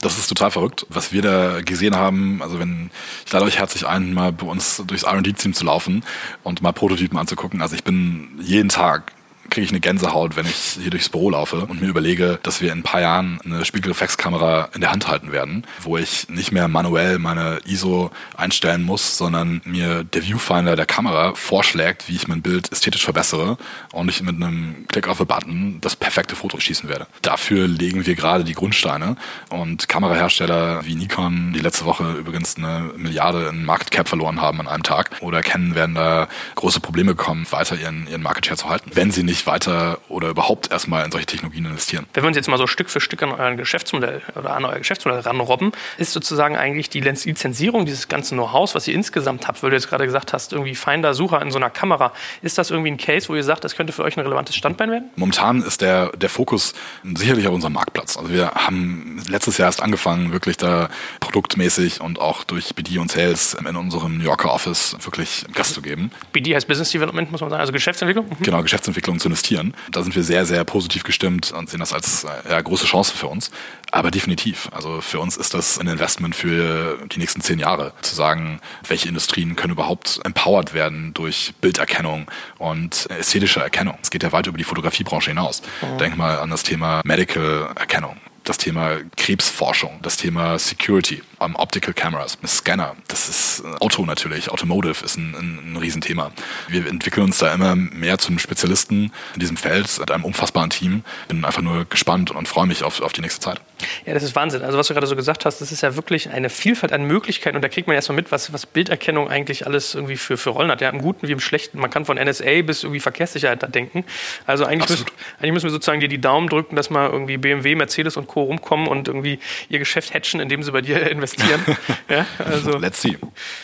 Das 0.02 0.18
ist 0.18 0.28
total 0.28 0.50
verrückt, 0.50 0.88
was 0.90 1.14
wir 1.14 1.22
da 1.22 1.62
gesehen 1.62 1.96
haben. 1.96 2.42
Also 2.42 2.60
wenn 2.60 2.90
ich 3.26 3.32
lade 3.32 3.46
euch 3.46 3.60
herzlich 3.60 3.86
ein, 3.86 4.14
mal 4.14 4.32
bei 4.32 4.48
uns 4.48 4.84
durchs 4.88 5.04
R&D-Team 5.04 5.54
zu 5.54 5.66
laufen 5.66 6.04
und 6.44 6.62
mal 6.64 6.72
Prototypen 6.72 7.20
anzugucken. 7.20 7.62
Also 7.62 7.76
ich 7.76 7.84
bin 7.84 8.40
jeden 8.42 8.70
Tag 8.70 9.14
kriege 9.52 9.66
ich 9.66 9.72
eine 9.72 9.82
Gänsehaut, 9.82 10.36
wenn 10.36 10.48
ich 10.48 10.78
hier 10.82 10.90
durchs 10.90 11.10
Büro 11.10 11.30
laufe 11.30 11.66
und 11.66 11.82
mir 11.82 11.90
überlege, 11.90 12.40
dass 12.42 12.62
wir 12.62 12.72
in 12.72 12.80
ein 12.80 12.84
paar 12.84 13.02
Jahren 13.02 13.40
eine 13.46 13.66
Spiegelreflexkamera 13.66 14.70
in 14.74 14.82
der 14.82 14.92
Hand 14.92 15.08
halten 15.08 15.32
werden, 15.32 15.68
wo 15.82 15.98
ich 15.98 16.30
nicht 16.30 16.52
mehr 16.52 16.68
manuell 16.68 17.20
meine 17.20 17.60
ISO 17.66 18.12
einstellen 18.36 18.84
muss, 18.84 19.18
sondern 19.18 19.62
mir 19.66 20.04
der 20.04 20.24
Viewfinder 20.24 20.76
der 20.76 20.86
Kamera 20.86 21.36
vorschlägt, 21.36 22.08
wie 22.08 22.16
ich 22.16 22.28
mein 22.28 22.42
Bild 22.42 22.72
ästhetisch 22.72 23.04
verbessere 23.04 23.58
und 23.92 24.10
ich 24.10 24.24
mit 24.24 24.38
einem 24.38 24.86
Klick 24.88 25.08
auf 25.08 25.20
a 25.20 25.26
Button 25.26 25.80
das 25.82 25.96
perfekte 25.96 26.36
Foto 26.36 26.60
schießen 26.60 26.88
werde. 26.88 27.08
Dafür 27.22 27.68
legen 27.68 28.06
wir 28.06 28.16
gerade 28.16 28.44
die 28.44 28.54
Grundsteine 28.54 29.18
und 29.50 29.90
Kamerahersteller 29.90 30.86
wie 30.86 30.96
Nikon, 30.96 31.52
die 31.54 31.60
letzte 31.60 31.86
Woche 31.86 32.14
übrigens 32.14 32.56
eine 32.56 32.92
Milliarde 32.96 33.48
in 33.48 33.66
Market 33.66 33.92
Cap 33.92 34.08
verloren 34.08 34.40
haben 34.42 34.62
an 34.62 34.68
einem 34.68 34.84
Tag 34.84 35.12
oder 35.20 35.42
Canon 35.42 35.76
werden 35.76 35.96
da 35.96 36.30
große 36.56 36.80
Probleme 36.80 37.16
bekommen, 37.16 37.46
weiter 37.50 37.76
ihren, 37.76 38.08
ihren 38.08 38.22
Market 38.22 38.46
Share 38.46 38.58
zu 38.58 38.70
halten, 38.70 38.92
wenn 38.94 39.12
sie 39.12 39.24
nicht 39.24 39.41
nicht 39.42 39.48
weiter 39.48 39.98
oder 40.08 40.30
überhaupt 40.30 40.72
erstmal 40.72 41.04
in 41.04 41.12
solche 41.12 41.26
Technologien 41.26 41.66
investieren. 41.66 42.06
Wenn 42.14 42.24
wir 42.24 42.28
uns 42.28 42.38
jetzt 42.38 42.48
mal 42.48 42.58
so 42.58 42.68
Stück 42.68 42.90
für 42.90 43.02
Stück 43.02 43.24
an 43.24 43.32
euer 43.32 43.56
Geschäftsmodell 43.56 44.22
oder 44.36 44.56
an 44.56 44.66
euer 44.66 44.78
Geschäftsmodell 44.78 45.22
ranrobben, 45.22 45.72
ist 45.98 46.14
sozusagen 46.14 46.56
eigentlich 46.56 46.90
die 46.90 47.02
Lizenzierung 47.02 47.86
dieses 47.86 48.08
ganzen 48.08 48.38
Know-hows, 48.38 48.76
was 48.76 48.88
ihr 48.88 48.94
insgesamt 48.94 49.48
habt, 49.48 49.64
weil 49.64 49.72
du 49.72 49.76
jetzt 49.76 49.90
gerade 49.90 50.06
gesagt 50.06 50.34
hast, 50.34 50.54
irgendwie 50.54 50.76
Finder, 50.76 51.14
Sucher 51.14 51.42
in 51.42 51.50
so 51.50 51.58
einer 51.58 51.72
Kamera, 51.72 52.14
ist 52.42 52.58
das 52.58 52.70
irgendwie 52.70 52.92
ein 52.92 52.98
Case, 52.98 53.30
wo 53.30 53.36
ihr 53.36 53.44
sagt, 53.44 53.64
das 53.64 53.76
könnte 53.76 53.94
für 53.94 54.04
euch 54.04 54.16
ein 54.16 54.22
relevantes 54.22 54.56
Standbein 54.56 54.92
werden? 54.92 55.10
Momentan 55.16 55.64
ist 55.64 55.82
der, 55.82 56.10
der 56.16 56.30
Fokus 56.30 56.74
sicherlich 57.04 57.48
auf 57.48 57.54
unserem 57.54 57.74
Marktplatz. 57.74 58.18
Also 58.18 58.30
wir 58.30 58.52
haben 58.52 59.22
letztes 59.28 59.58
Jahr 59.58 59.70
erst 59.70 59.82
angefangen, 59.82 60.34
wirklich 60.34 60.58
da 60.58 60.90
produktmäßig 61.20 62.02
und 62.02 62.20
auch 62.20 62.44
durch 62.44 62.76
BD 62.76 63.00
und 63.00 63.12
Sales 63.12 63.56
in 63.56 63.76
unserem 63.76 64.18
New 64.18 64.24
Yorker 64.24 64.54
Office 64.54 64.98
wirklich 65.02 65.46
Gast 65.54 65.74
zu 65.74 65.82
geben. 65.82 66.12
BD 66.32 66.56
heißt 66.56 66.68
Business 66.68 66.92
Development, 66.92 67.32
muss 67.32 67.42
man 67.42 67.50
sagen, 67.50 67.62
also 67.62 67.74
Geschäftsentwicklung? 67.74 68.28
Mhm. 68.28 68.44
Genau, 68.44 68.62
Geschäftsentwicklung 68.62 69.20
zu 69.20 69.31
investieren. 69.32 69.74
Da 69.92 70.04
sind 70.04 70.16
wir 70.16 70.24
sehr, 70.24 70.46
sehr 70.46 70.64
positiv 70.64 71.04
gestimmt 71.04 71.52
und 71.52 71.70
sehen 71.70 71.80
das 71.80 71.94
als 71.94 72.26
ja, 72.50 72.62
große 72.62 72.86
Chance 72.86 73.16
für 73.16 73.28
uns. 73.28 73.52
Aber 73.92 74.12
definitiv. 74.12 74.70
Also 74.72 75.02
für 75.02 75.20
uns 75.20 75.38
ist 75.38 75.54
das 75.54 75.80
ein 75.80 75.88
Investment 75.88 76.36
für 76.36 76.98
die 77.14 77.20
nächsten 77.20 77.42
zehn 77.42 77.60
Jahre. 77.60 77.94
Zu 78.02 78.16
sagen, 78.16 78.60
welche 78.88 79.08
Industrien 79.08 79.56
können 79.56 79.74
überhaupt 79.74 80.20
empowered 80.24 80.74
werden 80.74 81.14
durch 81.14 81.54
Bilderkennung 81.62 82.30
und 82.58 83.10
ästhetische 83.10 83.62
Erkennung. 83.62 83.98
Es 84.02 84.12
geht 84.12 84.24
ja 84.24 84.32
weit 84.32 84.48
über 84.48 84.58
die 84.58 84.64
Fotografiebranche 84.64 85.32
hinaus. 85.32 85.62
Mhm. 85.82 85.98
Denk 85.98 86.18
mal 86.18 86.40
an 86.40 86.50
das 86.50 86.64
Thema 86.64 87.02
Medical 87.04 87.72
Erkennung 87.76 88.18
das 88.44 88.58
Thema 88.58 88.98
Krebsforschung, 89.18 90.00
das 90.02 90.18
Thema 90.18 90.58
Security, 90.58 91.22
um, 91.42 91.56
Optical 91.56 91.94
Cameras, 91.94 92.38
Scanner, 92.46 92.96
das 93.08 93.30
ist 93.30 93.64
äh, 93.66 93.76
Auto 93.80 94.06
natürlich, 94.06 94.50
Automotive 94.50 95.04
ist 95.04 95.18
ein, 95.18 95.36
ein, 95.36 95.74
ein 95.74 95.78
Riesenthema. 95.78 96.32
Wir 96.68 96.88
entwickeln 96.88 97.24
uns 97.24 97.40
da 97.40 97.54
immer 97.54 97.76
mehr 97.76 98.18
zu 98.18 98.30
einem 98.30 98.40
Spezialisten 98.40 99.12
in 99.34 99.40
diesem 99.40 99.58
Feld, 99.58 100.00
mit 100.00 100.12
einem 100.12 100.24
unfassbaren 100.24 100.70
Team. 100.70 101.04
Bin 101.28 101.44
einfach 101.44 101.62
nur 101.62 101.86
gespannt 101.86 102.32
und 102.32 102.48
freue 102.48 102.68
mich 102.68 102.84
auf, 102.84 103.02
auf 103.02 103.14
die 103.14 103.22
nächste 103.22 103.42
Zeit. 103.42 103.62
Ja, 104.06 104.14
das 104.14 104.24
ist 104.24 104.36
Wahnsinn. 104.36 104.62
Also 104.62 104.78
was 104.78 104.88
du 104.88 104.94
gerade 104.94 105.08
so 105.08 105.16
gesagt 105.16 105.46
hast, 105.46 105.60
das 105.60 105.72
ist 105.72 105.82
ja 105.82 105.96
wirklich 105.96 106.30
eine 106.30 106.50
Vielfalt 106.50 106.94
an 106.94 107.04
Möglichkeiten 107.04 107.56
und 107.56 107.64
da 107.64 107.70
kriegt 107.70 107.88
man 107.88 107.96
erstmal 107.96 108.16
mit, 108.16 108.32
was, 108.32 108.54
was 108.54 108.66
Bilderkennung 108.66 109.28
eigentlich 109.28 109.66
alles 109.66 109.96
irgendwie 109.96 110.18
für, 110.18 110.38
für 110.38 110.52
Rollen 110.52 110.70
hat. 110.70 110.82
Ja, 110.82 110.90
im 110.90 111.00
Guten 111.00 111.28
wie 111.28 111.32
im 111.32 111.40
Schlechten. 111.40 111.80
Man 111.80 111.90
kann 111.90 112.06
von 112.06 112.18
NSA 112.18 112.62
bis 112.62 112.84
irgendwie 112.84 113.00
Verkehrssicherheit 113.00 113.64
da 113.64 113.68
denken. 113.68 114.06
Also 114.46 114.66
eigentlich, 114.66 114.90
müssen, 114.90 115.06
eigentlich 115.40 115.54
müssen 115.54 115.66
wir 115.66 115.72
sozusagen 115.72 116.00
dir 116.00 116.10
die 116.10 116.22
Daumen 116.22 116.48
drücken, 116.48 116.76
dass 116.76 116.90
mal 116.90 117.10
irgendwie 117.10 117.38
BMW, 117.38 117.76
Mercedes 117.76 118.18
und 118.18 118.28
Co. 118.28 118.44
rumkommen 118.44 118.88
und 118.88 119.08
irgendwie 119.08 119.40
ihr 119.70 119.80
Geschäft 119.80 120.14
hatchen, 120.14 120.40
indem 120.40 120.62
sie 120.64 120.72
bei 120.72 120.82
dir 120.82 121.02
investieren. 121.12 121.31
ja, 122.10 122.26
also, 122.40 122.78
Let's 122.78 123.02
see. 123.02 123.18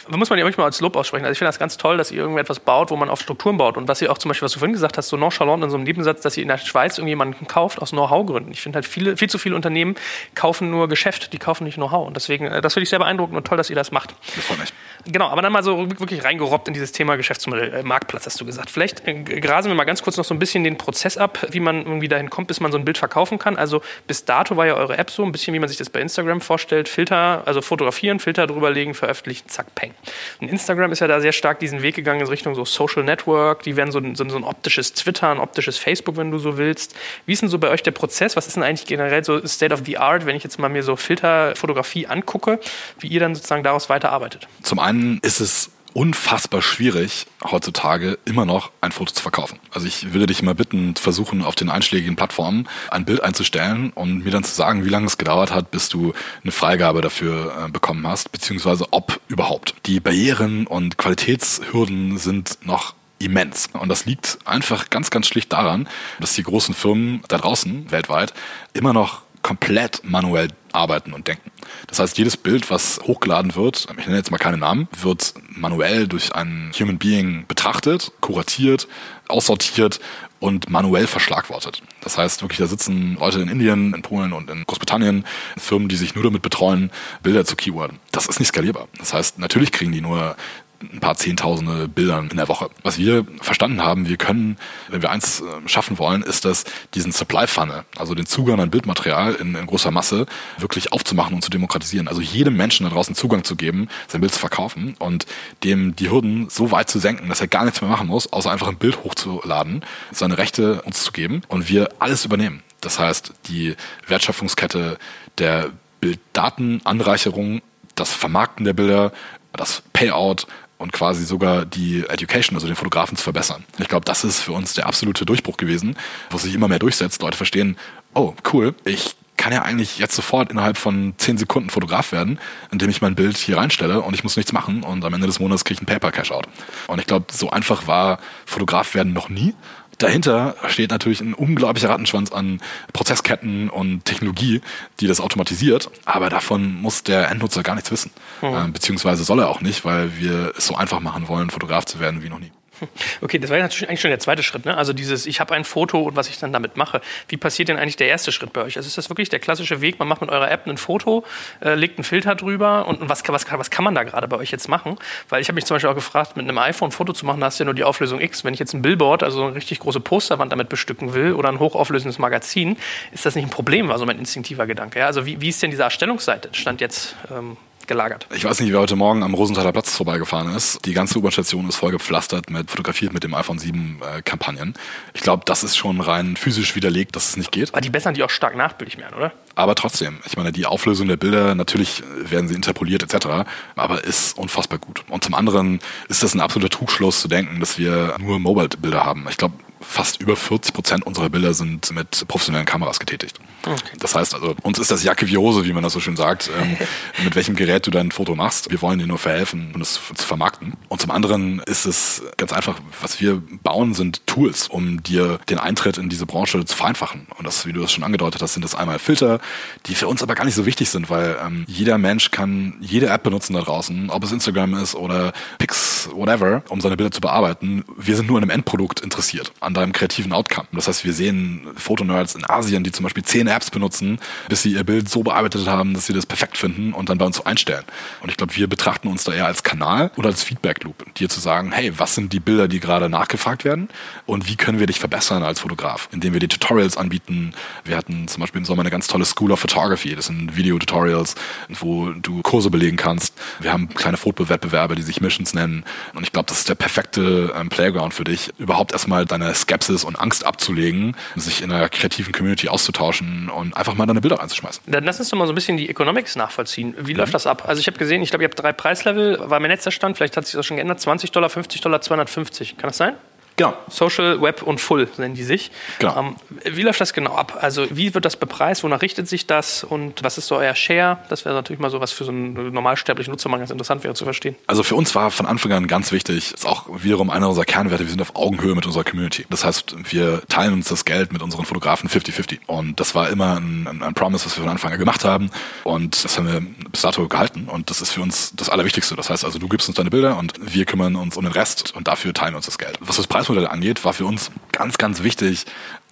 Da 0.10 0.18
muss 0.18 0.30
man 0.30 0.40
ja 0.40 0.46
manchmal 0.46 0.68
als 0.68 0.80
Lob 0.82 0.96
aussprechen. 0.96 1.26
Also 1.26 1.34
ich 1.34 1.38
finde 1.38 1.50
das 1.50 1.60
ganz 1.60 1.78
toll, 1.78 1.98
dass 1.98 2.12
ihr 2.12 2.20
irgendetwas 2.20 2.60
baut, 2.60 2.92
wo 2.92 2.96
man 2.96 3.10
auf 3.10 3.22
Strukturen 3.22 3.58
baut. 3.58 3.78
Und 3.78 3.88
was 3.88 4.02
ihr 4.02 4.12
auch 4.12 4.18
zum 4.18 4.30
Beispiel, 4.30 4.46
was 4.46 4.54
du 4.54 4.60
vorhin 4.60 4.74
gesagt 4.74 4.98
hast, 4.98 5.10
so 5.10 5.18
nonchalant 5.18 5.64
in 5.64 5.70
so 5.70 5.76
einem 5.76 5.84
Nebensatz, 5.84 6.22
dass 6.22 6.38
ihr 6.38 6.44
in 6.44 6.50
der 6.50 6.58
Schweiz 6.58 6.98
irgendjemanden 6.98 7.48
kauft 7.48 7.82
aus 7.82 7.92
Know-how-Gründen. 7.92 8.52
Ich 8.52 8.62
finde 8.62 8.78
halt 8.78 8.86
viele, 8.86 9.18
viel 9.18 9.30
zu 9.30 9.38
viele 9.38 9.56
Unternehmen 9.56 9.96
kaufen 10.36 10.70
nur 10.70 10.88
Geschäft, 10.88 11.34
die 11.34 11.38
kaufen 11.38 11.64
nicht 11.64 11.76
Know-how. 11.76 12.08
Und 12.08 12.16
deswegen, 12.16 12.46
äh, 12.46 12.62
das 12.62 12.74
finde 12.74 12.84
ich 12.84 12.90
sehr 12.90 13.00
beeindruckend 13.00 13.38
und 13.38 13.46
toll, 13.46 13.58
dass 13.58 13.70
ihr 13.70 13.76
das 13.76 13.92
macht. 13.92 14.16
Das 14.36 14.46
freut 14.46 14.60
mich. 14.60 14.74
Genau, 15.06 15.28
aber 15.30 15.42
dann 15.42 15.54
mal 15.54 15.64
so 15.64 15.90
wirklich 16.00 16.24
reingerobbt 16.24 16.68
in 16.68 16.74
dieses 16.74 16.92
Thema 16.92 17.16
Geschäftsmodell, 17.16 17.74
äh, 17.74 17.84
Marktplatz, 17.84 18.26
hast 18.26 18.40
du 18.42 18.46
gesagt. 18.46 18.70
Vielleicht 18.70 19.08
äh, 19.08 19.14
grasen 19.40 19.70
wir 19.70 19.76
mal 19.76 19.86
ganz 19.86 20.02
kurz 20.02 20.18
noch 20.18 20.26
so 20.26 20.34
ein 20.34 20.40
bisschen 20.40 20.64
den 20.64 20.78
Prozess 20.78 21.18
ab, 21.18 21.48
wie 21.52 21.60
man 21.60 21.86
irgendwie 21.86 22.08
dahin 22.08 22.30
kommt, 22.30 22.48
bis 22.48 22.60
man 22.60 22.72
so 22.72 22.78
ein 22.78 22.86
Bild 22.86 22.98
verkaufen 22.98 23.40
kann. 23.40 23.58
Also 23.58 23.82
bis 24.06 24.26
dato 24.26 24.58
war 24.58 24.66
ja 24.66 24.76
eure 24.76 24.98
App 24.98 25.10
so 25.10 25.24
ein 25.24 25.32
bisschen, 25.32 25.54
wie 25.54 25.60
man 25.60 25.70
sich 25.70 25.78
das 25.78 25.90
bei 25.90 26.02
Instagram 26.02 26.42
vorstellt. 26.42 26.90
Filter, 26.90 27.44
also 27.46 27.57
fotografieren, 27.62 28.20
Filter 28.20 28.48
drüberlegen, 28.48 28.94
veröffentlichen, 28.94 29.48
zack, 29.50 29.74
peng. 29.76 29.94
Und 30.42 30.50
Instagram 30.50 30.92
ist 30.92 31.00
ja 31.00 31.08
da 31.08 31.22
sehr 31.22 31.32
stark 31.32 31.60
diesen 31.60 31.82
Weg 31.82 31.96
gegangen 31.96 32.22
in 32.22 32.28
Richtung 32.28 32.56
so 32.56 32.66
Social 32.66 33.04
Network. 33.04 33.64
Die 33.64 33.76
werden 33.76 33.92
so, 33.92 34.02
so, 34.14 34.30
so 34.30 34.38
ein 34.38 34.44
optisches 34.44 34.94
Twitter, 34.94 35.30
ein 35.30 35.40
optisches 35.40 35.78
Facebook, 35.78 36.18
wenn 36.18 36.32
du 36.32 36.40
so 36.40 36.58
willst. 36.58 36.96
Wie 37.26 37.34
ist 37.34 37.42
denn 37.42 37.50
so 37.50 37.60
bei 37.60 37.70
euch 37.70 37.84
der 37.84 37.92
Prozess? 37.92 38.36
Was 38.36 38.48
ist 38.48 38.56
denn 38.56 38.64
eigentlich 38.64 38.88
generell 38.88 39.24
so 39.24 39.46
State 39.46 39.74
of 39.74 39.82
the 39.86 39.98
Art, 39.98 40.26
wenn 40.26 40.36
ich 40.36 40.44
jetzt 40.44 40.60
mal 40.60 40.70
mir 40.70 40.84
so 40.84 40.96
Filterfotografie 40.96 42.08
angucke, 42.08 42.60
wie 43.00 43.08
ihr 43.08 43.20
dann 43.20 43.36
sozusagen 43.36 43.64
daraus 43.64 43.90
weiterarbeitet? 43.90 44.48
Zum 44.62 44.80
einen 44.80 45.20
ist 45.22 45.40
es 45.40 45.72
unfassbar 45.98 46.62
schwierig, 46.62 47.26
heutzutage 47.44 48.20
immer 48.24 48.46
noch 48.46 48.70
ein 48.82 48.92
Foto 48.92 49.12
zu 49.12 49.24
verkaufen. 49.24 49.58
Also 49.72 49.88
ich 49.88 50.14
würde 50.14 50.28
dich 50.28 50.44
mal 50.44 50.54
bitten, 50.54 50.96
versuchen, 50.96 51.44
auf 51.44 51.56
den 51.56 51.72
einschlägigen 51.72 52.16
Plattformen 52.16 52.70
ein 52.92 53.04
Bild 53.04 53.24
einzustellen 53.24 53.90
und 53.94 54.24
mir 54.24 54.30
dann 54.30 54.44
zu 54.44 54.54
sagen, 54.54 54.86
wie 54.86 54.90
lange 54.90 55.08
es 55.08 55.18
gedauert 55.18 55.52
hat, 55.52 55.72
bis 55.72 55.90
du 55.90 56.14
eine 56.44 56.52
Freigabe 56.52 57.02
dafür 57.02 57.66
äh, 57.66 57.72
bekommen 57.72 58.06
hast, 58.06 58.32
beziehungsweise 58.32 58.86
ob 58.92 59.20
überhaupt. 59.28 59.74
Die 59.88 60.00
Barrieren 60.00 60.68
und 60.68 61.00
Qualitätshürden 61.00 62.20
sind 62.20 62.60
noch 62.64 62.94
immens. 63.18 63.70
Und 63.74 63.90
das 63.90 64.06
liegt 64.06 64.38
einfach 64.46 64.92
ganz, 64.92 65.10
ganz 65.10 65.26
schlicht 65.26 65.52
daran, 65.52 65.90
dass 66.20 66.36
die 66.36 66.44
großen 66.44 66.76
Firmen 66.76 67.24
da 67.28 67.40
draußen 67.40 67.90
weltweit 67.90 68.36
immer 68.74 68.94
noch 68.94 69.24
komplett 69.42 70.02
manuell 70.04 70.50
arbeiten 70.74 71.14
und 71.14 71.28
denken. 71.28 71.50
Das 71.88 72.00
heißt, 72.00 72.18
jedes 72.18 72.38
Bild, 72.38 72.70
was 72.70 73.00
hochgeladen 73.04 73.56
wird, 73.56 73.88
ich 73.98 74.06
nenne 74.06 74.18
jetzt 74.18 74.32
mal 74.32 74.38
keine 74.38 74.58
Namen, 74.58 74.88
wird 75.02 75.34
manuell 75.50 76.08
durch 76.08 76.34
einen 76.34 76.72
Human 76.80 76.98
Being 76.98 77.46
betrachtet, 77.48 78.12
kuratiert, 78.22 78.88
aussortiert 79.28 80.00
und 80.40 80.70
manuell 80.70 81.08
verschlagwortet. 81.08 81.82
Das 82.02 82.18
heißt 82.18 82.42
wirklich, 82.42 82.60
da 82.60 82.68
sitzen 82.68 83.18
Leute 83.20 83.42
in 83.42 83.50
Indien, 83.50 83.94
in 83.94 84.02
Polen 84.02 84.34
und 84.34 84.50
in 84.50 84.66
Großbritannien, 84.66 85.26
Firmen, 85.58 85.90
die 85.90 85.96
sich 85.96 86.16
nur 86.16 86.24
damit 86.24 86.42
betreuen, 86.42 86.92
Bilder 87.24 87.46
zu 87.46 87.56
keyworden. 87.56 88.00
Das 88.12 88.28
ist 88.28 88.40
nicht 88.40 88.50
skalierbar. 88.50 88.88
Das 88.98 89.14
heißt, 89.14 89.40
natürlich 89.40 89.72
kriegen 89.72 89.92
die 89.92 90.02
nur 90.02 90.36
ein 90.82 91.00
paar 91.00 91.16
Zehntausende 91.16 91.88
Bildern 91.88 92.30
in 92.30 92.38
der 92.38 92.48
Woche. 92.48 92.70
Was 92.84 92.98
wir 92.98 93.26
verstanden 93.42 93.84
haben, 93.84 94.08
wir 94.08 94.18
können, 94.18 94.58
wenn 94.90 95.02
wir 95.02 95.10
eins 95.10 95.42
äh, 95.42 95.68
schaffen 95.68 95.98
wollen, 95.98 96.22
ist 96.22 96.46
das, 96.46 96.66
diesen 96.94 97.12
Supply 97.12 97.48
Funnel, 97.48 97.84
also 97.98 98.14
den 98.14 98.26
Zugang 98.26 98.60
an 98.60 98.70
Bildmaterial 98.70 99.36
in, 99.36 99.56
in, 99.56 99.66
großer 99.66 99.92
Masse, 99.92 100.26
wirklich 100.58 100.94
aufzumachen 100.94 101.34
und 101.34 101.44
zu 101.44 101.50
demokratisieren. 101.50 102.08
Also 102.08 102.22
jedem 102.22 102.56
Menschen 102.56 102.84
da 102.84 102.92
draußen 102.92 103.16
Zugang 103.16 103.44
zu 103.44 103.56
geben, 103.56 103.90
sein 104.08 104.22
Bild 104.22 104.34
zu 104.34 104.40
verkaufen 104.40 104.96
und 105.00 105.26
dem 105.64 105.96
die 105.96 106.12
Hürden 106.12 106.50
so 106.50 106.72
weit 106.72 106.90
zu 106.90 107.00
senken, 107.00 107.30
dass 107.30 107.42
er 107.42 107.48
gar 107.48 107.66
nichts 107.66 107.82
mehr 107.82 107.90
machen 107.90 108.08
muss, 108.08 108.32
außer 108.32 108.52
einfach 108.52 108.68
ein 108.68 108.78
Bild 108.78 109.04
hochzuladen, 109.04 109.84
seine 110.12 110.38
Rechte 110.38 110.82
uns 110.84 111.04
zu 111.04 111.12
geben 111.12 111.42
und 111.48 111.70
wir 111.70 111.90
alles 112.00 112.26
übernehmen. 112.26 112.64
Das 112.82 113.00
heißt, 113.00 113.34
die 113.48 113.76
Wertschöpfungskette 114.08 114.98
der 115.40 115.72
Bilddatenanreicherung, 116.00 117.62
das 117.96 118.14
Vermarkten 118.14 118.66
der 118.66 118.74
Bilder, 118.74 119.12
das 119.54 119.82
Payout, 119.94 120.46
und 120.78 120.94
quasi 120.94 121.24
sogar 121.26 121.66
die 121.66 122.06
Education, 122.08 122.56
also 122.56 122.68
den 122.68 122.76
Fotografen 122.76 123.18
zu 123.18 123.24
verbessern. 123.24 123.64
Ich 123.80 123.88
glaube, 123.88 124.06
das 124.06 124.24
ist 124.24 124.42
für 124.42 124.52
uns 124.52 124.74
der 124.74 124.86
absolute 124.86 125.26
Durchbruch 125.26 125.58
gewesen, 125.58 125.96
wo 126.30 126.38
sich 126.38 126.54
immer 126.54 126.68
mehr 126.68 126.80
durchsetzt. 126.80 127.22
Leute 127.22 127.38
verstehen, 127.38 127.78
oh, 128.14 128.34
cool, 128.52 128.76
ich 128.86 129.16
kann 129.38 129.54
ja 129.54 129.62
eigentlich 129.62 130.00
jetzt 130.00 130.16
sofort 130.16 130.52
innerhalb 130.52 130.78
von 130.78 131.14
zehn 131.18 131.38
Sekunden 131.38 131.70
Fotograf 131.70 132.12
werden, 132.12 132.40
indem 132.72 132.90
ich 132.90 133.02
mein 133.02 133.16
Bild 133.16 133.38
hier 133.38 133.58
reinstelle 133.58 134.02
und 134.02 134.14
ich 134.16 134.24
muss 134.24 134.36
nichts 134.36 134.52
machen 134.52 134.84
und 134.84 135.06
am 135.06 135.14
Ende 135.14 135.28
des 135.28 135.40
Monats 135.40 135.64
kriege 135.64 135.76
ich 135.76 135.82
ein 135.82 135.86
Paper 135.86 136.12
Cash 136.12 136.32
Out. 136.32 136.48
Und 136.88 137.00
ich 137.00 137.06
glaube, 137.06 137.28
so 137.32 137.50
einfach 137.52 137.88
war 137.88 138.20
Fotograf 138.46 138.96
werden 138.96 139.14
noch 139.14 139.30
nie. 139.30 139.54
Dahinter 139.98 140.56
steht 140.68 140.92
natürlich 140.92 141.22
ein 141.22 141.34
unglaublicher 141.34 141.90
Rattenschwanz 141.90 142.32
an 142.32 142.62
Prozessketten 142.94 143.70
und 143.70 144.06
Technologie, 144.06 144.62
die 145.00 145.08
das 145.08 145.20
automatisiert. 145.20 145.90
Aber 146.06 146.30
davon 146.30 146.82
muss 146.82 147.04
der 147.04 147.30
Endnutzer 147.32 147.64
gar 147.64 147.76
nichts 147.76 147.92
wissen. 147.92 148.12
Mhm. 148.42 148.74
beziehungsweise 148.74 149.24
soll 149.24 149.40
er 149.40 149.50
auch 149.50 149.62
nicht, 149.62 149.86
weil 149.86 150.18
wir 150.18 150.54
es 150.56 150.68
so 150.68 150.76
einfach 150.76 151.00
machen 151.00 151.28
wollen, 151.28 151.50
Fotograf 151.50 151.86
zu 151.86 152.00
werden 152.00 152.22
wie 152.22 152.30
noch 152.30 152.40
nie. 152.40 152.52
Okay, 153.22 153.40
das 153.40 153.50
war 153.50 153.58
natürlich 153.58 153.90
eigentlich 153.90 154.02
schon 154.02 154.12
der 154.12 154.20
zweite 154.20 154.44
Schritt. 154.44 154.66
Ne? 154.66 154.78
Also 154.78 154.94
dieses, 154.94 155.26
ich 155.26 155.40
habe 155.40 155.54
ein 155.56 155.64
Foto 155.64 156.02
und 156.02 156.16
was 156.16 156.30
ich 156.30 156.38
dann 156.38 156.54
damit 156.54 156.78
mache. 156.78 157.02
Wie 157.28 157.38
passiert 157.38 157.70
denn 157.70 157.78
eigentlich 157.78 157.98
der 157.98 158.08
erste 158.08 158.32
Schritt 158.32 158.54
bei 158.54 158.62
euch? 158.62 158.78
Also 158.78 158.88
ist 158.88 158.98
das 158.98 159.10
wirklich 159.10 159.30
der 159.30 159.40
klassische 159.40 159.82
Weg? 159.82 160.00
Man 160.00 160.08
macht 160.08 160.22
mit 160.22 160.30
eurer 160.30 160.50
App 160.52 160.68
ein 160.68 160.78
Foto, 160.78 161.24
äh, 161.62 161.76
legt 161.76 161.98
einen 161.98 162.04
Filter 162.04 162.36
drüber 162.36 162.88
und, 162.88 163.10
was, 163.10 163.24
was, 163.28 163.52
was 163.52 163.70
kann 163.70 163.84
man 163.84 163.96
da 163.96 164.04
gerade 164.04 164.28
bei 164.28 164.38
euch 164.38 164.52
jetzt 164.52 164.68
machen? 164.68 164.98
Weil 165.30 165.42
ich 165.42 165.48
habe 165.48 165.56
mich 165.56 165.66
zum 165.66 165.76
Beispiel 165.76 165.90
auch 165.90 165.96
gefragt, 165.96 166.38
mit 166.38 166.48
einem 166.48 166.58
iPhone 166.58 166.90
ein 166.90 166.92
Foto 166.92 167.14
zu 167.14 167.26
machen, 167.26 167.40
da 167.40 167.48
hast 167.48 167.60
du 167.60 167.64
ja 167.64 167.66
nur 167.66 167.74
die 167.74 167.84
Auflösung 167.84 168.20
X. 168.20 168.44
Wenn 168.44 168.54
ich 168.54 168.60
jetzt 168.60 168.74
ein 168.74 168.82
Billboard, 168.82 169.24
also 169.24 169.46
eine 169.46 169.56
richtig 169.56 169.80
große 169.80 170.00
Posterwand 170.00 170.52
damit 170.52 170.70
bestücken 170.70 171.14
will 171.14 171.34
oder 171.34 171.50
ein 171.50 171.60
hochauflösendes 171.60 172.20
Magazin, 172.20 172.78
ist 173.12 173.26
das 173.26 173.36
nicht 173.36 173.46
ein 173.46 173.52
Problem, 173.52 173.90
war 173.90 173.98
so 173.98 174.06
mein 174.06 174.20
instinktiver 174.20 174.68
Gedanke. 174.68 175.00
Ja? 175.00 175.08
Also 175.08 175.26
wie, 175.26 175.42
wie 175.42 175.50
ist 175.50 175.62
denn 175.62 175.72
diese 175.72 175.84
Erstellungsseite? 175.84 176.50
Stand 176.54 176.82
jetzt 176.82 177.16
ähm, 177.32 177.58
gelagert. 177.88 178.28
Ich 178.34 178.44
weiß 178.44 178.60
nicht, 178.60 178.72
wer 178.72 178.80
heute 178.80 178.96
Morgen 178.96 179.24
am 179.24 179.34
Rosenthaler 179.34 179.72
Platz 179.72 179.96
vorbeigefahren 179.96 180.54
ist. 180.56 180.86
Die 180.86 180.94
ganze 180.94 181.18
U-Bahn-Station 181.18 181.68
ist 181.70 181.78
voll 181.78 181.92
gepflastert 181.92 182.50
mit 182.50 182.70
fotografiert 182.70 183.14
mit 183.14 183.24
dem 183.24 183.34
iPhone 183.34 183.60
7 183.60 184.02
äh, 184.02 184.22
Kampagnen. 184.22 184.74
Ich 185.14 185.22
glaube, 185.22 185.44
das 185.46 185.64
ist 185.64 185.78
schon 185.78 186.02
rein 186.02 186.36
physisch 186.36 186.76
widerlegt, 186.76 187.16
dass 187.16 187.30
es 187.30 187.38
nicht 187.38 187.52
geht. 187.52 187.74
Aber 187.74 187.82
die 187.82 187.90
bessern 187.90 188.14
die 188.14 188.24
auch 188.24 188.30
stark 188.30 188.56
nachbildlich 188.56 188.98
mehr, 188.98 189.16
oder? 189.16 189.32
Aber 189.56 189.74
trotzdem, 189.76 190.20
ich 190.26 190.38
meine, 190.38 190.52
die 190.52 190.66
Auflösung 190.66 191.08
der 191.08 191.18
Bilder, 191.18 191.56
natürlich 191.56 192.04
werden 192.16 192.48
sie 192.48 192.56
interpoliert 192.56 193.02
etc., 193.02 193.48
aber 193.76 194.04
ist 194.04 194.38
unfassbar 194.38 194.78
gut. 194.78 195.04
Und 195.10 195.24
zum 195.24 195.34
anderen 195.34 195.80
ist 196.10 196.22
das 196.22 196.36
ein 196.36 196.42
absoluter 196.42 196.70
Trugschluss 196.70 197.22
zu 197.22 197.28
denken, 197.28 197.60
dass 197.60 197.78
wir 197.78 198.16
nur 198.20 198.40
Mobile-Bilder 198.40 199.04
haben. 199.04 199.26
Ich 199.30 199.38
glaube, 199.38 199.56
fast 199.82 200.22
über 200.22 200.36
40 200.36 200.74
Prozent 200.74 201.06
unserer 201.06 201.30
Bilder 201.30 201.54
sind 201.54 201.92
mit 201.92 202.28
professionellen 202.28 202.66
Kameras 202.66 203.00
getätigt. 203.00 203.40
Okay. 203.66 203.98
Das 204.00 204.16
heißt 204.16 204.34
also, 204.34 204.56
uns 204.64 204.80
ist 204.80 204.92
das 204.92 205.04
Jacke 205.04 205.28
wie 205.28 205.38
Hose, 205.38 205.66
wie 205.66 205.74
man 205.74 205.84
das 205.84 205.94
so 205.94 206.00
schön 206.00 206.16
sagt, 206.16 206.50
ähm, 206.60 206.78
mit 207.24 207.36
welchem 207.36 207.56
Gerät 207.56 207.86
du 207.86 207.92
dein 207.92 208.12
Foto 208.12 208.36
machst. 208.36 208.72
Wir 208.72 208.82
wollen 208.82 209.00
dir 209.00 209.08
nur 209.08 209.18
verhelfen, 209.18 209.72
um 209.74 209.82
es 209.82 209.94
zu 209.94 210.26
vermarkten. 210.26 210.74
Und 210.88 211.02
zum 211.02 211.12
anderen 211.12 211.60
ist 211.60 211.86
es 211.86 212.24
ganz 212.38 212.54
einfach, 212.54 212.80
was 213.02 213.20
wir 213.20 213.42
bauen, 213.64 213.94
sind 213.94 214.26
Tools, 214.28 214.68
um 214.68 215.04
dir 215.04 215.40
den 215.50 215.60
Eintritt 215.60 215.98
in 215.98 216.10
diese 216.10 216.26
Branche 216.26 216.64
zu 216.66 216.76
vereinfachen. 216.76 217.28
Und 217.38 217.46
das, 217.46 217.66
wie 217.66 217.74
du 217.74 217.82
das 217.82 217.92
schon 217.92 218.04
angedeutet 218.04 218.42
hast, 218.42 218.54
sind 218.54 218.64
das 218.64 218.76
einmal 218.76 219.00
Filter, 219.00 219.40
die 219.86 219.96
für 219.96 220.08
uns 220.08 220.24
aber 220.24 220.36
gar 220.36 220.46
nicht 220.46 220.56
so 220.56 220.66
wichtig 220.66 220.90
sind, 220.90 221.10
weil 221.10 221.38
ähm, 221.44 221.66
jeder 221.68 221.98
Mensch 221.98 222.32
kann 222.32 222.76
jede 222.80 223.08
App 223.08 223.24
benutzen 223.24 223.54
da 223.54 223.62
draußen, 223.62 224.10
ob 224.10 224.24
es 224.24 224.32
Instagram 224.32 224.76
ist 224.76 224.96
oder 224.96 225.34
Pix, 225.58 226.10
whatever, 226.14 226.64
um 226.70 226.82
seine 226.82 226.96
Bilder 226.96 227.12
zu 227.12 227.22
bearbeiten. 227.22 227.84
Wir 227.98 228.16
sind 228.16 228.28
nur 228.28 228.38
an 228.38 228.44
einem 228.44 228.52
Endprodukt 228.52 229.02
interessiert 229.02 229.52
an 229.68 229.74
deinem 229.74 229.92
kreativen 229.92 230.32
Outcome. 230.32 230.68
Das 230.72 230.88
heißt, 230.88 231.04
wir 231.04 231.12
sehen 231.12 231.68
Fotonerds 231.76 232.36
in 232.36 232.50
Asien, 232.50 232.84
die 232.84 232.94
zum 232.94 233.04
Beispiel 233.04 233.24
zehn 233.24 233.48
Apps 233.48 233.70
benutzen, 233.70 234.18
bis 234.48 234.62
sie 234.62 234.72
ihr 234.72 234.86
Bild 234.86 235.10
so 235.10 235.24
bearbeitet 235.24 235.68
haben, 235.68 235.94
dass 235.94 236.06
sie 236.06 236.14
das 236.14 236.26
perfekt 236.26 236.58
finden 236.58 236.94
und 236.94 237.10
dann 237.10 237.18
bei 237.18 237.26
uns 237.26 237.36
so 237.36 237.44
einstellen. 237.44 237.84
Und 238.22 238.30
ich 238.30 238.38
glaube, 238.38 238.56
wir 238.56 238.68
betrachten 238.68 239.10
uns 239.10 239.26
da 239.26 239.34
eher 239.34 239.46
als 239.46 239.64
Kanal 239.64 240.12
oder 240.16 240.30
als 240.30 240.42
Feedback 240.42 240.86
Loop, 240.86 241.14
dir 241.16 241.28
zu 241.28 241.42
sagen, 241.42 241.74
hey, 241.74 241.92
was 242.00 242.16
sind 242.16 242.32
die 242.32 242.40
Bilder, 242.40 242.70
die 242.70 242.80
gerade 242.80 243.10
nachgefragt 243.10 243.66
werden 243.66 243.90
und 244.26 244.48
wie 244.48 244.56
können 244.56 244.80
wir 244.80 244.88
dich 244.88 245.00
verbessern 245.00 245.44
als 245.44 245.60
Fotograf, 245.60 246.08
indem 246.14 246.32
wir 246.32 246.40
die 246.40 246.48
Tutorials 246.48 246.96
anbieten. 246.96 247.54
Wir 247.84 247.98
hatten 247.98 248.30
zum 248.30 248.40
Beispiel 248.40 248.60
im 248.60 248.66
Sommer 248.66 248.84
eine 248.84 248.90
ganz 248.90 249.08
tolle 249.08 249.26
School 249.26 249.52
of 249.52 249.60
Photography. 249.60 250.16
Das 250.16 250.28
sind 250.28 250.56
Video-Tutorials, 250.56 251.36
wo 251.68 252.12
du 252.12 252.42
Kurse 252.42 252.70
belegen 252.70 252.96
kannst. 252.96 253.34
Wir 253.60 253.74
haben 253.74 253.90
kleine 253.90 254.16
Fotowettbewerbe, 254.16 254.96
die 254.96 255.02
sich 255.02 255.20
Missions 255.20 255.54
nennen. 255.54 255.84
Und 256.14 256.24
ich 256.24 256.32
glaube, 256.32 256.48
das 256.48 256.60
ist 256.60 256.70
der 256.70 256.76
perfekte 256.76 257.54
ähm, 257.54 257.68
Playground 257.68 258.14
für 258.14 258.24
dich, 258.24 258.54
überhaupt 258.58 258.94
erstmal 258.94 259.26
deine 259.26 259.57
Skepsis 259.58 260.04
und 260.04 260.20
Angst 260.20 260.46
abzulegen, 260.46 261.16
sich 261.36 261.62
in 261.62 261.72
einer 261.72 261.90
kreativen 261.90 262.34
Community 262.34 262.70
auszutauschen 262.70 263.50
und 263.50 263.76
einfach 263.76 263.96
mal 263.96 264.06
deine 264.06 264.22
Bilder 264.22 264.40
reinzuschmeißen. 264.40 264.84
Dann 264.88 265.04
lass 265.04 265.20
uns 265.20 265.30
doch 265.30 265.38
mal 265.38 265.48
so 265.48 265.54
ein 265.54 265.56
bisschen 265.56 265.78
die 265.78 265.90
Economics 265.90 266.36
nachvollziehen. 266.36 266.96
Wie 267.00 267.14
mhm. 267.14 267.20
läuft 267.20 267.34
das 267.34 267.48
ab? 267.48 267.64
Also 267.68 267.80
ich 267.80 267.88
habe 267.88 267.98
gesehen, 267.98 268.22
ich 268.22 268.30
glaube, 268.30 268.44
ihr 268.44 268.50
habt 268.50 268.60
drei 268.60 268.74
Preislevel, 268.74 269.40
war 269.40 269.60
mein 269.60 269.72
letzter 269.72 269.92
Stand, 269.92 270.18
vielleicht 270.18 270.38
hat 270.38 270.46
sich 270.46 270.56
das 270.56 270.66
schon 270.66 270.78
geändert, 270.78 271.00
20 271.00 271.32
Dollar, 271.32 271.50
50 271.50 271.82
Dollar, 271.82 272.02
250. 272.02 272.78
Kann 272.78 272.90
das 272.90 272.98
sein? 272.98 273.16
Genau. 273.58 273.74
Social, 273.90 274.40
Web 274.42 274.62
und 274.62 274.80
Full 274.80 275.10
nennen 275.18 275.34
die 275.34 275.44
sich. 275.44 275.72
Genau. 275.98 276.18
Ähm, 276.18 276.36
wie 276.64 276.84
läuft 276.84 277.02
das 277.02 277.12
genau 277.14 277.34
ab? 277.36 277.58
Also 277.60 277.88
wie 277.90 278.14
wird 278.14 278.24
das 278.24 278.38
bepreist? 278.38 278.84
Wonach 278.84 279.02
richtet 279.02 279.28
sich 279.28 279.48
das? 279.48 279.84
Und 279.84 280.24
was 280.24 280.38
ist 280.38 280.48
so 280.48 280.56
euer 280.56 280.76
Share? 280.76 281.18
Das 281.30 281.44
wäre 281.44 281.56
natürlich 281.56 281.80
mal 281.80 281.90
so 281.90 282.00
was 282.00 282.12
für 282.12 282.24
so 282.24 282.32
einen 282.32 282.72
normalsterblichen 282.72 283.32
Nutzer 283.32 283.50
mal 283.50 283.58
ganz 283.58 283.72
interessant 283.72 284.04
wäre 284.04 284.14
zu 284.14 284.26
verstehen. 284.26 284.56
Also 284.68 284.84
für 284.84 284.96
uns 284.96 285.16
war 285.16 285.32
von 285.32 285.48
Anfang 285.48 285.72
an 285.74 285.88
ganz 285.88 286.12
wichtig, 286.12 286.54
ist 286.54 286.68
auch 286.68 286.86
wiederum 287.02 287.32
einer 287.32 287.50
unserer 287.50 287.66
Kernwerte, 287.66 288.04
wir 288.04 288.12
sind 288.12 288.22
auf 288.22 288.36
Augenhöhe 288.36 288.76
mit 288.76 288.86
unserer 288.86 289.04
Community. 289.04 289.46
Das 289.50 289.66
heißt, 289.66 289.96
wir 290.12 290.44
teilen 290.48 290.74
uns 290.74 290.88
das 290.90 291.04
Geld 291.04 291.34
mit 291.34 291.42
unseren 291.42 291.66
Fotografen 291.66 292.10
50-50. 292.10 292.60
Und 292.68 293.00
das 293.00 293.16
war 293.16 293.30
immer 293.30 293.58
ein, 293.58 293.88
ein, 293.88 294.04
ein 294.04 294.14
Promise, 294.14 294.46
was 294.46 294.56
wir 294.56 294.64
von 294.64 294.72
Anfang 294.72 294.94
an 294.94 295.00
gemacht 295.00 295.26
haben. 295.26 295.50
Und 295.84 296.24
das 296.24 296.38
haben 296.38 296.48
wir 296.48 296.62
bis 296.92 297.02
dato 297.02 297.28
gehalten. 297.28 297.68
Und 297.70 297.90
das 297.90 298.02
ist 298.02 298.12
für 298.12 298.22
uns 298.22 298.54
das 298.56 298.70
Allerwichtigste. 298.70 299.16
Das 299.16 299.32
heißt 299.32 299.44
also, 299.44 299.58
du 299.58 299.68
gibst 299.68 299.88
uns 299.88 299.98
deine 299.98 300.12
Bilder 300.12 300.38
und 300.38 300.54
wir 300.62 300.86
kümmern 300.86 301.16
uns 301.16 301.38
um 301.38 301.44
den 301.44 301.54
Rest 301.54 301.96
und 301.96 302.08
dafür 302.08 302.36
teilen 302.36 302.54
wir 302.54 302.58
uns 302.58 302.68
das 302.68 302.78
Geld. 302.78 303.00
Was 303.02 303.16
das 303.16 303.26
Preismodell 303.26 303.47
angeht, 303.56 303.88
angeht, 303.88 304.06
war 304.06 304.14
für 304.14 304.26
uns 304.26 304.52
ganz, 304.72 304.98
ganz 304.98 305.24
wichtig, 305.24 305.66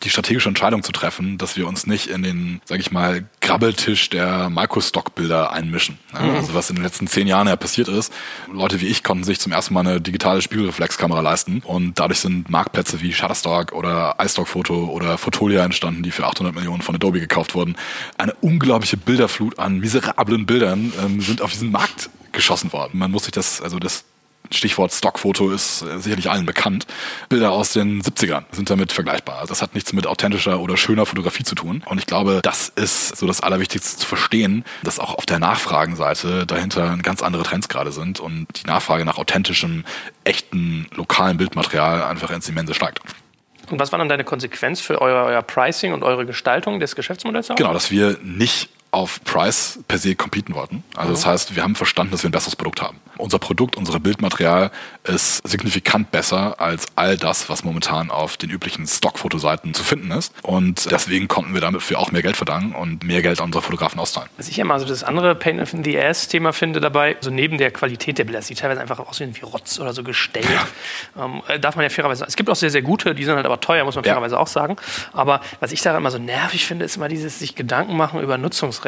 die 0.04 0.10
strategische 0.10 0.50
Entscheidung 0.50 0.84
zu 0.84 0.92
treffen, 0.92 1.38
dass 1.38 1.56
wir 1.56 1.68
uns 1.68 1.88
nicht 1.88 2.08
in 2.08 2.22
den, 2.22 2.62
sage 2.66 2.82
ich 2.82 2.92
mal, 2.92 3.26
Grabbeltisch 3.42 4.10
der 4.10 4.50
Microstock-Bilder 4.50 5.52
einmischen. 5.52 5.98
Mhm. 6.12 6.32
Also 6.32 6.54
was 6.54 6.70
in 6.70 6.76
den 6.76 6.84
letzten 6.84 7.08
zehn 7.08 7.28
Jahren 7.28 7.48
ja 7.48 7.56
passiert 7.56 7.88
ist, 7.88 8.12
Leute 8.52 8.82
wie 8.82 8.88
ich 8.88 9.04
konnten 9.04 9.24
sich 9.24 9.40
zum 9.40 9.52
ersten 9.52 9.74
Mal 9.74 9.82
eine 9.82 10.02
digitale 10.02 10.42
Spiegelreflexkamera 10.42 11.22
leisten 11.22 11.62
und 11.64 12.00
dadurch 12.00 12.20
sind 12.20 12.50
Marktplätze 12.50 13.02
wie 13.02 13.14
Shutterstock 13.14 13.72
oder 13.72 14.16
iStock-Foto 14.20 14.86
oder 14.86 15.18
Fotolia 15.18 15.64
entstanden, 15.64 16.04
die 16.04 16.12
für 16.12 16.26
800 16.26 16.56
Millionen 16.56 16.82
von 16.82 16.96
Adobe 16.96 17.20
gekauft 17.20 17.56
wurden. 17.56 17.76
Eine 18.18 18.34
unglaubliche 18.42 18.98
Bilderflut 18.98 19.60
an 19.60 19.80
miserablen 19.80 20.46
Bildern 20.46 20.92
ähm, 21.04 21.22
sind 21.22 21.42
auf 21.42 21.52
diesen 21.52 21.72
Markt 21.72 22.10
geschossen 22.32 22.74
worden. 22.74 23.00
Man 23.00 23.12
muss 23.12 23.24
sich 23.24 23.32
das, 23.32 23.62
also 23.62 23.80
das 23.80 24.04
Stichwort 24.52 24.92
Stockfoto 24.94 25.52
ist 25.52 25.82
äh, 25.82 26.00
sicherlich 26.00 26.30
allen 26.30 26.46
bekannt. 26.46 26.86
Bilder 27.30 27.52
aus 27.52 27.74
den 27.74 28.02
70ern 28.02 28.44
sind 28.52 28.70
damit 28.70 28.92
vergleichbar. 28.92 29.40
Also 29.40 29.50
das 29.50 29.62
hat 29.62 29.76
nichts 29.76 29.94
mit 29.94 30.08
authentischer 30.08 30.60
oder 30.60 30.78
schöner 30.78 31.06
Fotografie 31.06 31.44
zu 31.44 31.56
tun. 31.56 31.84
Und 31.86 32.00
ich 32.00 32.06
glaube, 32.06 32.40
das 32.44 32.70
ist 32.70 33.18
so 33.18 33.28
das 33.28 33.42
Allerwichtigste 33.42 33.98
zu 33.98 34.08
verstehen, 34.08 34.64
dass 34.84 35.00
auch 35.00 35.16
auf 35.16 35.26
der 35.26 35.40
Nachfragenseite 35.40 36.46
dahinter 36.46 36.98
ganz 37.02 37.22
andere 37.22 37.44
Trends 37.44 37.68
gerade 37.68 37.92
sind 37.92 38.20
und 38.20 38.48
die 38.62 38.68
Nachfrage 38.68 39.06
nach 39.06 39.18
authentischem, 39.18 39.86
echten, 40.24 40.88
lokalen 40.94 41.38
Bildmaterial 41.38 42.04
einfach 42.04 42.32
ins 42.32 42.48
Immense 42.50 42.74
steigt. 42.74 43.00
Und 43.70 43.80
was 43.80 43.92
war 43.92 44.00
dann 44.00 44.10
deine 44.10 44.24
Konsequenz 44.24 44.80
für 44.80 45.02
euer, 45.02 45.26
euer 45.26 45.42
Pricing 45.42 45.94
und 45.94 46.04
eure 46.04 46.26
Gestaltung 46.26 46.80
des 46.80 46.96
Geschäftsmodells? 46.96 47.50
Genau, 47.56 47.74
dass 47.74 47.90
wir 47.92 48.18
nicht 48.22 48.70
auf 48.96 49.22
Price 49.26 49.80
per 49.90 49.98
se 49.98 50.16
competen 50.16 50.56
wollten. 50.56 50.86
Also 50.96 51.12
das 51.12 51.26
heißt, 51.26 51.56
wir 51.58 51.64
haben 51.64 51.76
verstanden, 51.76 52.14
dass 52.14 52.24
wir 52.24 52.30
ein 52.30 52.32
besseres 52.32 52.56
Produkt 52.56 52.82
haben. 52.82 53.02
Unser 53.18 53.40
Produkt, 53.40 53.76
unser 53.76 54.00
Bildmaterial 54.00 54.72
ist 55.04 55.46
signifikant 55.48 56.12
besser 56.12 56.60
als 56.62 56.86
all 56.96 57.18
das, 57.18 57.50
was 57.50 57.66
momentan 57.66 58.10
auf 58.10 58.38
den 58.38 58.50
üblichen 58.50 58.88
Stockfotoseiten 58.88 59.74
zu 59.74 59.84
finden 59.84 60.12
ist. 60.12 60.34
Und 60.44 60.90
deswegen 60.92 61.28
konnten 61.28 61.54
wir 61.54 61.60
damit 61.60 61.82
für 61.82 62.00
auch 62.00 62.12
mehr 62.12 62.22
Geld 62.22 62.38
verdanken 62.38 62.74
und 62.74 63.04
mehr 63.04 63.22
Geld 63.22 63.40
an 63.40 63.48
unsere 63.48 63.62
Fotografen 63.62 64.00
auszahlen. 64.00 64.30
Was 64.38 64.48
ich 64.48 64.60
immer 64.60 64.80
so 64.80 64.86
das 64.86 65.04
andere 65.04 65.36
Pain 65.36 65.60
in 65.60 65.84
the 65.84 66.00
Ass-Thema 66.00 66.54
finde 66.54 66.80
dabei, 66.80 67.18
so 67.20 67.30
neben 67.30 67.58
der 67.58 67.72
Qualität 67.72 68.18
der 68.18 68.24
Bilder, 68.24 68.42
sieht 68.42 68.60
teilweise 68.60 68.80
einfach 68.80 69.00
aussehen 69.00 69.36
wie 69.36 69.42
Rotz 69.42 69.78
oder 69.78 69.92
so 69.92 70.04
gestellt. 70.04 70.48
Ja. 70.50 71.26
Ähm, 71.26 71.42
äh, 71.50 71.60
darf 71.60 71.76
man 71.76 71.84
ja 71.84 71.90
fairerweise 71.90 72.20
sagen. 72.20 72.30
Es 72.30 72.38
gibt 72.38 72.50
auch 72.50 72.56
sehr, 72.56 72.70
sehr 72.70 72.82
gute, 72.82 73.14
die 73.14 73.26
sind 73.26 73.36
halt 73.36 73.46
aber 73.46 73.60
teuer, 73.60 73.84
muss 73.84 73.96
man 73.96 74.06
fairerweise 74.06 74.36
ja. 74.36 74.42
auch 74.42 74.48
sagen. 74.48 74.78
Aber 75.12 75.42
was 75.60 75.74
ich 75.74 75.82
da 75.82 75.96
immer 75.98 76.12
so 76.12 76.18
nervig 76.18 76.66
finde, 76.66 76.86
ist 76.86 76.96
immer 76.96 77.10
dieses 77.10 77.40
sich 77.40 77.56
Gedanken 77.56 77.98
machen 77.98 78.22
über 78.22 78.38
Nutzungsrechte. 78.38 78.85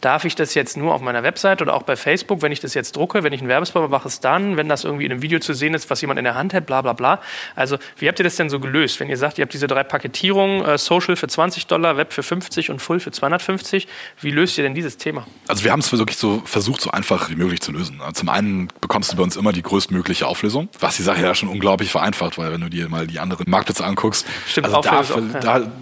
Darf 0.00 0.24
ich 0.24 0.34
das 0.34 0.54
jetzt 0.54 0.76
nur 0.76 0.94
auf 0.94 1.00
meiner 1.00 1.22
Website 1.22 1.62
oder 1.62 1.74
auch 1.74 1.82
bei 1.82 1.96
Facebook, 1.96 2.42
wenn 2.42 2.52
ich 2.52 2.60
das 2.60 2.74
jetzt 2.74 2.96
drucke, 2.96 3.22
wenn 3.22 3.32
ich 3.32 3.40
einen 3.40 3.48
Werbespot 3.48 3.90
mache, 3.90 4.08
es 4.08 4.20
dann, 4.20 4.56
wenn 4.56 4.68
das 4.68 4.84
irgendwie 4.84 5.06
in 5.06 5.12
einem 5.12 5.22
Video 5.22 5.38
zu 5.38 5.54
sehen 5.54 5.74
ist, 5.74 5.88
was 5.90 6.00
jemand 6.00 6.18
in 6.18 6.24
der 6.24 6.34
Hand 6.34 6.52
hält, 6.52 6.66
bla 6.66 6.82
bla 6.82 6.92
bla. 6.92 7.20
Also 7.54 7.78
wie 7.96 8.08
habt 8.08 8.18
ihr 8.18 8.24
das 8.24 8.36
denn 8.36 8.50
so 8.50 8.60
gelöst? 8.60 9.00
Wenn 9.00 9.08
ihr 9.08 9.16
sagt, 9.16 9.38
ihr 9.38 9.42
habt 9.42 9.52
diese 9.52 9.66
drei 9.66 9.84
Paketierungen, 9.84 10.64
äh, 10.64 10.78
Social 10.78 11.16
für 11.16 11.28
20 11.28 11.66
Dollar, 11.66 11.96
Web 11.96 12.12
für 12.12 12.22
50 12.22 12.70
und 12.70 12.80
Full 12.80 13.00
für 13.00 13.10
250, 13.10 13.88
wie 14.20 14.30
löst 14.30 14.58
ihr 14.58 14.64
denn 14.64 14.74
dieses 14.74 14.96
Thema? 14.96 15.26
Also 15.48 15.64
wir 15.64 15.72
haben 15.72 15.80
es 15.80 15.92
wirklich 15.92 16.18
so 16.18 16.42
versucht, 16.44 16.80
so 16.80 16.90
einfach 16.90 17.30
wie 17.30 17.36
möglich 17.36 17.60
zu 17.60 17.72
lösen. 17.72 18.00
Zum 18.14 18.28
einen 18.28 18.68
bekommst 18.80 19.12
du 19.12 19.16
bei 19.16 19.22
uns 19.22 19.36
immer 19.36 19.52
die 19.52 19.62
größtmögliche 19.62 20.26
Auflösung, 20.26 20.68
was 20.78 20.96
die 20.96 21.02
Sache 21.02 21.22
ja 21.22 21.34
schon 21.34 21.48
unglaublich 21.48 21.90
vereinfacht, 21.90 22.38
weil 22.38 22.52
wenn 22.52 22.60
du 22.60 22.68
dir 22.68 22.88
mal 22.88 23.06
die 23.06 23.18
anderen 23.18 23.48
Marktplätze 23.48 23.84
anguckst, 23.84 24.26
Stimmt, 24.48 24.66
also 24.66 24.80
da, 24.80 25.00
auch, 25.00 25.40
da, 25.40 25.72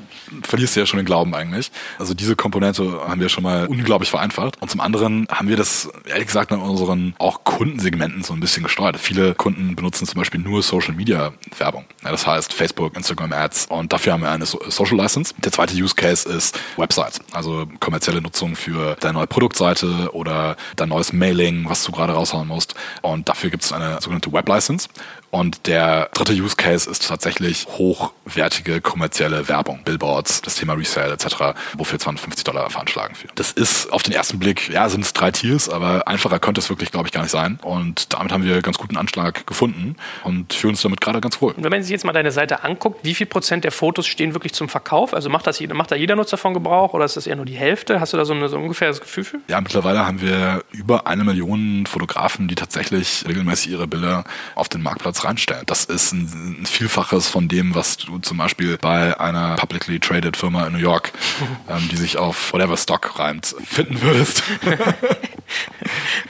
verlierst 0.43 0.77
du 0.77 0.81
ja 0.81 0.87
schon 0.87 0.99
den 0.99 1.07
Glauben 1.07 1.35
eigentlich. 1.35 1.71
Also 1.99 2.15
diese 2.15 2.37
Komponente 2.37 3.01
haben 3.07 3.21
wir 3.21 3.28
schon 3.29 3.45
mal 3.45 3.67
unglaublich 3.67 4.11
vereinfacht. 4.11 4.61
Und 4.61 4.71
zum 4.71 4.81
anderen 4.81 5.27
haben 5.31 5.49
wir 5.49 5.57
das, 5.57 5.89
ehrlich 6.07 6.27
gesagt, 6.27 6.53
in 6.53 6.59
unseren 6.59 7.15
auch 7.19 7.45
Kundensegmenten 7.45 8.23
so 8.23 8.33
ein 8.35 8.41
bisschen 8.41 8.63
gesteuert. 8.63 8.99
Viele 8.99 9.35
Kunden 9.35 9.77
benutzen 9.77 10.07
zum 10.07 10.19
Beispiel 10.19 10.41
nur 10.41 10.63
Social 10.63 10.95
Media 10.95 11.33
Werbung. 11.59 11.85
Ja, 12.05 12.11
das 12.11 12.27
heißt 12.27 12.53
Facebook, 12.53 12.97
Instagram 12.97 13.33
Ads 13.33 13.67
und 13.67 13.93
dafür 13.93 14.13
haben 14.13 14.23
wir 14.23 14.31
eine 14.31 14.47
Social 14.47 14.97
License. 14.97 15.35
Der 15.39 15.53
zweite 15.53 15.75
Use 15.75 15.95
Case 15.95 16.29
ist 16.29 16.59
Websites, 16.77 17.21
also 17.33 17.67
kommerzielle 17.81 18.21
Nutzung 18.21 18.57
für 18.57 18.97
deine 19.01 19.15
neue 19.15 19.27
Produktseite 19.27 20.11
oder 20.13 20.57
dein 20.77 20.89
neues 20.89 21.13
Mailing, 21.13 21.69
was 21.69 21.85
du 21.85 21.93
gerade 21.93 22.13
raushauen 22.13 22.49
musst. 22.49 22.75
Und 23.03 23.29
dafür 23.29 23.51
gibt 23.51 23.65
es 23.65 23.73
eine 23.73 24.01
sogenannte 24.01 24.33
Web 24.33 24.49
License. 24.49 24.89
Und 25.31 25.67
der 25.67 26.09
dritte 26.15 26.33
Use 26.33 26.57
Case 26.57 26.89
ist 26.89 27.07
tatsächlich 27.07 27.67
hochwertige 27.67 28.81
kommerzielle 28.81 29.49
Werbung, 29.49 29.81
Billboards, 29.85 30.43
das 30.43 30.55
Thema 30.55 30.75
Resale 30.75 31.13
etc., 31.13 31.59
wofür 31.75 31.99
250 31.99 32.45
Dollar 32.45 32.71
veranschlagen 32.71 33.15
für. 33.15 33.29
Das 33.35 33.53
ist 33.53 33.93
auf 33.93 34.03
den 34.03 34.15
ersten 34.15 34.39
Blick, 34.39 34.71
ja, 34.71 34.89
sind 34.89 35.05
es 35.05 35.13
drei 35.13 35.31
Tiers, 35.31 35.69
aber 35.69 36.09
einfacher 36.09 36.39
könnte 36.39 36.61
es 36.61 36.71
wirklich, 36.71 36.91
glaube 36.91 37.09
ich, 37.09 37.13
gar 37.13 37.23
nicht 37.23 37.31
sein. 37.31 37.59
Und 37.63 38.15
damit 38.15 38.33
haben 38.33 38.45
wir 38.45 38.63
ganz 38.63 38.79
guten 38.79 38.97
Anschlag 38.97 39.47
gefunden 39.47 39.97
und 40.25 40.55
fühlen 40.55 40.73
uns 40.73 40.83
damit 40.83 41.01
gerade 41.01 41.21
ganz 41.21 41.41
wohl. 41.43 41.53
Und 41.53 41.63
wenn 41.63 41.71
man 41.71 41.83
sich 41.83 41.91
jetzt 41.91 42.05
mal 42.05 42.13
deine 42.13 42.33
Seite 42.33 42.65
anguckt, 42.65 43.05
wie 43.05 43.15
viel 43.15 43.27
Prozent 43.27 43.65
der 43.65 43.73
Fotos 43.73 44.07
stehen 44.07 44.33
wirklich 44.35 44.55
zum 44.55 44.69
Verkauf? 44.69 45.13
Also 45.13 45.29
macht, 45.29 45.47
das, 45.47 45.61
macht 45.61 45.91
da 45.91 45.97
jeder 45.97 46.17
Nutzer 46.17 46.39
von 46.39 46.55
Gebrauch 46.55 46.95
oder 46.95 47.05
ist 47.05 47.17
das 47.17 47.27
eher 47.27 47.37
nur 47.37 47.45
die 47.45 47.57
Hälfte? 47.57 48.01
Hast 48.01 48.15
du 48.15 48.17
da 48.17 48.25
so, 48.25 48.33
eine, 48.33 48.49
so 48.49 48.57
ungefähr 48.57 48.89
das 48.89 49.01
Gefühl 49.01 49.25
für? 49.25 49.39
Ja, 49.49 49.61
mittlerweile 49.61 50.07
haben 50.07 50.23
wir 50.23 50.65
über 50.73 51.07
eine 51.07 51.25
Million 51.25 51.85
Fotografen, 51.87 52.49
die 52.49 52.55
tatsächlich 52.55 53.25
regelmäßig 53.29 53.73
ihre 53.73 53.87
Bilder 53.87 54.25
auf 54.55 54.69
den 54.69 54.83
Marktplatz 54.83 55.18
Marktplatz 55.19 55.25
reinstellen. 55.25 55.63
Das 55.67 55.85
ist 55.85 56.13
ein, 56.13 56.61
ein, 56.61 56.67
Vielfaches 56.67 57.29
von 57.29 57.49
dem, 57.49 57.75
was 57.75 57.97
du 57.97 58.19
zum 58.19 58.39
Beispiel 58.39 58.79
bei 58.79 59.19
einer 59.19 59.57
publicly 59.57 60.01
traded 60.01 60.37
Firma 60.37 60.67
in 60.67 60.73
New 60.73 60.79
York, 60.79 61.13
ähm, 61.69 61.89
die 61.91 61.97
sich 61.97 62.19
auf 62.19 62.53
whatever 62.53 62.77
Stock 62.77 63.19
reimt, 63.19 63.55
finden 63.65 64.01
würdest. 64.03 64.43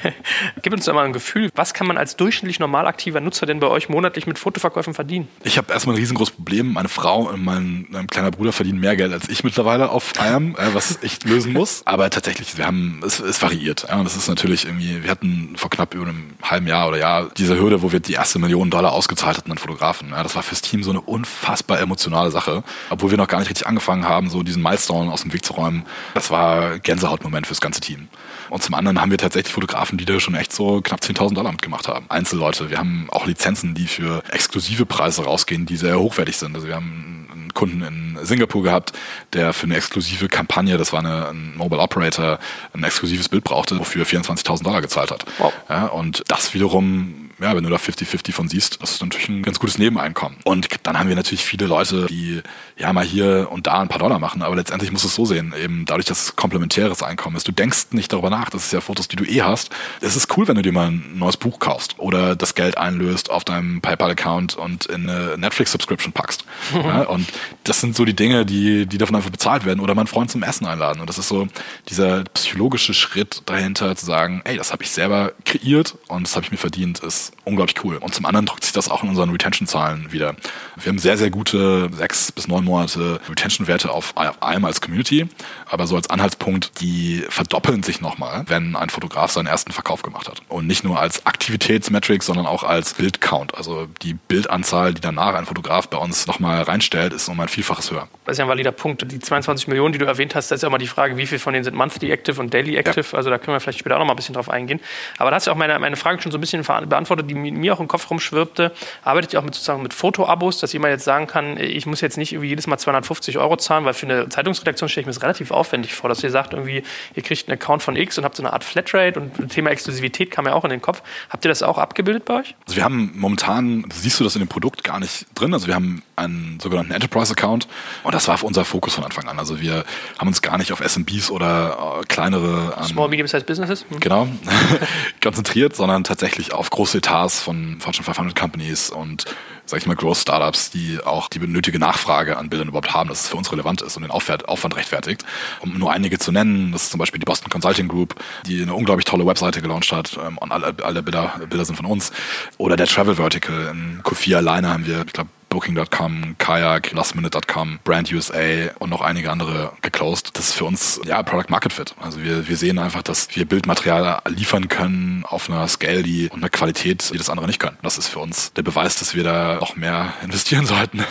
Gib 0.62 0.72
uns 0.72 0.84
doch 0.84 0.94
mal 0.94 1.04
ein 1.04 1.12
Gefühl, 1.12 1.50
was 1.54 1.74
kann 1.74 1.86
man 1.86 1.98
als 1.98 2.16
durchschnittlich 2.16 2.58
normal 2.60 2.86
aktiver 2.86 3.20
Nutzer 3.20 3.46
denn 3.46 3.60
bei 3.60 3.66
euch 3.66 3.88
monatlich 3.88 4.26
mit 4.26 4.38
Fotoverkäufen 4.38 4.94
verdienen? 4.94 5.28
Ich 5.42 5.58
habe 5.58 5.72
erstmal 5.72 5.96
ein 5.96 5.98
riesengroßes 5.98 6.34
Problem. 6.34 6.72
Meine 6.72 6.88
Frau 6.88 7.28
und 7.28 7.44
mein, 7.44 7.86
mein, 7.90 8.06
kleiner 8.06 8.30
Bruder 8.30 8.52
verdienen 8.52 8.80
mehr 8.80 8.96
Geld 8.96 9.12
als 9.12 9.28
ich 9.28 9.44
mittlerweile 9.44 9.90
auf 9.90 10.12
IAM, 10.18 10.54
äh, 10.56 10.74
was 10.74 10.98
ich 11.02 11.24
lösen 11.24 11.52
muss. 11.52 11.82
Aber 11.84 12.10
tatsächlich, 12.10 12.56
wir 12.58 12.66
haben, 12.66 13.00
es, 13.04 13.20
es 13.20 13.42
variiert. 13.42 13.86
Ja, 13.88 14.02
das 14.02 14.16
ist 14.16 14.28
natürlich 14.28 14.64
irgendwie, 14.64 15.02
wir 15.02 15.10
hatten 15.10 15.54
vor 15.56 15.70
knapp 15.70 15.94
über 15.94 16.06
einem 16.06 16.34
halben 16.42 16.66
Jahr 16.66 16.88
oder 16.88 16.98
Jahr 16.98 17.30
diese 17.36 17.58
Hürde, 17.58 17.82
wo 17.82 17.92
wir 17.92 18.00
die 18.00 18.14
erste 18.14 18.38
Million 18.38 18.70
Dollar 18.70 18.92
ausgezahlt 18.92 19.36
hatten 19.36 19.50
an 19.50 19.58
Fotografen. 19.58 20.10
Ja, 20.10 20.22
das 20.22 20.34
war 20.34 20.42
fürs 20.42 20.62
Team 20.62 20.82
so 20.82 20.90
eine 20.90 21.00
unfassbar 21.00 21.80
emotionale 21.80 22.30
Sache. 22.30 22.62
Obwohl 22.90 23.10
wir 23.10 23.18
noch 23.18 23.28
gar 23.28 23.38
nicht 23.40 23.50
richtig 23.50 23.66
angefangen 23.66 24.06
haben, 24.06 24.30
so 24.30 24.42
diesen 24.42 24.62
Milestone 24.62 25.10
aus 25.12 25.22
dem 25.22 25.32
Weg 25.32 25.44
zu 25.44 25.52
räumen. 25.54 25.84
Das 26.14 26.30
war 26.30 26.78
Gänsehautmoment 26.78 27.46
fürs 27.46 27.60
ganze 27.60 27.80
Team. 27.80 28.08
Und 28.50 28.62
zum 28.62 28.74
anderen 28.74 29.00
haben 29.00 29.07
wir 29.10 29.18
tatsächlich 29.18 29.52
Fotografen, 29.52 29.98
die 29.98 30.04
da 30.04 30.18
schon 30.20 30.34
echt 30.34 30.52
so 30.52 30.80
knapp 30.80 31.00
10.000 31.00 31.34
Dollar 31.34 31.52
mitgemacht 31.52 31.88
haben. 31.88 32.06
Einzelleute. 32.08 32.70
Wir 32.70 32.78
haben 32.78 33.08
auch 33.10 33.26
Lizenzen, 33.26 33.74
die 33.74 33.86
für 33.86 34.22
exklusive 34.30 34.86
Preise 34.86 35.24
rausgehen, 35.24 35.66
die 35.66 35.76
sehr 35.76 35.98
hochwertig 35.98 36.36
sind. 36.36 36.54
Also 36.54 36.68
wir 36.68 36.76
haben 36.76 37.28
einen 37.30 37.54
Kunden 37.54 37.82
in 37.82 38.18
Singapur 38.22 38.62
gehabt, 38.62 38.92
der 39.32 39.52
für 39.52 39.64
eine 39.64 39.76
exklusive 39.76 40.28
Kampagne, 40.28 40.76
das 40.76 40.92
war 40.92 41.00
eine, 41.00 41.28
ein 41.28 41.56
Mobile 41.56 41.80
Operator, 41.80 42.38
ein 42.72 42.84
exklusives 42.84 43.28
Bild 43.28 43.44
brauchte, 43.44 43.78
wofür 43.78 44.04
24.000 44.04 44.62
Dollar 44.62 44.80
gezahlt 44.80 45.10
hat. 45.10 45.24
Wow. 45.38 45.52
Ja, 45.68 45.86
und 45.86 46.22
das 46.28 46.54
wiederum 46.54 47.27
ja, 47.40 47.54
wenn 47.54 47.62
du 47.62 47.70
da 47.70 47.76
50-50 47.76 48.32
von 48.32 48.48
siehst, 48.48 48.82
das 48.82 48.92
ist 48.92 49.02
natürlich 49.02 49.28
ein 49.28 49.42
ganz 49.42 49.58
gutes 49.58 49.78
Nebeneinkommen. 49.78 50.38
Und 50.44 50.68
dann 50.82 50.98
haben 50.98 51.08
wir 51.08 51.16
natürlich 51.16 51.44
viele 51.44 51.66
Leute, 51.66 52.06
die 52.06 52.42
ja 52.76 52.92
mal 52.92 53.04
hier 53.04 53.48
und 53.50 53.66
da 53.66 53.80
ein 53.80 53.88
paar 53.88 53.98
Dollar 53.98 54.18
machen, 54.18 54.42
aber 54.42 54.56
letztendlich 54.56 54.90
musst 54.90 55.04
du 55.04 55.08
es 55.08 55.14
so 55.14 55.24
sehen, 55.24 55.54
eben 55.60 55.84
dadurch, 55.84 56.06
dass 56.06 56.24
es 56.24 56.36
komplementäres 56.36 57.02
Einkommen 57.02 57.36
ist. 57.36 57.46
Du 57.46 57.52
denkst 57.52 57.88
nicht 57.92 58.12
darüber 58.12 58.30
nach, 58.30 58.50
das 58.50 58.66
ist 58.66 58.72
ja 58.72 58.80
Fotos, 58.80 59.08
die 59.08 59.16
du 59.16 59.24
eh 59.24 59.42
hast. 59.42 59.70
Es 60.00 60.16
ist 60.16 60.36
cool, 60.36 60.48
wenn 60.48 60.56
du 60.56 60.62
dir 60.62 60.72
mal 60.72 60.88
ein 60.88 61.18
neues 61.18 61.36
Buch 61.36 61.58
kaufst 61.58 61.98
oder 61.98 62.34
das 62.34 62.54
Geld 62.54 62.76
einlöst 62.76 63.30
auf 63.30 63.44
deinem 63.44 63.80
PayPal-Account 63.80 64.56
und 64.56 64.86
in 64.86 65.08
eine 65.08 65.38
Netflix-Subscription 65.38 66.12
packst. 66.12 66.44
ja, 66.74 67.02
und 67.02 67.28
das 67.64 67.80
sind 67.80 67.94
so 67.94 68.04
die 68.04 68.14
Dinge, 68.14 68.46
die, 68.46 68.86
die 68.86 68.98
davon 68.98 69.16
einfach 69.16 69.30
bezahlt 69.30 69.64
werden 69.64 69.80
oder 69.80 69.94
meinen 69.94 70.06
Freund 70.06 70.30
zum 70.30 70.42
Essen 70.42 70.66
einladen. 70.66 71.00
Und 71.00 71.08
das 71.08 71.18
ist 71.18 71.28
so 71.28 71.48
dieser 71.88 72.24
psychologische 72.24 72.94
Schritt 72.94 73.42
dahinter 73.46 73.94
zu 73.96 74.06
sagen, 74.06 74.42
ey, 74.44 74.56
das 74.56 74.72
habe 74.72 74.82
ich 74.82 74.90
selber 74.90 75.32
kreiert 75.44 75.96
und 76.08 76.24
das 76.24 76.34
habe 76.34 76.44
ich 76.44 76.50
mir 76.50 76.58
verdient, 76.58 77.00
ist 77.00 77.27
unglaublich 77.44 77.82
cool. 77.84 77.96
Und 77.96 78.14
zum 78.14 78.26
anderen 78.26 78.46
drückt 78.46 78.64
sich 78.64 78.72
das 78.72 78.90
auch 78.90 79.02
in 79.02 79.08
unseren 79.08 79.30
Retention-Zahlen 79.30 80.12
wieder. 80.12 80.34
Wir 80.76 80.90
haben 80.90 80.98
sehr, 80.98 81.16
sehr 81.16 81.30
gute 81.30 81.90
sechs 81.92 82.32
bis 82.32 82.48
neun 82.48 82.64
Monate 82.64 83.20
Retention-Werte 83.28 83.90
auf 83.90 84.14
IAM 84.16 84.64
als 84.64 84.80
Community, 84.80 85.28
aber 85.66 85.86
so 85.86 85.96
als 85.96 86.10
Anhaltspunkt, 86.10 86.80
die 86.80 87.24
verdoppeln 87.28 87.82
sich 87.82 88.00
nochmal, 88.00 88.44
wenn 88.46 88.76
ein 88.76 88.90
Fotograf 88.90 89.32
seinen 89.32 89.46
ersten 89.46 89.72
Verkauf 89.72 90.02
gemacht 90.02 90.28
hat. 90.28 90.42
Und 90.48 90.66
nicht 90.66 90.84
nur 90.84 91.00
als 91.00 91.26
Aktivitätsmetric, 91.26 92.22
sondern 92.22 92.46
auch 92.46 92.62
als 92.62 92.94
Bildcount. 92.94 93.54
Also 93.54 93.88
die 94.02 94.14
Bildanzahl, 94.14 94.94
die 94.94 95.00
danach 95.00 95.34
ein 95.34 95.46
Fotograf 95.46 95.88
bei 95.88 95.98
uns 95.98 96.26
nochmal 96.26 96.62
reinstellt, 96.62 97.12
ist 97.12 97.28
nochmal 97.28 97.46
ein 97.46 97.50
Vielfaches 97.50 97.90
höher. 97.90 98.08
Das 98.24 98.34
ist 98.34 98.38
ja 98.38 98.44
ein 98.44 98.48
valider 98.48 98.72
Punkt. 98.72 99.10
Die 99.10 99.18
22 99.18 99.68
Millionen, 99.68 99.92
die 99.92 99.98
du 99.98 100.04
erwähnt 100.04 100.34
hast, 100.34 100.50
das 100.50 100.56
ist 100.56 100.62
ja 100.62 100.68
immer 100.68 100.78
die 100.78 100.86
Frage, 100.86 101.16
wie 101.16 101.26
viel 101.26 101.38
von 101.38 101.52
denen 101.52 101.64
sind 101.64 101.76
monthly 101.76 102.10
active 102.10 102.40
und 102.40 102.52
daily 102.52 102.76
active. 102.76 103.06
Ja. 103.12 103.16
Also 103.16 103.30
da 103.30 103.38
können 103.38 103.54
wir 103.54 103.60
vielleicht 103.60 103.78
später 103.78 103.96
auch 103.96 104.00
nochmal 104.00 104.14
ein 104.14 104.16
bisschen 104.16 104.34
drauf 104.34 104.50
eingehen. 104.50 104.80
Aber 105.18 105.30
da 105.30 105.36
hast 105.36 105.46
du 105.46 105.50
auch 105.50 105.56
meine, 105.56 105.78
meine 105.78 105.96
Frage 105.96 106.20
schon 106.22 106.32
so 106.32 106.38
ein 106.38 106.40
bisschen 106.40 106.62
beantwortet 106.62 107.17
Antwort, 107.18 107.30
die 107.30 107.34
mir 107.34 107.74
auch 107.74 107.80
im 107.80 107.88
Kopf 107.88 108.10
rumschwirrte, 108.10 108.72
arbeitet 109.02 109.32
ihr 109.32 109.40
auch 109.40 109.44
mit 109.44 109.54
sozusagen 109.54 109.82
mit 109.82 109.94
Fotoabos, 109.94 110.58
dass 110.58 110.72
jemand 110.72 110.92
jetzt 110.92 111.04
sagen 111.04 111.26
kann, 111.26 111.58
ich 111.58 111.86
muss 111.86 112.00
jetzt 112.00 112.16
nicht 112.16 112.32
irgendwie 112.32 112.48
jedes 112.48 112.66
Mal 112.66 112.78
250 112.78 113.38
Euro 113.38 113.56
zahlen, 113.56 113.84
weil 113.84 113.94
für 113.94 114.06
eine 114.06 114.28
Zeitungsredaktion 114.28 114.88
stelle 114.88 115.02
ich 115.02 115.06
mir 115.06 115.12
das 115.12 115.22
relativ 115.22 115.50
aufwendig 115.50 115.94
vor, 115.94 116.08
dass 116.08 116.22
ihr 116.22 116.30
sagt, 116.30 116.52
irgendwie, 116.52 116.82
ihr 117.14 117.22
kriegt 117.22 117.48
einen 117.48 117.58
Account 117.58 117.82
von 117.82 117.96
X 117.96 118.18
und 118.18 118.24
habt 118.24 118.36
so 118.36 118.42
eine 118.42 118.52
Art 118.52 118.64
Flatrate 118.64 119.20
und 119.20 119.50
Thema 119.50 119.70
Exklusivität 119.70 120.30
kam 120.30 120.46
ja 120.46 120.54
auch 120.54 120.64
in 120.64 120.70
den 120.70 120.82
Kopf. 120.82 121.02
Habt 121.30 121.44
ihr 121.44 121.48
das 121.48 121.62
auch 121.62 121.78
abgebildet 121.78 122.24
bei 122.24 122.40
euch? 122.40 122.54
Also 122.66 122.76
wir 122.76 122.84
haben 122.84 123.12
momentan, 123.14 123.84
siehst 123.92 124.20
du 124.20 124.24
das 124.24 124.34
in 124.36 124.40
dem 124.40 124.48
Produkt 124.48 124.84
gar 124.84 125.00
nicht 125.00 125.26
drin, 125.34 125.52
also 125.52 125.66
wir 125.66 125.74
haben 125.74 126.02
einen 126.16 126.58
sogenannten 126.60 126.92
Enterprise-Account 126.92 127.68
und 128.02 128.14
das 128.14 128.28
war 128.28 128.42
unser 128.42 128.64
Fokus 128.64 128.94
von 128.94 129.04
Anfang 129.04 129.28
an. 129.28 129.38
Also 129.38 129.60
wir 129.60 129.84
haben 130.18 130.28
uns 130.28 130.42
gar 130.42 130.58
nicht 130.58 130.72
auf 130.72 130.80
SMBs 130.80 131.30
oder 131.30 132.00
äh, 132.00 132.06
kleinere 132.06 132.74
ähm, 132.76 132.84
Small 132.84 133.08
Medium-Sized 133.08 133.46
Businesses 133.46 133.84
hm. 133.88 134.00
genau 134.00 134.28
konzentriert, 135.22 135.76
sondern 135.76 136.04
tatsächlich 136.04 136.52
auf 136.52 136.70
große 136.70 137.00
Etats 137.08 137.40
von 137.40 137.80
Fortune 137.80 138.04
500 138.04 138.36
Companies 138.36 138.90
und 138.90 139.24
sag 139.64 139.80
ich 139.80 139.86
mal, 139.86 139.96
Growth-Startups, 139.96 140.70
die 140.70 140.98
auch 141.02 141.28
die 141.28 141.38
benötigte 141.38 141.78
Nachfrage 141.78 142.36
an 142.36 142.50
Bildern 142.50 142.68
überhaupt 142.68 142.92
haben, 142.92 143.08
dass 143.08 143.22
es 143.22 143.28
für 143.28 143.36
uns 143.36 143.50
relevant 143.50 143.80
ist 143.80 143.96
und 143.96 144.02
den 144.02 144.10
Aufwand 144.10 144.76
rechtfertigt. 144.76 145.24
Um 145.60 145.78
nur 145.78 145.92
einige 145.92 146.18
zu 146.18 146.32
nennen, 146.32 146.72
das 146.72 146.84
ist 146.84 146.90
zum 146.90 146.98
Beispiel 146.98 147.18
die 147.18 147.24
Boston 147.24 147.50
Consulting 147.50 147.88
Group, 147.88 148.14
die 148.46 148.62
eine 148.62 148.74
unglaublich 148.74 149.06
tolle 149.06 149.26
Webseite 149.26 149.62
gelauncht 149.62 149.90
hat 149.90 150.18
ähm, 150.22 150.38
und 150.38 150.52
alle, 150.52 150.74
alle 150.82 151.02
Bilder, 151.02 151.40
Bilder 151.48 151.64
sind 151.64 151.76
von 151.76 151.86
uns. 151.86 152.12
Oder 152.58 152.76
der 152.76 152.86
Travel 152.86 153.14
Vertical. 153.16 153.68
In 153.72 154.02
Q4 154.02 154.36
alleine 154.36 154.68
haben 154.68 154.86
wir, 154.86 155.04
ich 155.06 155.12
glaube, 155.12 155.30
Booking.com, 155.48 156.36
Kayak, 156.38 156.92
LastMinute.com, 156.92 157.80
Brand 157.84 158.12
USA 158.12 158.70
und 158.78 158.90
noch 158.90 159.00
einige 159.00 159.30
andere 159.30 159.72
geclosed. 159.82 160.36
Das 160.36 160.48
ist 160.48 160.54
für 160.54 160.64
uns 160.64 161.00
ja 161.04 161.22
Product 161.22 161.48
Market 161.48 161.72
Fit. 161.72 161.94
Also 162.00 162.22
wir, 162.22 162.48
wir 162.48 162.56
sehen 162.56 162.78
einfach, 162.78 163.02
dass 163.02 163.34
wir 163.34 163.46
Bildmaterial 163.46 164.20
liefern 164.28 164.68
können 164.68 165.24
auf 165.26 165.48
einer 165.48 165.66
Scale 165.68 166.02
die 166.02 166.28
und 166.28 166.38
einer 166.38 166.50
Qualität, 166.50 167.10
die 167.12 167.18
das 167.18 167.30
andere 167.30 167.46
nicht 167.46 167.60
können. 167.60 167.78
Das 167.82 167.98
ist 167.98 168.08
für 168.08 168.18
uns 168.18 168.52
der 168.52 168.62
Beweis, 168.62 168.98
dass 168.98 169.14
wir 169.14 169.24
da 169.24 169.56
noch 169.60 169.76
mehr 169.76 170.12
investieren 170.22 170.66
sollten. 170.66 171.04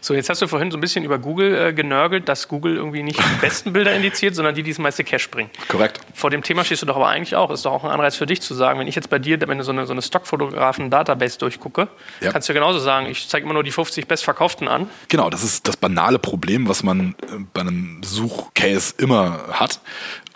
so, 0.00 0.14
jetzt 0.14 0.28
hast 0.30 0.42
du 0.42 0.46
vorhin 0.46 0.70
so 0.70 0.78
ein 0.78 0.80
bisschen 0.80 1.04
über 1.04 1.18
Google 1.18 1.68
äh, 1.68 1.72
genörgelt, 1.72 2.28
dass 2.28 2.48
Google 2.48 2.76
irgendwie 2.76 3.02
nicht 3.02 3.18
die 3.18 3.40
besten 3.40 3.72
Bilder 3.72 3.94
indiziert, 3.94 4.34
sondern 4.34 4.54
die, 4.54 4.62
die 4.62 4.70
das 4.70 4.78
meiste 4.78 5.04
Cash 5.04 5.30
bringen. 5.30 5.50
Korrekt. 5.68 6.00
Vor 6.14 6.30
dem 6.30 6.42
Thema 6.42 6.64
stehst 6.64 6.82
du 6.82 6.86
doch 6.86 6.96
aber 6.96 7.08
eigentlich 7.08 7.36
auch. 7.36 7.50
Ist 7.50 7.64
doch 7.64 7.72
auch 7.72 7.84
ein 7.84 7.90
Anreiz 7.90 8.16
für 8.16 8.26
dich 8.26 8.40
zu 8.40 8.54
sagen, 8.54 8.78
wenn 8.78 8.86
ich 8.86 8.94
jetzt 8.94 9.10
bei 9.10 9.18
dir, 9.18 9.40
wenn 9.46 9.58
du 9.58 9.64
so 9.64 9.72
eine, 9.72 9.86
so 9.86 9.92
eine 9.92 10.02
Stockfotografen-Database 10.02 11.38
durchgucke, 11.38 11.88
ja. 12.20 12.32
kannst 12.32 12.48
du 12.48 12.52
ja 12.52 12.60
genauso 12.60 12.78
sagen, 12.78 13.01
sagen, 13.02 13.10
ich 13.10 13.28
zeige 13.28 13.44
immer 13.44 13.54
nur 13.54 13.64
die 13.64 13.70
50 13.70 14.06
bestverkauften 14.06 14.68
an. 14.68 14.88
Genau, 15.08 15.30
das 15.30 15.42
ist 15.42 15.68
das 15.68 15.76
banale 15.76 16.18
Problem, 16.18 16.68
was 16.68 16.82
man 16.82 17.14
äh, 17.22 17.38
bei 17.52 17.62
einem 17.62 18.02
Suchcase 18.02 18.94
immer 18.98 19.40
hat. 19.52 19.80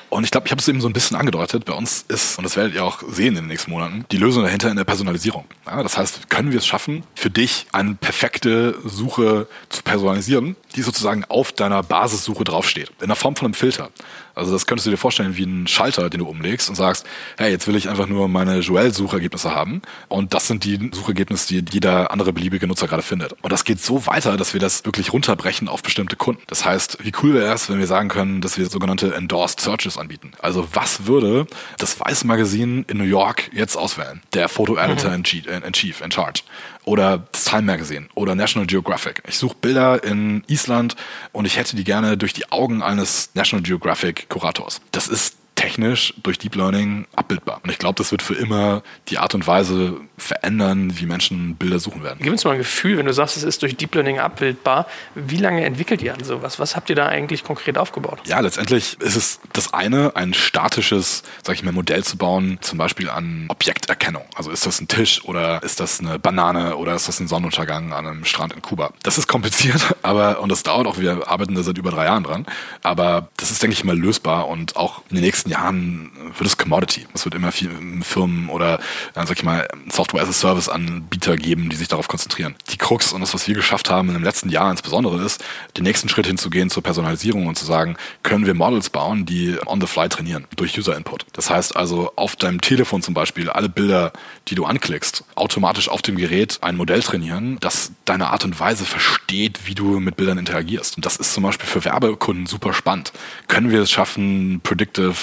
Und 0.08 0.22
ich 0.22 0.30
glaube, 0.30 0.46
ich 0.46 0.52
habe 0.52 0.60
es 0.60 0.68
eben 0.68 0.80
so 0.80 0.88
ein 0.88 0.92
bisschen 0.92 1.16
angedeutet. 1.16 1.64
Bei 1.64 1.72
uns 1.72 2.04
ist, 2.08 2.38
und 2.38 2.44
das 2.44 2.56
werdet 2.56 2.74
ihr 2.74 2.84
auch 2.84 3.02
sehen 3.08 3.28
in 3.28 3.34
den 3.34 3.46
nächsten 3.48 3.72
Monaten, 3.72 4.04
die 4.12 4.18
Lösung 4.18 4.44
dahinter 4.44 4.70
in 4.70 4.76
der 4.76 4.84
Personalisierung. 4.84 5.44
Ja, 5.66 5.82
das 5.82 5.98
heißt, 5.98 6.30
können 6.30 6.52
wir 6.52 6.58
es 6.58 6.66
schaffen, 6.66 7.02
für 7.16 7.28
dich 7.28 7.66
eine 7.72 7.94
perfekte 7.94 8.76
Suche 8.84 9.48
zu 9.68 9.82
personalisieren, 9.82 10.54
die 10.76 10.82
sozusagen 10.82 11.24
auf 11.24 11.50
deiner 11.50 11.82
Basissuche 11.82 12.44
draufsteht, 12.44 12.92
in 13.00 13.08
der 13.08 13.16
Form 13.16 13.34
von 13.34 13.46
einem 13.46 13.54
Filter. 13.54 13.90
Also 14.37 14.53
das 14.53 14.66
könntest 14.66 14.87
du 14.87 14.91
dir 14.91 14.99
vorstellen 14.99 15.37
wie 15.37 15.45
ein 15.45 15.66
Schalter, 15.66 16.11
den 16.11 16.20
du 16.20 16.28
umlegst 16.28 16.68
und 16.68 16.74
sagst, 16.74 17.07
hey, 17.39 17.51
jetzt 17.51 17.66
will 17.66 17.74
ich 17.74 17.89
einfach 17.89 18.07
nur 18.07 18.28
meine 18.28 18.59
Joel-Suchergebnisse 18.59 19.55
haben. 19.55 19.80
Und 20.09 20.34
das 20.34 20.47
sind 20.47 20.64
die 20.64 20.91
Suchergebnisse, 20.93 21.49
die 21.49 21.64
jeder 21.72 22.11
andere 22.11 22.34
beliebige 22.34 22.66
Nutzer 22.66 22.87
gerade 22.87 23.03
findet. 23.03 23.32
Und 23.43 23.51
das 23.51 23.64
geht 23.64 23.80
so 23.80 24.07
weiter, 24.07 24.37
dass 24.37 24.53
wir 24.53 24.61
das 24.61 24.84
wirklich 24.84 25.14
runterbrechen 25.14 25.68
auf 25.68 25.82
bestimmte 25.82 26.16
Kunden. 26.16 26.43
Das 26.49 26.66
heißt, 26.66 26.99
wie 27.03 27.12
cool 27.22 27.32
wäre 27.32 27.55
es, 27.55 27.70
wenn 27.70 27.78
wir 27.78 27.87
sagen 27.87 28.11
können, 28.11 28.43
dass 28.43 28.59
wir 28.59 28.66
sogenannte 28.66 29.14
Endorsed 29.14 29.61
Searches 29.61 29.97
anbieten. 29.97 30.32
Also 30.39 30.68
was 30.74 31.07
würde 31.07 31.47
das 31.78 31.99
Weiß 31.99 32.24
Magazin 32.24 32.84
in 32.89 32.99
New 32.99 33.05
York 33.05 33.51
jetzt 33.55 33.76
auswählen? 33.76 34.20
Der 34.34 34.51
Foto-Editor 34.51 35.11
mhm. 35.11 35.24
in 35.64 35.72
Chief, 35.72 36.01
in 36.03 36.11
Charge 36.11 36.43
oder 36.87 37.24
das 37.32 37.45
Time 37.45 37.62
Magazine 37.62 38.07
oder 38.14 38.34
National 38.34 38.66
Geographic. 38.66 39.22
Ich 39.26 39.37
suche 39.37 39.57
Bilder 39.61 40.03
in 40.05 40.45
Island 40.47 40.95
und 41.32 41.45
ich 41.45 41.59
hätte 41.59 41.76
die 41.76 41.84
gerne 41.84 42.16
durch 42.16 42.32
die 42.32 42.51
Augen 42.51 42.80
eines 42.80 43.30
National 43.34 43.62
Geographic 43.62 44.25
Kurators. 44.28 44.80
Das 44.92 45.08
ist 45.08 45.36
technisch 45.57 46.14
durch 46.22 46.38
Deep 46.38 46.54
Learning 46.54 47.07
abbildbar. 47.16 47.61
Und 47.64 47.70
ich 47.70 47.78
glaube, 47.78 47.96
das 47.96 48.12
wird 48.12 48.22
für 48.22 48.34
immer 48.34 48.82
die 49.09 49.18
Art 49.18 49.34
und 49.34 49.46
Weise 49.46 49.96
verändern, 50.18 50.98
wie 50.98 51.07
Menschen 51.07 51.57
Bilder 51.57 51.78
suchen 51.78 52.02
werden. 52.02 52.18
Gib 52.22 52.30
uns 52.30 52.44
mal 52.44 52.52
ein 52.52 52.59
Gefühl, 52.59 52.98
wenn 52.98 53.07
du 53.07 53.12
sagst, 53.12 53.36
es 53.36 53.42
ist 53.42 53.62
durch 53.62 53.76
Deep 53.76 53.94
Learning 53.94 54.18
abbildbar. 54.18 54.86
Wie 55.14 55.36
lange 55.36 55.64
entwickelt 55.64 56.02
ihr 56.02 56.14
an 56.14 56.22
sowas? 56.24 56.59
Was 56.59 56.76
habt 56.76 56.88
ihr 56.90 56.96
da 56.96 57.07
eigentlich 57.07 57.42
konkret 57.42 57.76
aufgebaut? 57.78 58.20
Ja, 58.26 58.40
letztendlich 58.40 58.98
ist 59.00 59.16
es 59.16 59.40
das 59.52 59.74
eine, 59.74 60.14
ein 60.14 60.34
statisches, 60.34 61.22
sag 61.42 61.57
ich 61.57 61.62
mal, 61.62 61.72
Modell 61.72 62.04
zu 62.04 62.16
bauen, 62.16 62.59
zum 62.61 62.78
Beispiel 62.78 63.11
an 63.11 63.46
Objekterkennung. 63.48 64.24
Also 64.34 64.50
ist 64.50 64.66
das 64.66 64.80
ein 64.80 64.88
Tisch 64.88 65.24
oder 65.24 65.62
ist 65.62 65.80
das 65.80 66.00
eine 66.00 66.18
Banane 66.18 66.76
oder 66.76 66.94
ist 66.94 67.09
das 67.09 67.18
ein 67.20 67.28
Sonnenuntergang 67.28 67.92
an 67.92 68.07
einem 68.07 68.24
Strand 68.24 68.52
in 68.52 68.62
Kuba? 68.62 68.92
Das 69.02 69.18
ist 69.18 69.26
kompliziert, 69.26 69.96
aber 70.02 70.40
und 70.40 70.50
das 70.50 70.62
dauert 70.62 70.86
auch. 70.86 70.98
Wir 70.98 71.28
arbeiten 71.28 71.54
da 71.54 71.62
seit 71.62 71.78
über 71.78 71.90
drei 71.90 72.04
Jahren 72.04 72.24
dran. 72.24 72.46
Aber 72.82 73.28
das 73.36 73.50
ist, 73.50 73.62
denke 73.62 73.74
ich 73.74 73.84
mal, 73.84 73.98
lösbar 73.98 74.48
und 74.48 74.76
auch 74.76 75.02
in 75.11 75.16
den 75.16 75.24
nächsten 75.24 75.45
Jahren 75.47 75.66
Jahren 75.66 76.11
wird 76.38 76.47
es 76.47 76.57
Commodity. 76.57 77.07
Es 77.14 77.24
wird 77.24 77.34
immer 77.34 77.53
viel 77.53 77.70
Firmen 78.03 78.49
oder, 78.49 78.78
sag 79.14 79.32
ich 79.32 79.42
mal, 79.42 79.68
Software-as-a-Service-Anbieter 79.90 81.36
geben, 81.36 81.70
die 81.70 81.76
sich 81.76 81.88
darauf 81.88 82.09
konzentrieren. 82.09 82.55
Die 82.70 82.76
Krux 82.76 83.12
und 83.12 83.20
das, 83.20 83.34
was 83.34 83.49
wir 83.49 83.55
geschafft 83.55 83.90
haben 83.90 84.14
im 84.14 84.22
letzten 84.22 84.49
Jahr 84.49 84.70
insbesondere 84.70 85.22
ist, 85.24 85.44
den 85.76 85.84
nächsten 85.84 86.09
Schritt 86.09 86.26
hinzugehen 86.26 86.70
zur 86.70 86.82
Personalisierung 86.82 87.47
und 87.47 87.57
zu 87.57 87.64
sagen, 87.64 87.97
können 88.22 88.47
wir 88.47 88.55
Models 88.55 88.90
bauen, 88.90 89.26
die 89.26 89.57
on 89.66 89.80
the 89.80 89.86
fly 89.86 90.09
trainieren 90.09 90.47
durch 90.57 90.78
User-Input. 90.78 91.26
Das 91.32 91.51
heißt 91.51 91.76
also 91.76 92.12
auf 92.16 92.36
deinem 92.36 92.61
Telefon 92.61 93.03
zum 93.03 93.14
Beispiel 93.14 93.49
alle 93.49 93.68
Bilder, 93.68 94.12
die 94.49 94.55
du 94.55 94.64
anklickst, 94.64 95.24
automatisch 95.34 95.88
auf 95.88 96.03
dem 96.03 96.16
Gerät 96.16 96.59
ein 96.62 96.76
Modell 96.76 97.03
trainieren, 97.03 97.59
das 97.61 97.92
deine 98.05 98.28
Art 98.28 98.44
und 98.44 98.59
Weise 98.61 98.84
versteht, 98.84 99.61
wie 99.64 99.74
du 99.74 100.01
mit 100.01 100.16
Bildern 100.16 100.38
interagierst. 100.38 100.97
Und 100.97 101.07
das 101.07 101.16
ist 101.16 101.32
zum 101.32 101.42
Beispiel 101.42 101.66
für 101.66 101.84
Werbekunden 101.84 102.47
super 102.47 102.72
spannend. 102.72 103.12
Können 103.49 103.70
wir 103.70 103.82
es 103.82 103.90
schaffen, 103.90 104.61
Predictive 104.62 105.14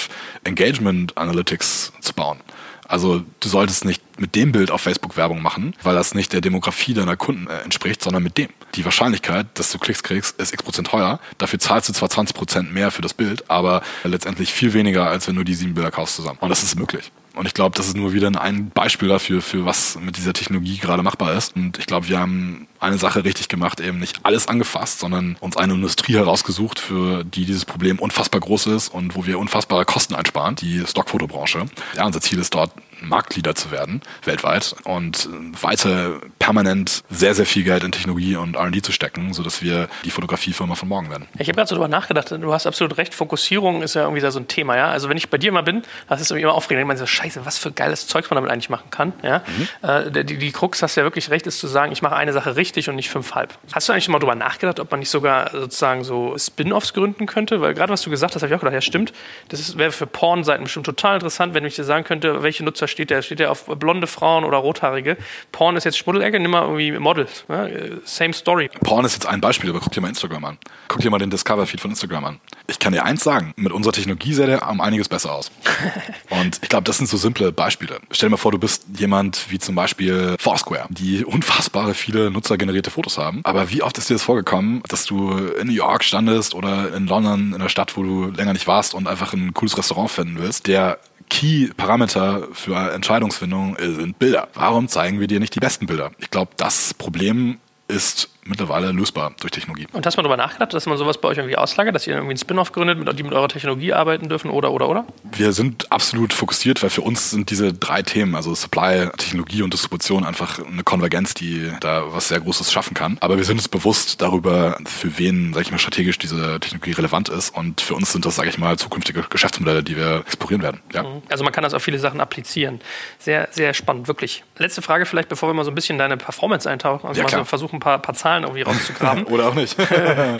Engagement 0.44 1.16
Analytics 1.16 1.92
zu 2.00 2.14
bauen. 2.14 2.38
Also 2.86 3.24
du 3.40 3.48
solltest 3.48 3.84
nicht 3.84 4.02
mit 4.20 4.34
dem 4.34 4.52
Bild 4.52 4.70
auf 4.70 4.82
Facebook 4.82 5.16
Werbung 5.16 5.42
machen, 5.42 5.74
weil 5.82 5.94
das 5.94 6.14
nicht 6.14 6.32
der 6.32 6.40
Demografie 6.40 6.94
deiner 6.94 7.16
Kunden 7.16 7.46
äh, 7.46 7.60
entspricht, 7.60 8.02
sondern 8.02 8.22
mit 8.22 8.36
dem. 8.36 8.48
Die 8.74 8.84
Wahrscheinlichkeit, 8.84 9.46
dass 9.54 9.72
du 9.72 9.78
Klicks 9.78 10.02
kriegst, 10.02 10.38
ist 10.38 10.52
x 10.52 10.62
Prozent 10.62 10.88
teuer. 10.88 11.18
Dafür 11.38 11.58
zahlst 11.58 11.88
du 11.88 11.92
zwar 11.92 12.10
20 12.10 12.36
Prozent 12.36 12.74
mehr 12.74 12.90
für 12.90 13.02
das 13.02 13.14
Bild, 13.14 13.50
aber 13.50 13.82
letztendlich 14.04 14.52
viel 14.52 14.74
weniger, 14.74 15.08
als 15.08 15.26
wenn 15.28 15.36
du 15.36 15.44
die 15.44 15.54
sieben 15.54 15.74
Bilder 15.74 15.90
kaufst 15.90 16.16
zusammen. 16.16 16.38
Und 16.40 16.50
das 16.50 16.62
ist 16.62 16.76
möglich. 16.76 17.10
Und 17.34 17.46
ich 17.46 17.54
glaube, 17.54 17.76
das 17.76 17.88
ist 17.88 17.96
nur 17.96 18.12
wieder 18.12 18.30
ein 18.40 18.70
Beispiel 18.70 19.08
dafür, 19.08 19.42
für 19.42 19.64
was 19.64 19.98
mit 20.00 20.16
dieser 20.16 20.32
Technologie 20.32 20.78
gerade 20.78 21.02
machbar 21.02 21.34
ist. 21.34 21.56
Und 21.56 21.78
ich 21.78 21.86
glaube, 21.86 22.08
wir 22.08 22.20
haben 22.20 22.68
eine 22.78 22.96
Sache 22.96 23.24
richtig 23.24 23.48
gemacht, 23.48 23.80
eben 23.80 23.98
nicht 23.98 24.20
alles 24.22 24.46
angefasst, 24.46 25.00
sondern 25.00 25.36
uns 25.40 25.56
eine 25.56 25.74
Industrie 25.74 26.14
herausgesucht, 26.14 26.78
für 26.78 27.24
die 27.24 27.44
dieses 27.44 27.64
Problem 27.64 27.98
unfassbar 27.98 28.40
groß 28.40 28.66
ist 28.68 28.88
und 28.88 29.16
wo 29.16 29.26
wir 29.26 29.38
unfassbare 29.38 29.84
Kosten 29.84 30.14
einsparen, 30.14 30.54
die 30.54 30.84
Stockfotobranche. 30.86 31.66
Ja, 31.96 32.06
unser 32.06 32.20
Ziel 32.20 32.38
ist 32.38 32.54
dort, 32.54 32.70
Marktleader 33.08 33.54
zu 33.54 33.70
werden, 33.70 34.02
weltweit 34.24 34.74
und 34.84 35.28
weiter 35.60 36.20
permanent 36.38 37.02
sehr, 37.10 37.34
sehr 37.34 37.46
viel 37.46 37.64
Geld 37.64 37.84
in 37.84 37.92
Technologie 37.92 38.36
und 38.36 38.56
R&D 38.56 38.82
zu 38.82 38.92
stecken, 38.92 39.32
sodass 39.32 39.62
wir 39.62 39.88
die 40.04 40.10
Fotografiefirma 40.10 40.74
von 40.74 40.88
morgen 40.88 41.10
werden. 41.10 41.26
Ich 41.38 41.48
habe 41.48 41.56
gerade 41.56 41.68
so 41.68 41.74
drüber 41.74 41.88
nachgedacht, 41.88 42.30
du 42.30 42.52
hast 42.52 42.66
absolut 42.66 42.96
recht, 42.98 43.14
Fokussierung 43.14 43.82
ist 43.82 43.94
ja 43.94 44.02
irgendwie 44.02 44.20
so 44.20 44.38
ein 44.38 44.48
Thema, 44.48 44.76
ja. 44.76 44.90
Also 44.90 45.08
wenn 45.08 45.16
ich 45.16 45.30
bei 45.30 45.38
dir 45.38 45.52
mal 45.52 45.62
bin, 45.62 45.82
das 46.08 46.20
ist 46.20 46.30
immer 46.30 46.54
aufregend, 46.54 46.82
ich 46.82 46.86
meine 46.86 46.98
so, 46.98 47.06
scheiße, 47.06 47.44
was 47.46 47.58
für 47.58 47.72
geiles 47.72 48.06
Zeug 48.06 48.30
man 48.30 48.36
damit 48.36 48.50
eigentlich 48.50 48.70
machen 48.70 48.90
kann, 48.90 49.12
ja. 49.22 49.42
Mhm. 49.46 49.88
Äh, 49.88 50.24
die, 50.24 50.38
die 50.38 50.52
Krux, 50.52 50.82
hast 50.82 50.96
du 50.96 51.00
ja 51.00 51.04
wirklich 51.04 51.30
recht, 51.30 51.46
ist 51.46 51.58
zu 51.58 51.66
sagen, 51.66 51.92
ich 51.92 52.02
mache 52.02 52.16
eine 52.16 52.32
Sache 52.32 52.56
richtig 52.56 52.88
und 52.88 52.96
nicht 52.96 53.10
fünfhalb. 53.10 53.54
Hast 53.72 53.88
du 53.88 53.92
eigentlich 53.92 54.08
mal 54.08 54.18
darüber 54.18 54.34
nachgedacht, 54.34 54.80
ob 54.80 54.90
man 54.90 55.00
nicht 55.00 55.10
sogar 55.10 55.50
sozusagen 55.50 56.04
so 56.04 56.36
Spin-offs 56.38 56.92
gründen 56.92 57.26
könnte? 57.26 57.60
Weil 57.60 57.74
gerade 57.74 57.92
was 57.92 58.02
du 58.02 58.10
gesagt 58.10 58.34
hast, 58.34 58.42
habe 58.42 58.52
ich 58.52 58.56
auch 58.56 58.60
gedacht, 58.60 58.74
ja 58.74 58.80
stimmt, 58.80 59.12
das 59.48 59.76
wäre 59.78 59.92
für 59.92 60.06
Porn-Seiten 60.06 60.64
bestimmt 60.64 60.86
total 60.86 61.14
interessant, 61.14 61.54
wenn 61.54 61.64
ich 61.64 61.76
dir 61.76 61.84
sagen 61.84 62.04
könnte, 62.04 62.42
welche 62.42 62.64
Nutzer 62.64 62.88
steht 62.94 63.10
der? 63.10 63.22
Steht 63.22 63.38
der 63.38 63.50
auf 63.50 63.66
blonde 63.66 64.06
Frauen 64.06 64.44
oder 64.44 64.58
rothaarige? 64.58 65.16
Porn 65.52 65.76
ist 65.76 65.84
jetzt 65.84 65.98
Schmuddelecke, 65.98 66.40
nimm 66.40 66.50
mal 66.50 66.62
irgendwie 66.62 66.92
Models. 66.92 67.44
Ne? 67.48 68.00
Same 68.04 68.32
story. 68.32 68.70
Porn 68.82 69.04
ist 69.04 69.14
jetzt 69.14 69.26
ein 69.26 69.40
Beispiel, 69.40 69.70
aber 69.70 69.80
guck 69.80 69.92
dir 69.92 70.00
mal 70.00 70.08
Instagram 70.08 70.44
an. 70.44 70.58
Guck 70.88 71.00
dir 71.02 71.10
mal 71.10 71.18
den 71.18 71.30
Discover-Feed 71.30 71.80
von 71.80 71.90
Instagram 71.90 72.24
an. 72.24 72.40
Ich 72.66 72.78
kann 72.78 72.92
dir 72.92 73.04
eins 73.04 73.22
sagen, 73.22 73.52
mit 73.56 73.72
unserer 73.72 73.92
Technologie 73.92 74.32
sähe 74.32 74.46
der 74.46 74.68
um 74.70 74.80
einiges 74.80 75.08
besser 75.08 75.32
aus. 75.32 75.50
und 76.30 76.58
ich 76.62 76.68
glaube, 76.68 76.84
das 76.84 76.96
sind 76.96 77.08
so 77.08 77.16
simple 77.16 77.52
Beispiele. 77.52 78.00
Stell 78.10 78.28
dir 78.28 78.32
mal 78.32 78.36
vor, 78.38 78.52
du 78.52 78.58
bist 78.58 78.86
jemand 78.96 79.50
wie 79.50 79.58
zum 79.58 79.74
Beispiel 79.74 80.36
Foursquare, 80.38 80.86
die 80.88 81.24
unfassbare 81.24 81.94
viele 81.94 82.30
Nutzer 82.30 82.56
generierte 82.56 82.90
Fotos 82.90 83.18
haben. 83.18 83.40
Aber 83.44 83.70
wie 83.70 83.82
oft 83.82 83.98
ist 83.98 84.08
dir 84.08 84.14
das 84.14 84.22
vorgekommen, 84.22 84.82
dass 84.88 85.04
du 85.04 85.32
in 85.32 85.66
New 85.66 85.74
York 85.74 86.04
standest 86.04 86.54
oder 86.54 86.94
in 86.94 87.06
London, 87.06 87.48
in 87.48 87.54
einer 87.56 87.68
Stadt, 87.68 87.96
wo 87.96 88.02
du 88.02 88.30
länger 88.30 88.52
nicht 88.52 88.66
warst 88.66 88.94
und 88.94 89.06
einfach 89.06 89.32
ein 89.32 89.52
cooles 89.52 89.76
Restaurant 89.76 90.10
finden 90.10 90.38
willst, 90.38 90.66
der 90.66 90.98
Key-Parameter 91.30 92.48
für 92.52 92.92
Entscheidungsfindung 92.92 93.76
sind 93.78 94.18
Bilder. 94.18 94.48
Warum 94.54 94.88
zeigen 94.88 95.20
wir 95.20 95.26
dir 95.26 95.40
nicht 95.40 95.54
die 95.54 95.60
besten 95.60 95.86
Bilder? 95.86 96.10
Ich 96.18 96.30
glaube, 96.30 96.52
das 96.56 96.94
Problem 96.94 97.58
ist 97.88 98.30
mittlerweile 98.44 98.92
lösbar 98.92 99.32
durch 99.40 99.52
Technologie. 99.52 99.86
Und 99.92 100.06
hast 100.06 100.16
du 100.16 100.22
mal 100.22 100.28
darüber 100.28 100.42
nachgedacht, 100.42 100.72
dass 100.72 100.86
man 100.86 100.96
sowas 100.98 101.18
bei 101.18 101.28
euch 101.28 101.38
irgendwie 101.38 101.56
auslagert, 101.56 101.94
dass 101.94 102.06
ihr 102.06 102.14
irgendwie 102.14 102.32
einen 102.32 102.38
Spin-off 102.38 102.72
gründet, 102.72 102.98
mit, 102.98 103.18
die 103.18 103.22
mit 103.22 103.32
eurer 103.32 103.48
Technologie 103.48 103.92
arbeiten 103.92 104.28
dürfen 104.28 104.50
oder, 104.50 104.72
oder, 104.72 104.88
oder? 104.88 105.04
Wir 105.32 105.52
sind 105.52 105.90
absolut 105.90 106.32
fokussiert, 106.32 106.82
weil 106.82 106.90
für 106.90 107.02
uns 107.02 107.30
sind 107.30 107.50
diese 107.50 107.72
drei 107.72 108.02
Themen, 108.02 108.34
also 108.34 108.54
Supply, 108.54 109.08
Technologie 109.16 109.62
und 109.62 109.72
Distribution 109.72 110.24
einfach 110.24 110.64
eine 110.64 110.82
Konvergenz, 110.82 111.34
die 111.34 111.70
da 111.80 112.04
was 112.12 112.28
sehr 112.28 112.40
Großes 112.40 112.72
schaffen 112.72 112.94
kann. 112.94 113.16
Aber 113.20 113.36
wir 113.36 113.44
sind 113.44 113.58
uns 113.58 113.68
bewusst 113.68 114.20
darüber, 114.20 114.78
für 114.84 115.18
wen, 115.18 115.52
sag 115.54 115.62
ich 115.62 115.70
mal, 115.70 115.78
strategisch 115.78 116.18
diese 116.18 116.60
Technologie 116.60 116.92
relevant 116.92 117.28
ist. 117.28 117.54
Und 117.54 117.80
für 117.80 117.94
uns 117.94 118.12
sind 118.12 118.26
das, 118.26 118.36
sage 118.36 118.48
ich 118.48 118.58
mal, 118.58 118.76
zukünftige 118.78 119.24
Geschäftsmodelle, 119.28 119.82
die 119.82 119.96
wir 119.96 120.22
explorieren 120.26 120.62
werden. 120.62 120.80
Ja. 120.92 121.02
Mhm. 121.02 121.22
Also 121.28 121.44
man 121.44 121.52
kann 121.52 121.62
das 121.64 121.74
auf 121.74 121.82
viele 121.82 121.98
Sachen 121.98 122.20
applizieren. 122.20 122.80
Sehr, 123.18 123.48
sehr 123.50 123.74
spannend, 123.74 124.08
wirklich. 124.08 124.44
Letzte 124.58 124.82
Frage 124.82 125.06
vielleicht, 125.06 125.28
bevor 125.28 125.48
wir 125.48 125.54
mal 125.54 125.64
so 125.64 125.70
ein 125.70 125.74
bisschen 125.74 125.98
deine 125.98 126.16
Performance 126.16 126.68
eintauchen. 126.68 127.06
Also 127.06 127.20
ja, 127.20 127.28
mal 127.28 127.38
so 127.38 127.44
versuchen, 127.44 127.76
ein 127.76 127.80
paar, 127.80 127.98
paar 127.98 128.14
Zahlen 128.14 128.33
Zahlen 128.34 128.44
irgendwie 128.44 128.62
rauszugraben. 128.62 129.24
Oder 129.32 129.48
auch 129.48 129.54
nicht. 129.54 129.78
ja, 129.90 130.38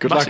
Good 0.00 0.10
luck. 0.10 0.26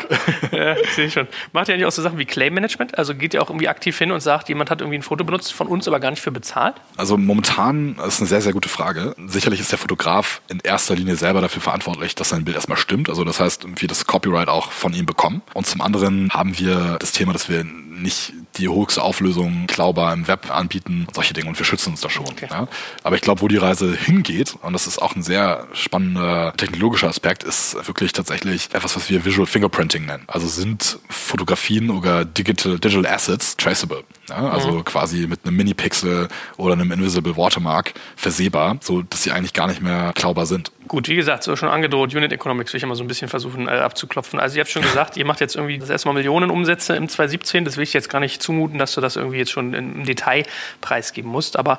ja, 0.53 0.77
sehe 0.95 1.07
ich 1.07 1.13
schon. 1.13 1.29
Macht 1.53 1.69
ihr 1.69 1.75
eigentlich 1.75 1.87
auch 1.87 1.93
so 1.93 2.03
Sachen 2.03 2.19
wie 2.19 2.25
Claim 2.25 2.55
Management? 2.55 2.99
Also 2.99 3.15
geht 3.15 3.35
ihr 3.35 3.43
auch 3.43 3.51
irgendwie 3.51 3.69
aktiv 3.69 3.97
hin 3.97 4.11
und 4.11 4.21
sagt, 4.21 4.49
jemand 4.49 4.71
hat 4.71 4.81
irgendwie 4.81 4.99
ein 4.99 5.03
Foto 5.03 5.25
benutzt 5.25 5.53
von 5.53 5.67
uns, 5.67 5.87
aber 5.87 6.01
gar 6.01 6.11
nicht 6.11 6.23
für 6.23 6.33
bezahlt? 6.33 6.75
Also 6.97 7.17
momentan 7.17 7.97
ist 8.07 8.21
eine 8.21 8.29
sehr, 8.29 8.41
sehr 8.41 8.53
gute 8.53 8.69
Frage. 8.69 9.15
Sicherlich 9.27 9.61
ist 9.61 9.71
der 9.71 9.79
Fotograf 9.79 10.41
in 10.49 10.61
erster 10.61 10.95
Linie 10.95 11.17
selber 11.17 11.41
dafür 11.41 11.63
verantwortlich, 11.63 12.15
dass 12.15 12.31
sein 12.31 12.45
Bild 12.45 12.57
erstmal 12.57 12.79
stimmt. 12.79 13.09
Also 13.09 13.25
das 13.25 13.41
heißt, 13.41 13.67
wir 13.77 13.89
das 13.89 14.07
Copyright 14.07 14.49
auch 14.49 14.73
von 14.73 14.93
ihm 14.93 15.07
bekommen. 15.07 15.43
Und 15.53 15.67
zum 15.67 15.81
anderen 15.81 16.31
haben 16.31 16.59
wir 16.59 16.97
das 16.99 17.13
Thema, 17.13 17.33
dass 17.33 17.49
wir 17.49 17.65
nicht 17.95 18.33
die 18.57 18.69
höchste 18.69 19.03
Auflösung 19.03 19.67
klaubar 19.67 20.13
im 20.13 20.29
Web 20.29 20.51
anbieten 20.51 21.05
und 21.07 21.15
solche 21.15 21.35
Dinge 21.35 21.49
und 21.49 21.59
wir 21.59 21.65
schützen 21.65 21.91
uns 21.91 22.01
da 22.01 22.11
schon. 22.11 22.27
Okay. 22.27 22.49
Ja. 22.51 22.69
Aber 23.03 23.17
ich 23.17 23.23
glaube, 23.23 23.41
wo 23.41 23.49
die 23.49 23.57
Reise 23.57 23.95
hingeht, 23.95 24.57
und 24.63 24.73
das 24.73 24.87
ist 24.87 25.01
auch 25.01 25.17
ein 25.17 25.23
sehr 25.23 25.67
spannender 25.73 26.53
technologischer 26.57 27.09
Aspekt, 27.09 27.43
ist 27.43 27.75
wirklich 27.87 28.13
tatsächlich 28.13 28.69
etwas, 28.73 28.97
was 28.97 29.09
wir 29.11 29.25
Visual 29.25 29.47
Fingerprinting 29.47 30.07
nennen. 30.07 30.25
Also 30.27 30.47
sind 30.47 30.99
Fotografien 31.09 31.91
oder 31.91 32.25
Digital, 32.25 32.79
Digital 32.79 33.07
Assets 33.07 33.57
traceable. 33.57 34.05
Ja, 34.29 34.49
also 34.49 34.71
mhm. 34.71 34.85
quasi 34.85 35.27
mit 35.27 35.41
einem 35.45 35.57
Mini-Pixel 35.57 36.29
oder 36.57 36.73
einem 36.73 36.91
Invisible 36.93 37.37
Watermark 37.37 37.93
versehbar, 38.17 38.79
so 38.81 39.03
dass 39.03 39.23
sie 39.23 39.33
eigentlich 39.33 39.53
gar 39.53 39.67
nicht 39.67 39.83
mehr 39.83 40.13
klaubar 40.15 40.47
sind. 40.47 40.73
Gut, 40.89 41.09
wie 41.09 41.17
gesagt, 41.17 41.43
so 41.43 41.57
schon 41.57 41.69
angedroht, 41.69 42.15
Unit 42.15 42.33
Economics 42.33 42.73
will 42.73 42.79
ich 42.79 42.83
immer 42.83 42.97
so 42.97 43.05
ein 43.05 43.09
bisschen 43.09 43.29
versuchen 43.29 43.69
äh, 43.69 43.73
abzuklopfen. 43.73 44.39
Also 44.39 44.57
ihr 44.57 44.61
habt 44.61 44.71
schon 44.71 44.83
gesagt, 44.83 45.17
ihr 45.17 45.27
macht 45.27 45.41
jetzt 45.41 45.57
irgendwie 45.57 45.79
das 45.79 45.91
erste 45.91 46.09
Mal 46.09 46.15
Millionen 46.15 46.51
Umsätze 46.51 46.97
im 46.97 47.09
2017. 47.09 47.65
Das 47.65 47.77
will 47.77 47.85
ich 47.85 47.93
jetzt 47.93 48.09
gar 48.09 48.21
nicht 48.21 48.43
zumuten, 48.43 48.79
dass 48.79 48.95
du 48.95 49.01
das 49.01 49.17
irgendwie 49.17 49.39
jetzt 49.39 49.51
schon 49.51 49.75
im 49.75 50.05
Detail 50.05 50.45
preisgeben 50.81 51.31
musst. 51.31 51.59
Aber 51.59 51.79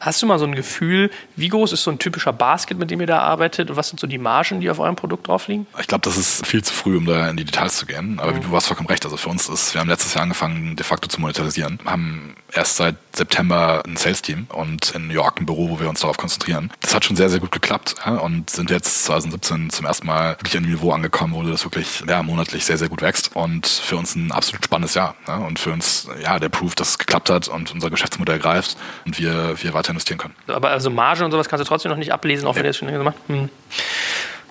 Hast 0.00 0.22
du 0.22 0.26
mal 0.26 0.38
so 0.38 0.44
ein 0.44 0.54
Gefühl, 0.54 1.10
wie 1.36 1.48
groß 1.48 1.72
ist 1.72 1.82
so 1.82 1.90
ein 1.90 1.98
typischer 1.98 2.32
Basket, 2.32 2.78
mit 2.78 2.90
dem 2.90 3.00
ihr 3.00 3.06
da 3.06 3.20
arbeitet 3.20 3.70
und 3.70 3.76
was 3.76 3.88
sind 3.88 4.00
so 4.00 4.06
die 4.06 4.18
Margen, 4.18 4.60
die 4.60 4.70
auf 4.70 4.78
eurem 4.78 4.96
Produkt 4.96 5.28
drauf 5.28 5.48
liegen? 5.48 5.66
Ich 5.78 5.86
glaube, 5.86 6.02
das 6.02 6.16
ist 6.16 6.46
viel 6.46 6.62
zu 6.62 6.72
früh, 6.72 6.96
um 6.96 7.06
da 7.06 7.28
in 7.28 7.36
die 7.36 7.44
Details 7.44 7.76
zu 7.76 7.86
gehen. 7.86 8.18
Aber 8.20 8.32
mhm. 8.32 8.42
du 8.42 8.54
hast 8.54 8.66
vollkommen 8.66 8.88
recht. 8.88 9.04
Also 9.04 9.16
für 9.16 9.28
uns 9.28 9.48
ist, 9.48 9.74
wir 9.74 9.80
haben 9.80 9.88
letztes 9.88 10.14
Jahr 10.14 10.22
angefangen, 10.22 10.76
de 10.76 10.84
facto 10.84 11.08
zu 11.08 11.20
monetarisieren, 11.20 11.78
haben 11.84 12.34
erst 12.52 12.76
seit 12.76 12.96
September 13.14 13.82
ein 13.86 13.96
Sales-Team 13.96 14.46
und 14.52 14.90
in 14.94 15.08
New 15.08 15.14
York 15.14 15.40
ein 15.40 15.46
Büro, 15.46 15.70
wo 15.70 15.80
wir 15.80 15.88
uns 15.88 16.00
darauf 16.00 16.16
konzentrieren. 16.16 16.70
Das 16.80 16.94
hat 16.94 17.04
schon 17.04 17.16
sehr, 17.16 17.30
sehr 17.30 17.40
gut 17.40 17.52
geklappt 17.52 17.96
ja, 18.04 18.16
und 18.16 18.50
sind 18.50 18.70
jetzt 18.70 19.04
2017 19.04 19.70
zum 19.70 19.86
ersten 19.86 20.06
Mal 20.06 20.32
wirklich 20.32 20.56
an 20.56 20.64
einem 20.64 20.72
Niveau 20.72 20.92
angekommen, 20.92 21.34
wo 21.34 21.42
das 21.42 21.64
wirklich 21.64 22.02
ja, 22.06 22.22
monatlich 22.22 22.64
sehr, 22.64 22.78
sehr 22.78 22.88
gut 22.88 23.02
wächst 23.02 23.34
und 23.34 23.66
für 23.66 23.96
uns 23.96 24.14
ein 24.14 24.32
absolut 24.32 24.64
spannendes 24.64 24.94
Jahr. 24.94 25.14
Ja, 25.26 25.36
und 25.36 25.58
für 25.58 25.72
uns 25.72 26.08
ja 26.22 26.38
der 26.38 26.48
Proof, 26.48 26.74
dass 26.74 26.90
es 26.90 26.98
geklappt 26.98 27.30
hat 27.30 27.48
und 27.48 27.72
unser 27.72 27.90
Geschäftsmodell 27.90 28.38
greift 28.38 28.76
und 29.04 29.18
wir, 29.18 29.54
wir 29.62 29.74
weiter 29.74 29.92
investieren 29.96 30.18
können. 30.18 30.34
Aber 30.46 30.70
also 30.70 30.90
Marge 30.90 31.24
und 31.24 31.30
sowas 31.30 31.48
kannst 31.48 31.64
du 31.64 31.68
trotzdem 31.68 31.90
noch 31.90 31.98
nicht 31.98 32.12
ablesen, 32.12 32.46
auch 32.46 32.54
ja. 32.54 32.56
wenn 32.56 32.66
ihr 32.66 32.70
das 32.70 32.76
schon 32.76 32.88
gemacht 32.88 33.16
hm. 33.26 33.48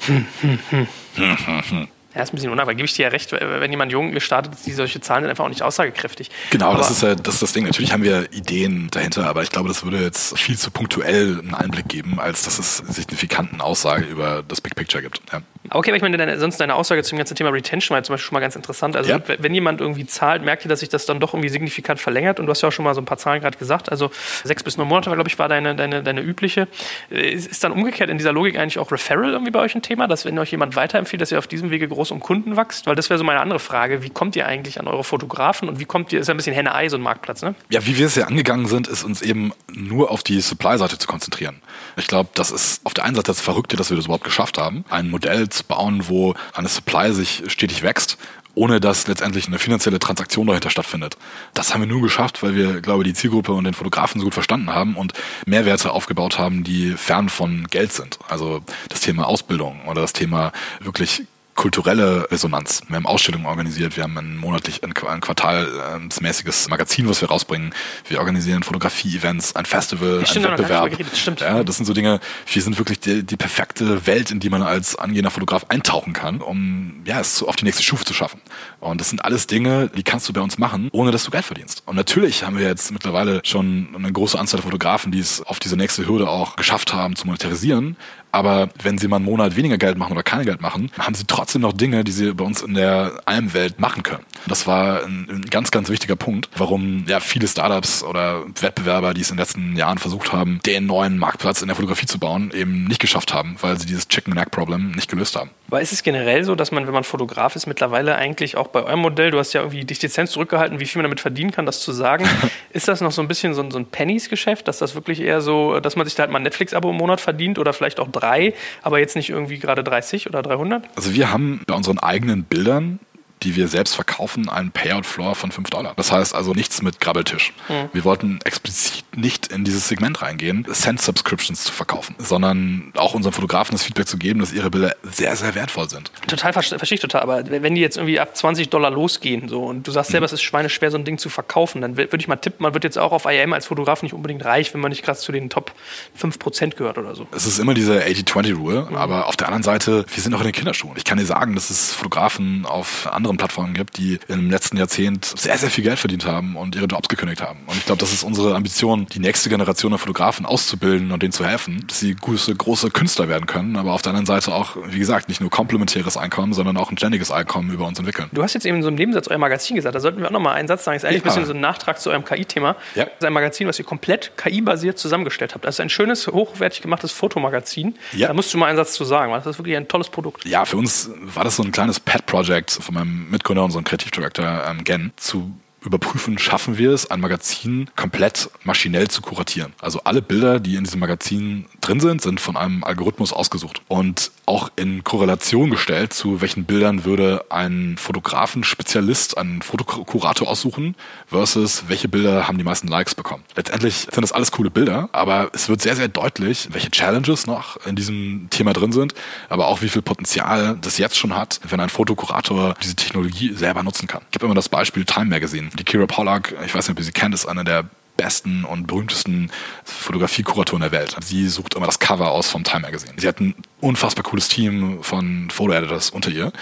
Hm, 0.08 0.26
hm, 0.42 0.60
hm. 0.70 0.88
hm. 1.16 1.88
Ja, 2.16 2.22
ist 2.22 2.32
ein 2.32 2.36
bisschen 2.36 2.52
unnahbar. 2.52 2.76
Gebe 2.76 2.86
ich 2.86 2.94
dir 2.94 3.04
ja 3.04 3.10
recht, 3.10 3.34
wenn 3.34 3.70
jemand 3.70 3.92
jung 3.92 4.12
gestartet 4.12 4.54
ist, 4.54 4.66
die 4.66 4.72
solche 4.72 5.02
Zahlen 5.02 5.24
sind 5.24 5.32
einfach 5.32 5.44
auch 5.44 5.50
nicht 5.50 5.64
aussagekräftig. 5.64 6.32
Genau, 6.50 6.70
aber 6.70 6.78
das 6.78 6.90
ist 6.90 7.04
ja 7.04 7.14
das, 7.14 7.36
ist 7.36 7.44
das 7.44 7.52
Ding. 7.52 7.66
Natürlich 7.66 7.92
haben 7.92 8.04
wir 8.04 8.32
Ideen 8.32 8.88
dahinter, 8.90 9.28
aber 9.28 9.44
ich 9.44 9.50
glaube, 9.50 9.68
das 9.68 9.84
würde 9.84 10.02
jetzt 10.02 10.38
viel 10.40 10.58
zu 10.58 10.72
punktuell 10.72 11.40
einen 11.40 11.54
Einblick 11.54 11.90
geben, 11.90 12.18
als 12.18 12.44
dass 12.44 12.58
es 12.58 12.78
signifikanten 12.78 13.60
Aussage 13.60 14.06
über 14.06 14.44
das 14.48 14.62
Big 14.62 14.76
Picture 14.76 15.04
gibt. 15.04 15.22
Ja. 15.34 15.42
Okay, 15.76 15.90
aber 15.92 15.98
ich 15.98 16.02
meine, 16.02 16.16
deine, 16.16 16.40
sonst 16.40 16.58
deine 16.58 16.74
Aussage 16.74 17.04
zum 17.04 17.18
ganzen 17.18 17.36
Thema 17.36 17.50
Retention 17.50 17.96
war 17.96 18.04
zum 18.04 18.14
Beispiel 18.14 18.28
schon 18.28 18.34
mal 18.36 18.40
ganz 18.40 18.56
interessant. 18.56 18.96
Also, 18.96 19.12
ja. 19.12 19.20
wenn 19.40 19.54
jemand 19.54 19.82
irgendwie 19.82 20.06
zahlt, 20.06 20.42
merkt 20.42 20.64
ihr, 20.64 20.70
dass 20.70 20.80
sich 20.80 20.88
das 20.88 21.06
dann 21.06 21.20
doch 21.20 21.34
irgendwie 21.34 21.50
signifikant 21.50 22.00
verlängert. 22.00 22.40
Und 22.40 22.46
du 22.46 22.52
hast 22.52 22.62
ja 22.62 22.70
auch 22.70 22.72
schon 22.72 22.86
mal 22.86 22.96
so 22.96 23.02
ein 23.02 23.06
paar 23.06 23.18
Zahlen 23.18 23.42
gerade 23.42 23.58
gesagt. 23.58 23.92
Also, 23.92 24.10
sechs 24.46 24.64
bis 24.64 24.78
neun 24.78 24.88
Monate, 24.88 25.12
glaube 25.12 25.28
ich, 25.28 25.38
war 25.38 25.50
deine, 25.50 25.76
deine, 25.76 26.02
deine 26.02 26.22
übliche. 26.22 26.70
Ist, 27.10 27.48
ist 27.48 27.64
dann 27.64 27.74
umgekehrt 27.74 28.10
in 28.10 28.18
dieser 28.18 28.32
Logik 28.32 28.58
eigentlich 28.58 28.80
auch 28.80 28.90
Referral 28.92 29.32
irgendwie 29.32 29.52
bei 29.52 29.60
euch 29.60 29.76
ein 29.76 29.82
Thema, 29.82 30.08
dass 30.08 30.24
wenn 30.24 30.40
euch 30.40 30.52
jemand 30.52 30.78
weiterempfiehlt, 30.78 31.22
dass 31.22 31.34
ihr 31.34 31.40
auf 31.40 31.48
diesem 31.48 31.72
Wege 31.72 31.90
groß 31.90 32.12
um 32.12 32.22
Kunden 32.22 32.56
wächst? 32.56 32.88
Weil 32.88 32.96
das 32.96 33.10
wäre 33.10 33.18
so 33.18 33.26
meine 33.26 33.42
andere 33.42 33.60
Frage. 33.60 34.02
Wie 34.02 34.10
kommt 34.10 34.38
ihr 34.38 34.48
eigentlich 34.48 34.80
an 34.80 34.88
eure 34.88 35.04
Fotografen 35.04 35.68
und 35.68 35.80
wie 35.80 35.86
kommt 35.86 36.14
ihr, 36.14 36.22
ist 36.22 36.28
ja 36.28 36.34
ein 36.34 36.38
bisschen 36.38 36.54
Henne-Ei, 36.54 36.88
so 36.88 36.96
ein 36.96 37.02
Marktplatz, 37.02 37.42
ne? 37.42 37.54
Ja, 37.70 37.86
wie 37.86 37.98
wir 37.98 38.06
es 38.06 38.16
ja 38.16 38.26
angegangen 38.26 38.68
sind, 38.68 38.88
ist 38.88 39.04
uns 39.04 39.22
eben 39.22 39.52
nur 39.74 40.10
auf 40.10 40.24
die 40.24 40.40
Supply-Seite 40.40 40.98
zu 40.98 41.08
konzentrieren. 41.08 41.62
Ich 41.98 42.08
glaube, 42.08 42.30
das 42.34 42.52
ist 42.52 42.80
auf 42.86 42.94
der 42.94 43.04
einen 43.04 43.16
Seite 43.16 43.28
das 43.28 43.42
Verrückte, 43.42 43.76
dass 43.76 43.90
wir 43.90 43.98
das 43.98 44.06
überhaupt 44.06 44.24
geschafft 44.24 44.58
haben, 44.58 44.86
ein 44.90 45.10
Modell 45.10 45.50
zu 45.50 45.65
bauen, 45.66 46.08
wo 46.08 46.34
eine 46.54 46.68
Supply 46.68 47.14
sich 47.14 47.44
stetig 47.48 47.84
wächst 47.84 48.18
ohne 48.56 48.80
dass 48.80 49.08
letztendlich 49.08 49.48
eine 49.48 49.60
finanzielle 49.60 50.00
Transaktion 50.00 50.48
dahinter 50.48 50.70
stattfindet. 50.70 51.18
Das 51.54 51.74
haben 51.74 51.82
wir 51.82 51.88
nur 51.88 52.02
geschafft, 52.02 52.42
weil 52.42 52.56
wir, 52.56 52.82
glaube 52.82 53.04
ich, 53.04 53.10
die 53.10 53.14
Zielgruppe 53.14 53.52
und 53.52 53.66
den 53.66 53.74
Fotografen 53.74 54.20
so 54.20 54.26
gut 54.26 54.34
verstanden 54.34 54.74
haben 54.74 54.96
und 54.96 55.14
Mehrwerte 55.46 55.92
aufgebaut 55.92 56.40
haben, 56.40 56.64
die 56.64 56.92
fern 56.94 57.30
von 57.30 57.68
Geld 57.68 57.92
sind. 57.92 58.18
Also 58.28 58.62
das 58.90 59.02
Thema 59.02 59.28
Ausbildung 59.28 59.86
oder 59.88 60.02
das 60.02 60.14
Thema 60.14 60.54
wirklich 60.80 61.24
kulturelle 61.56 62.30
Resonanz. 62.30 62.82
Wir 62.88 62.98
haben 62.98 63.06
Ausstellungen 63.06 63.46
organisiert, 63.46 63.96
wir 63.96 64.04
haben 64.04 64.18
ein 64.18 64.38
monatlich, 64.38 64.84
ein, 64.84 64.94
quartalsmäßiges 64.94 66.68
Magazin, 66.68 67.08
was 67.08 67.22
wir 67.22 67.30
rausbringen. 67.30 67.74
Wir 68.08 68.20
organisieren 68.20 68.62
Fotografie-Events, 68.62 69.56
ein 69.56 69.66
Festival, 69.66 70.20
ein 70.20 70.44
Wettbewerb. 70.44 70.98
Das, 70.98 71.40
ja, 71.40 71.64
das 71.64 71.78
sind 71.78 71.86
so 71.86 71.94
Dinge, 71.94 72.20
wir 72.52 72.62
sind 72.62 72.78
wirklich 72.78 73.00
die, 73.00 73.24
die 73.24 73.38
perfekte 73.38 74.06
Welt, 74.06 74.32
in 74.32 74.40
die 74.40 74.50
man 74.50 74.62
als 74.62 74.98
angehender 74.98 75.32
Fotograf 75.32 75.66
eintauchen 75.70 76.14
kann, 76.14 76.42
um 76.42 77.02
ja, 77.06 77.22
es 77.22 77.42
auf 77.42 77.56
die 77.56 77.64
nächste 77.64 77.84
Stufe 77.84 78.04
zu 78.04 78.14
schaffen. 78.14 78.42
Und 78.82 79.00
das 79.00 79.10
sind 79.10 79.24
alles 79.24 79.48
Dinge, 79.48 79.90
die 79.96 80.04
kannst 80.04 80.28
du 80.28 80.34
bei 80.34 80.42
uns 80.42 80.58
machen, 80.58 80.90
ohne 80.92 81.12
dass 81.12 81.24
du 81.24 81.32
Geld 81.32 81.46
verdienst. 81.46 81.84
Und 81.86 81.96
natürlich 81.96 82.44
haben 82.44 82.58
wir 82.58 82.68
jetzt 82.68 82.92
mittlerweile 82.92 83.42
schon 83.44 83.90
eine 83.96 84.12
große 84.12 84.38
Anzahl 84.38 84.58
der 84.58 84.66
Fotografen, 84.66 85.12
die 85.12 85.20
es 85.20 85.42
auf 85.42 85.60
diese 85.60 85.78
nächste 85.78 86.06
Hürde 86.06 86.30
auch 86.30 86.58
geschafft 86.58 86.94
haben 86.94 87.16
zu 87.16 87.26
monetarisieren. 87.28 87.96
Aber 88.36 88.68
wenn 88.84 88.98
sie 88.98 89.08
mal 89.08 89.16
einen 89.16 89.26
Monat 89.26 89.56
weniger 89.56 89.78
Geld 89.78 89.98
machen 89.98 90.12
oder 90.12 90.22
kein 90.22 90.44
Geld 90.44 90.60
machen, 90.60 90.92
haben 91.00 91.16
sie 91.16 91.24
trotzdem 91.26 91.62
noch 91.62 91.72
Dinge, 91.72 92.04
die 92.04 92.12
sie 92.12 92.34
bei 92.34 92.44
uns 92.44 92.62
in 92.62 92.74
der 92.74 93.22
Almwelt 93.24 93.80
machen 93.80 94.04
können. 94.04 94.26
Das 94.46 94.68
war 94.68 95.06
ein, 95.06 95.26
ein, 95.30 95.42
ganz, 95.44 95.72
ganz 95.72 95.88
wichtiger 95.88 96.18
Punkt, 96.18 96.50
warum 96.58 97.06
ja 97.08 97.22
viele 97.22 97.48
Startups 97.48 98.04
oder 98.04 98.44
Wettbewerber, 98.60 99.14
die 99.14 99.22
es 99.22 99.30
in 99.30 99.38
den 99.38 99.40
letzten 99.40 99.78
Jahren 99.78 100.00
versucht 100.00 100.34
haben, 100.34 100.60
den 100.66 100.86
neuen 100.86 101.18
Marktplatz 101.18 101.62
in 101.62 101.68
der 101.70 101.78
Fotografie 101.78 102.08
zu 102.08 102.20
bauen, 102.20 102.52
eben 102.54 102.84
nicht 102.84 103.00
geschafft 103.00 103.34
haben, 103.34 103.56
weil 103.62 103.80
sie 103.80 103.86
dieses 103.86 104.10
Chicken-and-Egg-Problem 104.10 104.92
nicht 104.92 105.10
gelöst 105.10 105.38
haben. 105.38 105.52
Aber 105.68 105.82
ist 105.82 105.92
es 105.92 106.04
generell 106.04 106.44
so, 106.44 106.56
dass 106.56 106.72
man, 106.72 106.86
wenn 106.86 106.94
man 106.94 107.04
Fotograf 107.04 107.56
ist, 107.56 107.66
mittlerweile 107.66 108.16
eigentlich 108.16 108.56
auch 108.56 108.68
bei 108.68 108.84
eurem 108.84 109.00
Modell, 109.00 109.32
du 109.32 109.40
hast 109.40 109.54
ja 109.54 109.62
irgendwie 109.62 109.84
die 109.84 109.94
Lizenz 109.94 110.32
zurückgehalten, 110.32 110.80
wie 110.80 110.86
viel 110.86 111.00
man 111.00 111.06
damit 111.06 111.20
verdienen 111.20 111.52
kann, 111.52 111.66
das 111.66 111.80
zu 111.80 111.92
sagen. 111.92 112.26
ist 112.72 112.88
das 112.88 113.02
noch 113.02 113.12
so 113.12 113.22
ein 113.22 113.28
bisschen 113.28 113.54
so 113.54 113.62
ein, 113.62 113.72
so 113.72 113.80
ein 113.80 113.86
Pennies-Geschäft, 113.86 114.68
dass 114.68 114.78
das 114.78 114.96
wirklich 114.96 115.22
eher 115.22 115.42
so, 115.42 115.80
dass 115.80 115.96
man 115.96 116.06
sich 116.06 116.16
da 116.16 116.24
halt 116.24 116.32
mal 116.32 116.40
ein 116.40 116.44
Netflix-Abo 116.44 116.92
im 116.92 116.98
Monat 116.98 117.20
verdient 117.20 117.58
oder 117.58 117.74
vielleicht 117.74 118.00
auch 118.00 118.10
drei, 118.12 118.54
aber 118.84 119.00
jetzt 119.00 119.16
nicht 119.16 119.30
irgendwie 119.30 119.58
gerade 119.58 119.84
30 119.84 120.28
oder 120.28 120.42
300? 120.42 120.88
Also 120.96 121.14
wir 121.14 121.32
haben 121.32 121.62
bei 121.66 121.74
unseren 121.74 122.00
eigenen 122.00 122.44
Bildern 122.44 123.00
die 123.44 123.56
wir 123.56 123.68
selbst 123.68 123.96
verkaufen, 123.96 124.50
einen 124.50 124.72
Payout-Floor 124.72 125.36
von 125.36 125.52
5 125.52 125.70
Dollar. 125.70 125.94
Das 125.96 126.12
heißt 126.12 126.34
also 126.34 126.54
nichts 126.54 126.82
mit 126.82 127.00
Grabbeltisch. 127.00 127.54
Mhm. 127.70 127.90
Wir 127.94 128.04
wollten 128.04 128.40
explizit 128.44 129.04
nicht 129.16 129.48
in 129.48 129.64
dieses 129.64 129.88
Segment 129.88 130.22
reingehen, 130.22 130.66
Cent-Subscriptions 130.72 131.64
zu 131.64 131.72
verkaufen, 131.72 132.16
sondern 132.18 132.92
auch 132.96 133.14
unseren 133.14 133.34
Fotografen 133.34 133.74
das 133.74 133.84
Feedback 133.84 134.08
zu 134.08 134.18
geben, 134.18 134.40
dass 134.40 134.54
ihre 134.54 134.70
Bilder 134.70 134.96
sehr, 135.04 135.36
sehr 135.36 135.56
wertvoll 135.56 135.90
sind. 135.90 136.12
Total, 136.28 136.54
verstehe 136.54 136.96
ich 136.96 137.02
total. 137.02 137.22
Aber 137.22 137.50
wenn 137.50 137.76
die 137.76 137.82
jetzt 137.82 137.98
irgendwie 137.98 138.20
ab 138.20 138.36
20 138.36 138.70
Dollar 138.70 138.92
losgehen 138.92 139.48
so, 139.48 139.64
und 139.64 139.88
du 139.88 139.92
sagst 139.92 140.12
selber, 140.12 140.26
mhm. 140.26 140.28
es 140.28 140.34
ist 140.34 140.42
schweineschwer, 140.42 140.92
so 140.92 140.98
ein 140.98 141.06
Ding 141.06 141.18
zu 141.18 141.30
verkaufen, 141.30 141.82
dann 141.82 141.98
würde 141.98 142.18
ich 142.18 142.28
mal 142.28 142.36
tippen, 142.38 142.64
man 142.64 142.74
wird 142.74 142.84
jetzt 142.84 142.98
auch 142.98 143.12
auf 143.12 143.26
IM 143.26 143.54
als 143.54 143.68
Fotograf 143.68 144.04
nicht 144.04 144.14
unbedingt 144.14 144.44
reich, 144.46 144.74
wenn 144.74 144.82
man 144.82 144.90
nicht 144.90 145.04
gerade 145.04 145.20
zu 145.20 145.32
den 145.32 145.50
Top 145.50 145.74
5% 146.20 146.76
gehört 146.76 146.98
oder 146.98 147.16
so. 147.16 147.28
Es 147.32 147.46
ist 147.46 147.60
immer 147.60 147.74
diese 147.74 148.02
80-20-Rule, 148.02 148.88
mhm. 148.90 148.96
aber 148.96 149.28
auf 149.28 149.36
der 149.36 149.48
anderen 149.48 149.64
Seite, 149.64 150.06
wir 150.14 150.24
sind 150.24 150.32
noch 150.32 150.40
in 150.42 150.48
den 150.48 150.54
Kinderschuhen. 150.54 150.94
Ich 150.98 151.04
kann 151.04 151.18
dir 151.18 151.26
sagen, 151.26 151.56
dass 151.56 151.70
es 151.70 151.94
Fotografen 151.94 152.66
auf 152.66 153.12
anderen 153.12 153.25
anderen 153.26 153.38
Plattformen 153.38 153.74
gibt, 153.74 153.98
die 153.98 154.20
im 154.28 154.50
letzten 154.50 154.78
Jahrzehnt 154.78 155.26
sehr, 155.26 155.58
sehr 155.58 155.70
viel 155.70 155.84
Geld 155.84 156.00
verdient 156.00 156.26
haben 156.26 156.56
und 156.56 156.76
ihre 156.76 156.86
Jobs 156.86 157.10
gekündigt 157.10 157.42
haben. 157.42 157.60
Und 157.68 157.78
ich 157.78 157.86
glaube, 157.86 158.00
das 158.00 158.14
ist 158.14 158.24
unsere 158.24 158.56
Ambition, 158.56 159.08
die 159.08 159.20
nächste 159.20 159.50
Generation 159.50 159.92
der 159.92 160.00
Fotografen 160.00 160.46
auszubilden 160.46 161.12
und 161.12 161.24
denen 161.24 161.32
zu 161.32 161.46
helfen, 161.46 161.86
dass 161.88 162.00
sie 162.00 162.16
große, 162.16 162.56
große 162.56 162.92
Künstler 162.92 163.28
werden 163.28 163.46
können, 163.46 163.76
aber 163.76 163.94
auf 163.94 164.02
der 164.02 164.12
anderen 164.12 164.26
Seite 164.26 164.54
auch, 164.54 164.78
wie 164.88 165.00
gesagt, 165.00 165.28
nicht 165.30 165.42
nur 165.42 165.50
komplementäres 165.50 166.18
Einkommen, 166.18 166.54
sondern 166.54 166.78
auch 166.78 166.92
ein 166.92 166.98
ständiges 166.98 167.32
Einkommen 167.32 167.72
über 167.72 167.88
uns 167.88 168.00
entwickeln. 168.00 168.30
Du 168.32 168.44
hast 168.44 168.54
jetzt 168.54 168.66
eben 168.66 168.78
in 168.78 168.84
so 168.84 168.88
einem 168.90 168.98
Nebensatz 168.98 169.28
euer 169.28 169.38
Magazin 169.38 169.76
gesagt, 169.76 169.96
da 169.96 170.00
sollten 170.00 170.20
wir 170.20 170.28
auch 170.28 170.32
nochmal 170.32 170.56
einen 170.56 170.68
Satz 170.68 170.84
sagen. 170.84 170.96
Das 170.96 171.04
ist 171.04 171.10
eigentlich 171.10 171.24
ja. 171.24 171.32
ein 171.32 171.36
bisschen 171.36 171.46
so 171.48 171.54
ein 171.54 171.60
Nachtrag 171.60 172.00
zu 172.00 172.10
eurem 172.10 172.24
KI-Thema. 172.26 172.76
Ja. 172.96 173.06
Das 173.06 173.14
ist 173.20 173.26
ein 173.26 173.34
Magazin, 173.34 173.68
was 173.68 173.80
ihr 173.80 173.86
komplett 173.86 174.34
KI-basiert 174.38 174.98
zusammengestellt 175.00 175.54
habt. 175.54 175.66
Das 175.66 175.76
ist 175.76 175.80
ein 175.82 175.90
schönes, 175.90 176.28
hochwertig 176.28 176.82
gemachtes 176.82 177.12
Fotomagazin. 177.12 177.96
Ja. 178.14 178.28
Da 178.28 178.34
musst 178.34 178.54
du 178.54 178.58
mal 178.58 178.68
einen 178.68 178.78
Satz 178.78 178.94
zu 178.94 179.04
sagen, 179.06 179.32
weil 179.32 179.40
das 179.40 179.48
ist 179.48 179.60
wirklich 179.60 179.76
ein 179.76 179.88
tolles 179.88 180.10
Produkt. 180.10 180.46
Ja, 180.46 180.66
für 180.66 180.78
uns 180.78 181.10
war 181.22 181.44
das 181.44 181.56
so 181.56 181.64
ein 181.64 181.72
kleines 181.72 182.00
Pet-Project 182.00 182.72
von 182.72 182.96
meinem 182.96 183.15
Mitgründer, 183.16 183.64
unseren 183.64 183.84
Kreativdirektor 183.84 184.66
ähm, 184.68 184.84
Gen, 184.84 185.12
zu 185.16 185.54
überprüfen, 185.86 186.38
schaffen 186.38 186.78
wir 186.78 186.92
es, 186.92 187.10
ein 187.12 187.20
Magazin 187.20 187.90
komplett 187.96 188.50
maschinell 188.64 189.08
zu 189.08 189.22
kuratieren. 189.22 189.74
Also 189.80 190.02
alle 190.04 190.22
Bilder, 190.22 190.60
die 190.60 190.76
in 190.76 190.84
diesem 190.84 191.00
Magazin 191.00 191.66
drin 191.82 192.00
sind, 192.00 192.22
sind 192.22 192.40
von 192.40 192.58
einem 192.58 192.84
Algorithmus 192.84 193.34
ausgesucht 193.34 193.82
und 193.88 194.32
auch 194.46 194.70
in 194.76 195.04
Korrelation 195.04 195.70
gestellt, 195.70 196.14
zu 196.14 196.42
welchen 196.42 196.66
Bildern 196.66 197.06
würde 197.06 197.46
ein 197.50 197.96
Fotografen-Spezialist 197.98 199.38
einen 199.38 199.62
Fotokurator 199.62 200.48
aussuchen 200.48 200.96
versus 201.28 201.86
welche 201.88 202.08
Bilder 202.08 202.48
haben 202.48 202.58
die 202.58 202.64
meisten 202.64 202.88
Likes 202.88 203.16
bekommen. 203.16 203.44
Letztendlich 203.56 204.08
sind 204.12 204.22
das 204.22 204.32
alles 204.32 204.52
coole 204.52 204.70
Bilder, 204.70 205.10
aber 205.12 205.50
es 205.54 205.70
wird 205.70 205.82
sehr, 205.82 205.96
sehr 205.96 206.08
deutlich, 206.08 206.70
welche 206.72 206.92
Challenges 206.92 207.48
noch 207.48 207.78
in 207.86 207.96
diesem 207.96 208.48
Thema 208.50 208.74
drin 208.74 208.92
sind, 208.92 209.14
aber 209.50 209.68
auch 209.68 209.82
wie 209.82 209.90
viel 209.90 210.02
Potenzial 210.02 210.78
das 210.82 210.98
jetzt 210.98 211.18
schon 211.18 211.36
hat, 211.36 211.60
wenn 211.68 211.80
ein 211.80 211.90
Fotokurator 211.90 212.76
diese 212.82 212.96
Technologie 212.96 213.54
selber 213.54 213.84
nutzen 213.84 214.08
kann. 214.08 214.22
Ich 214.26 214.32
gebe 214.32 214.46
immer 214.46 214.56
das 214.56 214.70
Beispiel 214.70 215.06
Time 215.06 215.26
Magazine. 215.26 215.70
Die 215.78 215.84
Kira 215.84 216.06
Pollack, 216.06 216.56
ich 216.66 216.74
weiß 216.74 216.88
nicht, 216.88 216.96
ob 216.96 217.00
ihr 217.00 217.06
sie 217.06 217.12
kennt, 217.12 217.34
ist 217.34 217.46
einer 217.46 217.64
der 217.64 217.86
besten 218.18 218.64
und 218.64 218.88
berühmtesten 218.88 219.52
Fotografiekuratoren 219.84 220.82
der 220.82 220.92
Welt. 220.92 221.16
Sie 221.24 221.48
sucht 221.50 221.74
immer 221.74 221.86
das 221.86 222.00
Cover 222.00 222.32
aus 222.32 222.50
vom 222.50 222.64
Time 222.64 222.82
Magazine. 222.82 223.14
Sie 223.18 223.28
hat 223.28 223.40
ein 223.40 223.56
unfassbar 223.82 224.24
cooles 224.24 224.48
Team 224.48 225.00
von 225.04 225.50
Photo-Editors 225.50 226.12
unter 226.12 226.32
ihr 226.32 226.54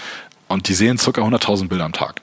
und 0.48 0.68
die 0.68 0.74
sehen 0.74 0.96
ca. 0.96 1.10
100.000 1.10 1.68
Bilder 1.68 1.84
am 1.84 1.92
Tag. 1.92 2.20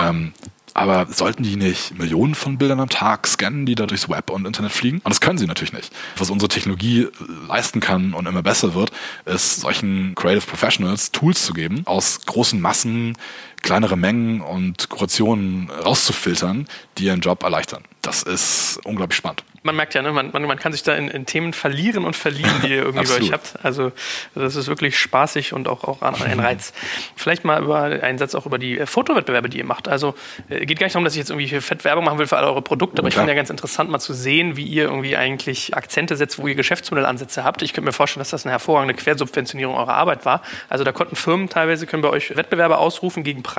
Ähm, 0.00 0.32
aber 0.74 1.06
sollten 1.10 1.42
die 1.42 1.56
nicht 1.56 1.98
Millionen 1.98 2.34
von 2.34 2.56
Bildern 2.56 2.80
am 2.80 2.88
Tag 2.88 3.26
scannen, 3.26 3.66
die 3.66 3.74
da 3.74 3.86
durchs 3.86 4.08
Web 4.08 4.30
und 4.30 4.46
Internet 4.46 4.72
fliegen? 4.72 4.98
Und 4.98 5.10
das 5.10 5.20
können 5.20 5.36
sie 5.36 5.46
natürlich 5.46 5.74
nicht. 5.74 5.92
Was 6.16 6.30
unsere 6.30 6.48
Technologie 6.48 7.08
leisten 7.46 7.80
kann 7.80 8.14
und 8.14 8.26
immer 8.26 8.42
besser 8.42 8.72
wird, 8.74 8.90
ist 9.26 9.60
solchen 9.60 10.14
Creative 10.14 10.46
Professionals 10.46 11.12
Tools 11.12 11.44
zu 11.44 11.52
geben, 11.52 11.82
aus 11.84 12.24
großen 12.24 12.58
Massen 12.58 13.18
kleinere 13.62 13.96
Mengen 13.96 14.40
und 14.40 14.88
Kurationen 14.88 15.70
rauszufiltern, 15.70 16.66
die 16.98 17.04
ihren 17.04 17.20
Job 17.20 17.42
erleichtern. 17.42 17.84
Das 18.02 18.22
ist 18.22 18.80
unglaublich 18.84 19.16
spannend 19.16 19.44
man 19.62 19.76
merkt 19.76 19.94
ja, 19.94 20.02
ne, 20.02 20.12
man, 20.12 20.30
man, 20.32 20.42
man 20.42 20.58
kann 20.58 20.72
sich 20.72 20.82
da 20.82 20.94
in, 20.94 21.08
in 21.08 21.26
Themen 21.26 21.52
verlieren 21.52 22.04
und 22.04 22.16
verlieren, 22.16 22.52
die 22.62 22.68
ihr 22.68 22.76
irgendwie 22.84 23.06
bei 23.06 23.16
euch 23.16 23.32
habt. 23.32 23.54
Also 23.62 23.92
das 24.34 24.56
ist 24.56 24.68
wirklich 24.68 24.98
spaßig 24.98 25.52
und 25.52 25.68
auch, 25.68 25.84
auch 25.84 26.02
ein 26.02 26.40
Reiz. 26.40 26.72
Vielleicht 27.16 27.44
mal 27.44 27.62
über 27.62 27.82
einen 27.82 28.18
Satz 28.18 28.34
auch 28.34 28.46
über 28.46 28.58
die 28.58 28.78
äh, 28.78 28.86
Fotowettbewerbe, 28.86 29.48
die 29.48 29.58
ihr 29.58 29.64
macht. 29.64 29.88
Also 29.88 30.14
äh, 30.48 30.66
geht 30.66 30.78
gar 30.78 30.86
nicht 30.86 30.94
darum, 30.94 31.04
dass 31.04 31.14
ich 31.14 31.18
jetzt 31.18 31.30
irgendwie 31.30 31.46
hier 31.46 31.62
fett 31.62 31.84
Werbung 31.84 32.04
machen 32.04 32.18
will 32.18 32.26
für 32.26 32.36
alle 32.36 32.48
eure 32.48 32.62
Produkte, 32.62 33.00
aber 33.00 33.08
ich 33.08 33.14
finde 33.14 33.30
ja 33.30 33.36
ganz 33.36 33.50
interessant, 33.50 33.90
mal 33.90 34.00
zu 34.00 34.14
sehen, 34.14 34.56
wie 34.56 34.64
ihr 34.64 34.84
irgendwie 34.84 35.16
eigentlich 35.16 35.76
Akzente 35.76 36.16
setzt, 36.16 36.38
wo 36.38 36.48
ihr 36.48 36.54
Geschäftsmodellansätze 36.54 37.44
habt. 37.44 37.62
Ich 37.62 37.72
könnte 37.72 37.86
mir 37.86 37.92
vorstellen, 37.92 38.20
dass 38.20 38.30
das 38.30 38.44
eine 38.44 38.52
hervorragende 38.52 38.94
Quersubventionierung 38.94 39.76
eurer 39.76 39.94
Arbeit 39.94 40.24
war. 40.24 40.42
Also 40.68 40.84
da 40.84 40.92
konnten 40.92 41.16
Firmen 41.16 41.48
teilweise, 41.48 41.86
können 41.86 42.02
bei 42.02 42.10
euch 42.10 42.36
Wettbewerbe 42.36 42.78
ausrufen 42.78 43.22
gegen 43.22 43.42
Preise. 43.42 43.51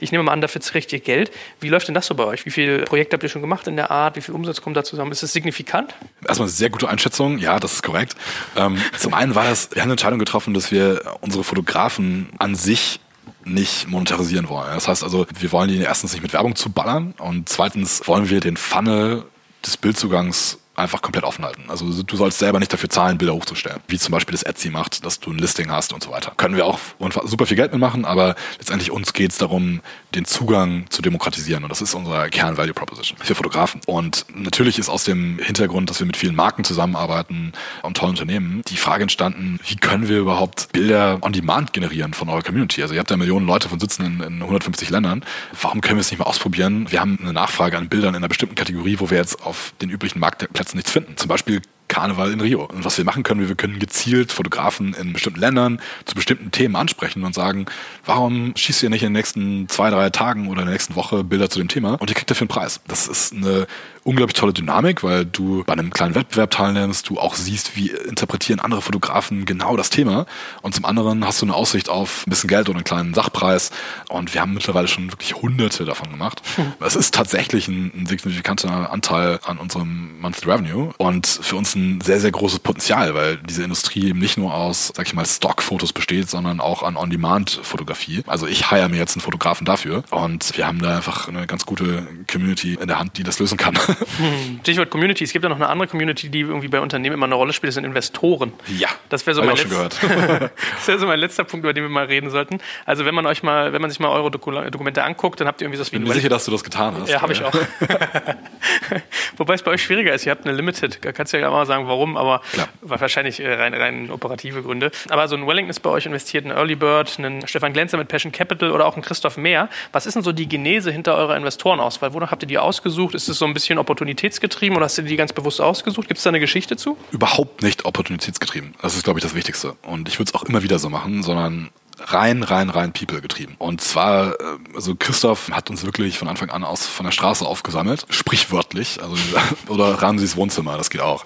Ich 0.00 0.12
nehme 0.12 0.24
mal 0.24 0.32
an, 0.32 0.40
dafür 0.40 0.60
kriegt 0.60 0.92
ihr 0.92 1.00
Geld. 1.00 1.30
Wie 1.60 1.68
läuft 1.68 1.88
denn 1.88 1.94
das 1.94 2.06
so 2.06 2.14
bei 2.14 2.24
euch? 2.24 2.46
Wie 2.46 2.50
viele 2.50 2.84
Projekte 2.84 3.14
habt 3.14 3.22
ihr 3.22 3.28
schon 3.28 3.42
gemacht 3.42 3.66
in 3.66 3.76
der 3.76 3.90
Art? 3.90 4.16
Wie 4.16 4.20
viel 4.20 4.34
Umsatz 4.34 4.60
kommt 4.60 4.76
da 4.76 4.84
zusammen? 4.84 5.12
Ist 5.12 5.22
es 5.22 5.32
signifikant? 5.32 5.94
Erstmal 6.26 6.48
eine 6.48 6.54
sehr 6.54 6.70
gute 6.70 6.88
Einschätzung. 6.88 7.38
Ja, 7.38 7.60
das 7.60 7.74
ist 7.74 7.82
korrekt. 7.82 8.16
Ähm, 8.56 8.78
zum 8.98 9.14
einen 9.14 9.34
war 9.34 9.44
das, 9.44 9.70
wir 9.72 9.82
haben 9.82 9.86
eine 9.86 9.94
Entscheidung 9.94 10.18
getroffen, 10.18 10.54
dass 10.54 10.70
wir 10.70 11.02
unsere 11.20 11.44
Fotografen 11.44 12.30
an 12.38 12.54
sich 12.54 13.00
nicht 13.44 13.88
monetarisieren 13.88 14.48
wollen. 14.48 14.72
Das 14.74 14.88
heißt 14.88 15.02
also, 15.02 15.26
wir 15.38 15.52
wollen 15.52 15.68
die 15.68 15.78
erstens 15.78 16.12
nicht 16.12 16.22
mit 16.22 16.32
Werbung 16.32 16.56
zu 16.56 16.70
ballern 16.70 17.14
und 17.18 17.48
zweitens 17.48 18.06
wollen 18.06 18.30
wir 18.30 18.40
den 18.40 18.56
Funnel 18.56 19.24
des 19.64 19.76
Bildzugangs 19.76 20.58
einfach 20.76 21.02
komplett 21.02 21.24
offen 21.24 21.44
halten. 21.44 21.64
Also 21.68 22.02
du 22.02 22.16
sollst 22.16 22.38
selber 22.38 22.58
nicht 22.58 22.72
dafür 22.72 22.90
zahlen, 22.90 23.18
Bilder 23.18 23.34
hochzustellen. 23.34 23.80
Wie 23.88 23.98
zum 23.98 24.12
Beispiel 24.12 24.32
das 24.32 24.42
Etsy 24.42 24.70
macht, 24.70 25.04
dass 25.04 25.20
du 25.20 25.30
ein 25.30 25.38
Listing 25.38 25.70
hast 25.70 25.92
und 25.92 26.02
so 26.02 26.10
weiter. 26.10 26.32
Können 26.36 26.56
wir 26.56 26.66
auch 26.66 26.78
super 27.24 27.46
viel 27.46 27.56
Geld 27.56 27.72
mitmachen, 27.72 28.04
aber 28.04 28.34
letztendlich 28.58 28.90
uns 28.90 29.12
geht 29.12 29.32
es 29.32 29.38
darum, 29.38 29.80
den 30.14 30.24
Zugang 30.24 30.86
zu 30.90 31.02
demokratisieren. 31.02 31.64
Und 31.64 31.70
das 31.70 31.80
ist 31.80 31.94
unsere 31.94 32.28
Kern-Value 32.30 32.74
Proposition 32.74 33.18
für 33.22 33.34
Fotografen. 33.34 33.80
Und 33.86 34.26
natürlich 34.34 34.78
ist 34.78 34.88
aus 34.88 35.04
dem 35.04 35.38
Hintergrund, 35.38 35.90
dass 35.90 36.00
wir 36.00 36.06
mit 36.06 36.16
vielen 36.16 36.34
Marken 36.34 36.64
zusammenarbeiten 36.64 37.52
und 37.82 37.96
tollen 37.96 38.10
Unternehmen, 38.10 38.62
die 38.68 38.76
Frage 38.76 39.02
entstanden, 39.02 39.58
wie 39.66 39.76
können 39.76 40.08
wir 40.08 40.18
überhaupt 40.18 40.72
Bilder 40.72 41.18
on 41.22 41.32
demand 41.32 41.72
generieren 41.72 42.14
von 42.14 42.28
eurer 42.28 42.42
Community? 42.42 42.82
Also 42.82 42.94
ihr 42.94 43.00
habt 43.00 43.10
ja 43.10 43.16
Millionen 43.16 43.46
Leute 43.46 43.68
von 43.68 43.80
sitzen 43.80 44.04
in, 44.04 44.20
in 44.20 44.42
150 44.42 44.90
Ländern. 44.90 45.24
Warum 45.60 45.80
können 45.80 45.96
wir 45.96 46.00
es 46.00 46.10
nicht 46.10 46.18
mal 46.18 46.26
ausprobieren? 46.26 46.90
Wir 46.90 47.00
haben 47.00 47.18
eine 47.20 47.32
Nachfrage 47.32 47.76
an 47.76 47.88
Bildern 47.88 48.10
in 48.10 48.16
einer 48.16 48.28
bestimmten 48.28 48.54
Kategorie, 48.54 48.96
wo 48.98 49.10
wir 49.10 49.18
jetzt 49.18 49.42
auf 49.44 49.72
den 49.80 49.90
üblichen 49.90 50.20
Marktplätzen 50.64 50.76
nichts 50.76 50.90
finden. 50.90 51.16
Zum 51.16 51.28
Beispiel 51.28 51.62
Karneval 51.88 52.32
in 52.32 52.40
Rio. 52.40 52.64
Und 52.64 52.84
was 52.84 52.96
wir 52.96 53.04
machen 53.04 53.22
können, 53.22 53.46
wir 53.46 53.54
können 53.54 53.78
gezielt 53.78 54.32
Fotografen 54.32 54.94
in 54.94 55.12
bestimmten 55.12 55.38
Ländern 55.38 55.80
zu 56.06 56.14
bestimmten 56.14 56.50
Themen 56.50 56.76
ansprechen 56.76 57.22
und 57.24 57.34
sagen, 57.34 57.66
warum 58.04 58.56
schießt 58.56 58.82
ihr 58.82 58.90
nicht 58.90 59.02
in 59.02 59.08
den 59.08 59.12
nächsten 59.12 59.68
zwei, 59.68 59.90
drei 59.90 60.10
Tagen 60.10 60.48
oder 60.48 60.62
in 60.62 60.66
der 60.66 60.72
nächsten 60.72 60.96
Woche 60.96 61.22
Bilder 61.22 61.50
zu 61.50 61.58
dem 61.58 61.68
Thema 61.68 61.94
und 62.00 62.08
ihr 62.10 62.16
kriegt 62.16 62.30
dafür 62.30 62.42
einen 62.42 62.48
Preis. 62.48 62.80
Das 62.88 63.06
ist 63.06 63.34
eine 63.34 63.66
unglaublich 64.04 64.34
tolle 64.38 64.52
Dynamik, 64.52 65.02
weil 65.02 65.24
du 65.24 65.64
bei 65.64 65.72
einem 65.72 65.90
kleinen 65.90 66.14
Wettbewerb 66.14 66.50
teilnimmst, 66.50 67.08
du 67.08 67.18
auch 67.18 67.34
siehst, 67.34 67.76
wie 67.76 67.90
interpretieren 67.90 68.60
andere 68.60 68.82
Fotografen 68.82 69.44
genau 69.46 69.76
das 69.76 69.90
Thema 69.90 70.26
und 70.62 70.74
zum 70.74 70.84
anderen 70.84 71.26
hast 71.26 71.40
du 71.40 71.46
eine 71.46 71.54
Aussicht 71.54 71.88
auf 71.88 72.26
ein 72.26 72.30
bisschen 72.30 72.48
Geld 72.48 72.68
oder 72.68 72.78
einen 72.78 72.84
kleinen 72.84 73.14
Sachpreis 73.14 73.70
und 74.08 74.34
wir 74.34 74.40
haben 74.40 74.54
mittlerweile 74.54 74.88
schon 74.88 75.10
wirklich 75.10 75.34
hunderte 75.34 75.84
davon 75.84 76.10
gemacht. 76.10 76.42
Es 76.80 76.96
ist 76.96 77.14
tatsächlich 77.14 77.66
ein, 77.68 77.92
ein 77.94 78.06
signifikanter 78.06 78.92
Anteil 78.92 79.40
an 79.44 79.58
unserem 79.58 80.20
Monthly 80.20 80.50
Revenue 80.50 80.92
und 80.98 81.26
für 81.26 81.56
uns 81.56 81.74
ein 81.74 82.00
sehr, 82.02 82.20
sehr 82.20 82.30
großes 82.30 82.58
Potenzial, 82.58 83.14
weil 83.14 83.38
diese 83.38 83.62
Industrie 83.62 84.08
eben 84.08 84.18
nicht 84.18 84.36
nur 84.36 84.52
aus, 84.52 84.92
sag 84.94 85.06
ich 85.06 85.14
mal, 85.14 85.24
Stockfotos 85.24 85.92
besteht, 85.92 86.28
sondern 86.28 86.60
auch 86.60 86.82
an 86.82 86.96
On-Demand-Fotografie. 86.96 88.22
Also 88.26 88.46
ich 88.46 88.70
hire 88.70 88.88
mir 88.88 88.98
jetzt 88.98 89.16
einen 89.16 89.22
Fotografen 89.22 89.64
dafür 89.64 90.04
und 90.10 90.56
wir 90.56 90.66
haben 90.66 90.80
da 90.80 90.96
einfach 90.96 91.28
eine 91.28 91.46
ganz 91.46 91.64
gute 91.64 92.06
Community 92.30 92.74
in 92.74 92.88
der 92.88 92.98
Hand, 92.98 93.16
die 93.16 93.22
das 93.22 93.38
lösen 93.38 93.56
kann. 93.56 93.78
Hm. 94.18 94.60
Stichwort 94.62 94.90
Community. 94.90 95.24
Es 95.24 95.32
gibt 95.32 95.42
ja 95.42 95.48
noch 95.48 95.56
eine 95.56 95.68
andere 95.68 95.88
Community, 95.88 96.28
die 96.28 96.40
irgendwie 96.40 96.68
bei 96.68 96.80
Unternehmen 96.80 97.14
immer 97.14 97.26
eine 97.26 97.34
Rolle 97.34 97.52
spielt. 97.52 97.68
Das 97.68 97.74
sind 97.74 97.84
Investoren. 97.84 98.52
Ja. 98.78 98.88
Das 99.08 99.26
wäre 99.26 99.34
so, 99.34 99.42
mein 99.42 99.56
das 100.86 101.00
so 101.00 101.06
mein 101.06 101.18
letzter 101.18 101.44
Punkt, 101.44 101.64
über 101.64 101.72
den 101.72 101.84
wir 101.84 101.90
mal 101.90 102.06
reden 102.06 102.30
sollten. 102.30 102.60
Also 102.86 103.04
wenn 103.04 103.14
man 103.14 103.26
euch 103.26 103.42
mal, 103.42 103.72
wenn 103.72 103.80
man 103.80 103.90
sich 103.90 104.00
mal 104.00 104.08
eure 104.08 104.30
Dokumente 104.30 105.02
anguckt, 105.02 105.40
dann 105.40 105.48
habt 105.48 105.60
ihr 105.60 105.66
irgendwie 105.66 105.78
das 105.78 105.92
wie 105.92 105.98
Bin 105.98 106.08
mir 106.08 106.14
sicher, 106.14 106.28
dass 106.28 106.44
du 106.44 106.50
das 106.50 106.64
getan 106.64 106.94
hast. 107.00 107.08
Ja, 107.08 107.22
habe 107.22 107.32
ich 107.32 107.42
auch. 107.42 107.54
Wobei 109.36 109.54
es 109.54 109.62
bei 109.62 109.72
euch 109.72 109.82
schwieriger 109.82 110.12
ist. 110.12 110.26
Ihr 110.26 110.32
habt 110.32 110.46
eine 110.46 110.54
Limited. 110.54 111.04
Da 111.04 111.12
kannst 111.12 111.32
du 111.32 111.38
ja 111.38 111.50
mal 111.50 111.66
sagen, 111.66 111.86
warum, 111.88 112.16
aber 112.16 112.40
Klar. 112.52 112.68
wahrscheinlich 112.82 113.40
äh, 113.40 113.54
rein, 113.54 113.74
rein 113.74 114.10
operative 114.10 114.62
Gründe. 114.62 114.90
Aber 115.08 115.28
so 115.28 115.36
ein 115.36 115.46
Wellington 115.46 115.70
ist 115.70 115.80
bei 115.80 115.90
euch 115.90 116.06
investiert, 116.06 116.44
ein 116.44 116.50
Early 116.50 116.76
Bird, 116.76 117.18
ein 117.18 117.46
Stefan 117.46 117.72
Glänzer 117.72 117.96
mit 117.96 118.08
Passion 118.08 118.32
Capital 118.32 118.70
oder 118.70 118.86
auch 118.86 118.96
ein 118.96 119.02
Christoph 119.02 119.36
Mehr. 119.36 119.68
Was 119.92 120.06
ist 120.06 120.14
denn 120.14 120.22
so 120.22 120.32
die 120.32 120.48
Genese 120.48 120.90
hinter 120.90 121.14
eurer 121.16 121.36
Investorenauswahl? 121.36 122.12
Wonach 122.14 122.30
habt 122.30 122.42
ihr 122.42 122.48
die 122.48 122.58
ausgesucht? 122.58 123.14
Ist 123.14 123.28
es 123.28 123.38
so 123.38 123.44
ein 123.44 123.54
bisschen 123.54 123.78
opportunitätsgetrieben 123.84 124.76
oder 124.76 124.86
hast 124.86 124.98
du 124.98 125.02
die 125.02 125.16
ganz 125.16 125.32
bewusst 125.32 125.60
ausgesucht? 125.60 126.08
Gibt 126.08 126.18
es 126.18 126.24
da 126.24 126.30
eine 126.30 126.40
Geschichte 126.40 126.76
zu? 126.76 126.96
Überhaupt 127.12 127.62
nicht 127.62 127.84
opportunitätsgetrieben. 127.84 128.74
Das 128.82 128.96
ist, 128.96 129.04
glaube 129.04 129.18
ich, 129.18 129.22
das 129.22 129.34
Wichtigste. 129.34 129.76
Und 129.82 130.08
ich 130.08 130.18
würde 130.18 130.30
es 130.30 130.34
auch 130.34 130.44
immer 130.44 130.62
wieder 130.62 130.78
so 130.78 130.90
machen, 130.90 131.22
sondern 131.22 131.70
rein, 132.00 132.42
rein, 132.42 132.70
rein 132.70 132.92
People 132.92 133.20
getrieben. 133.20 133.54
Und 133.58 133.80
zwar, 133.80 134.32
äh, 134.32 134.44
also 134.74 134.94
Christoph 134.94 135.50
hat 135.50 135.70
uns 135.70 135.84
wirklich 135.84 136.18
von 136.18 136.28
Anfang 136.28 136.50
an 136.50 136.64
aus 136.64 136.86
von 136.86 137.04
der 137.04 137.12
Straße 137.12 137.44
aufgesammelt, 137.46 138.06
sprichwörtlich, 138.10 139.02
also 139.02 139.16
oder 139.68 140.02
Ramsis 140.02 140.36
Wohnzimmer, 140.36 140.76
das 140.76 140.90
geht 140.90 141.00
auch. 141.00 141.24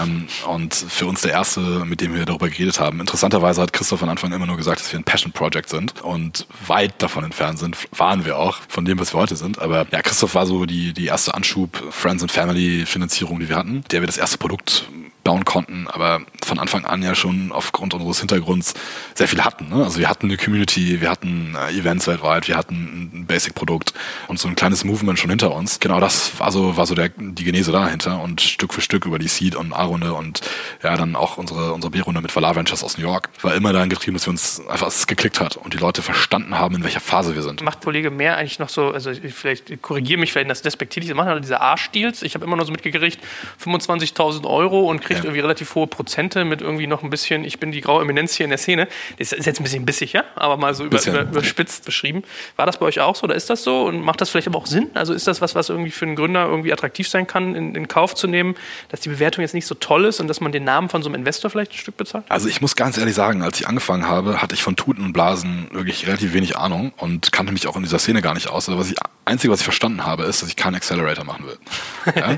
Ähm, 0.00 0.28
und 0.46 0.74
für 0.74 1.06
uns 1.06 1.22
der 1.22 1.32
erste, 1.32 1.60
mit 1.60 2.00
dem 2.00 2.14
wir 2.14 2.24
darüber 2.24 2.48
geredet 2.48 2.80
haben. 2.80 3.00
Interessanterweise 3.00 3.62
hat 3.62 3.72
Christoph 3.72 4.00
von 4.00 4.08
Anfang 4.08 4.32
immer 4.32 4.46
nur 4.46 4.56
gesagt, 4.56 4.80
dass 4.80 4.92
wir 4.92 4.98
ein 4.98 5.04
Passion 5.04 5.32
Project 5.32 5.68
sind 5.70 6.00
und 6.02 6.46
weit 6.66 7.02
davon 7.02 7.24
entfernt 7.24 7.58
sind, 7.58 7.76
waren 7.96 8.24
wir 8.24 8.38
auch 8.38 8.58
von 8.68 8.84
dem, 8.84 8.98
was 8.98 9.14
wir 9.14 9.20
heute 9.20 9.36
sind. 9.36 9.58
Aber 9.58 9.86
ja, 9.90 10.02
Christoph 10.02 10.34
war 10.34 10.46
so 10.46 10.66
die, 10.66 10.92
die 10.92 11.06
erste 11.06 11.34
Anschub 11.34 11.82
Friends 11.90 12.22
and 12.22 12.32
Family 12.32 12.86
Finanzierung, 12.86 13.40
die 13.40 13.48
wir 13.48 13.56
hatten, 13.56 13.84
der 13.90 14.00
wir 14.00 14.06
das 14.06 14.18
erste 14.18 14.38
Produkt 14.38 14.88
bauen 15.28 15.44
konnten, 15.44 15.86
aber 15.88 16.22
von 16.42 16.58
Anfang 16.58 16.86
an 16.86 17.02
ja 17.02 17.14
schon 17.14 17.52
aufgrund 17.52 17.92
unseres 17.92 18.20
Hintergrunds 18.20 18.72
sehr 19.14 19.28
viel 19.28 19.44
hatten. 19.44 19.68
Ne? 19.68 19.84
Also 19.84 19.98
wir 19.98 20.08
hatten 20.08 20.24
eine 20.24 20.38
Community, 20.38 21.02
wir 21.02 21.10
hatten 21.10 21.54
äh, 21.54 21.78
Events 21.78 22.06
weltweit, 22.06 22.48
wir 22.48 22.56
hatten 22.56 23.10
ein 23.12 23.26
Basic-Produkt 23.26 23.92
und 24.28 24.38
so 24.38 24.48
ein 24.48 24.56
kleines 24.56 24.84
Movement 24.84 25.18
schon 25.18 25.28
hinter 25.28 25.54
uns. 25.54 25.80
Genau 25.80 26.00
das 26.00 26.40
war 26.40 26.50
so, 26.50 26.78
war 26.78 26.86
so 26.86 26.94
der, 26.94 27.10
die 27.10 27.44
Genese 27.44 27.72
dahinter 27.72 28.22
und 28.22 28.40
Stück 28.40 28.72
für 28.72 28.80
Stück 28.80 29.04
über 29.04 29.18
die 29.18 29.28
Seed- 29.28 29.54
und 29.54 29.74
A-Runde 29.74 30.14
und 30.14 30.40
ja, 30.82 30.96
dann 30.96 31.14
auch 31.14 31.36
unsere, 31.36 31.74
unsere 31.74 31.90
B-Runde 31.90 32.22
mit 32.22 32.34
Valar 32.34 32.56
Ventures 32.56 32.82
aus 32.82 32.96
New 32.96 33.04
York 33.04 33.28
war 33.42 33.54
immer 33.54 33.74
daran 33.74 33.90
getrieben, 33.90 34.14
dass 34.16 34.26
wir 34.26 34.30
uns 34.30 34.62
einfach 34.66 34.86
es 34.86 35.06
geklickt 35.06 35.40
hat 35.40 35.58
und 35.58 35.74
die 35.74 35.78
Leute 35.78 36.00
verstanden 36.00 36.58
haben, 36.58 36.74
in 36.76 36.84
welcher 36.84 37.00
Phase 37.00 37.34
wir 37.34 37.42
sind. 37.42 37.60
Macht 37.60 37.82
Kollege 37.82 38.10
mehr 38.10 38.38
eigentlich 38.38 38.60
noch 38.60 38.70
so, 38.70 38.92
also 38.92 39.12
vielleicht 39.12 39.82
korrigiere 39.82 40.18
mich, 40.18 40.32
vielleicht 40.32 40.48
das 40.48 40.62
despektierlich, 40.62 41.12
machen 41.12 41.28
halt 41.28 41.44
diese 41.44 41.60
A-Stils. 41.60 42.22
Ich 42.22 42.34
habe 42.34 42.46
immer 42.46 42.56
nur 42.56 42.64
so 42.64 42.72
mitgekriegt, 42.72 43.18
25.000 43.62 44.46
Euro 44.46 44.88
und 44.88 45.02
kriegt 45.02 45.17
kriegt 45.18 45.26
irgendwie 45.26 45.40
relativ 45.40 45.74
hohe 45.74 45.86
Prozente 45.86 46.44
mit 46.44 46.60
irgendwie 46.60 46.86
noch 46.86 47.02
ein 47.02 47.10
bisschen, 47.10 47.44
ich 47.44 47.58
bin 47.58 47.72
die 47.72 47.80
graue 47.80 48.02
Eminenz 48.02 48.34
hier 48.34 48.44
in 48.44 48.50
der 48.50 48.58
Szene. 48.58 48.88
Das 49.18 49.32
ist 49.32 49.46
jetzt 49.46 49.60
ein 49.60 49.64
bisschen 49.64 49.84
bissig, 49.84 50.12
ja, 50.12 50.24
aber 50.34 50.56
mal 50.56 50.74
so 50.74 50.84
über, 50.84 51.04
über, 51.04 51.22
überspitzt 51.22 51.84
beschrieben. 51.84 52.22
War 52.56 52.66
das 52.66 52.78
bei 52.78 52.86
euch 52.86 53.00
auch 53.00 53.16
so 53.16 53.24
oder 53.24 53.34
ist 53.34 53.50
das 53.50 53.62
so 53.62 53.84
und 53.84 54.02
macht 54.02 54.20
das 54.20 54.30
vielleicht 54.30 54.48
aber 54.48 54.58
auch 54.58 54.66
Sinn? 54.66 54.90
Also 54.94 55.12
ist 55.12 55.26
das 55.26 55.40
was, 55.40 55.54
was 55.54 55.68
irgendwie 55.68 55.90
für 55.90 56.04
einen 56.04 56.16
Gründer 56.16 56.46
irgendwie 56.46 56.72
attraktiv 56.72 57.08
sein 57.08 57.26
kann, 57.26 57.54
in, 57.54 57.74
in 57.74 57.88
Kauf 57.88 58.14
zu 58.14 58.26
nehmen, 58.26 58.54
dass 58.88 59.00
die 59.00 59.08
Bewertung 59.08 59.42
jetzt 59.42 59.54
nicht 59.54 59.66
so 59.66 59.74
toll 59.74 60.04
ist 60.04 60.20
und 60.20 60.28
dass 60.28 60.40
man 60.40 60.52
den 60.52 60.64
Namen 60.64 60.88
von 60.88 61.02
so 61.02 61.08
einem 61.08 61.16
Investor 61.16 61.50
vielleicht 61.50 61.72
ein 61.72 61.78
Stück 61.78 61.96
bezahlt? 61.96 62.24
Also 62.28 62.48
ich 62.48 62.60
muss 62.60 62.76
ganz 62.76 62.98
ehrlich 62.98 63.14
sagen, 63.14 63.42
als 63.42 63.60
ich 63.60 63.68
angefangen 63.68 64.06
habe, 64.06 64.40
hatte 64.42 64.54
ich 64.54 64.62
von 64.62 64.76
Tuten 64.76 65.04
und 65.04 65.12
Blasen 65.12 65.68
wirklich 65.72 66.06
relativ 66.06 66.32
wenig 66.32 66.56
Ahnung 66.56 66.92
und 66.96 67.32
kannte 67.32 67.52
mich 67.52 67.66
auch 67.66 67.76
in 67.76 67.82
dieser 67.82 67.98
Szene 67.98 68.22
gar 68.22 68.34
nicht 68.34 68.48
aus. 68.48 68.68
Also 68.68 68.78
was 68.78 68.90
ich 68.90 68.96
Einzige, 69.28 69.52
was 69.52 69.60
ich 69.60 69.64
verstanden 69.64 70.04
habe, 70.04 70.24
ist, 70.24 70.42
dass 70.42 70.48
ich 70.48 70.56
keinen 70.56 70.74
Accelerator 70.74 71.24
machen 71.24 71.46
will. 71.46 71.58
Ja? 72.16 72.36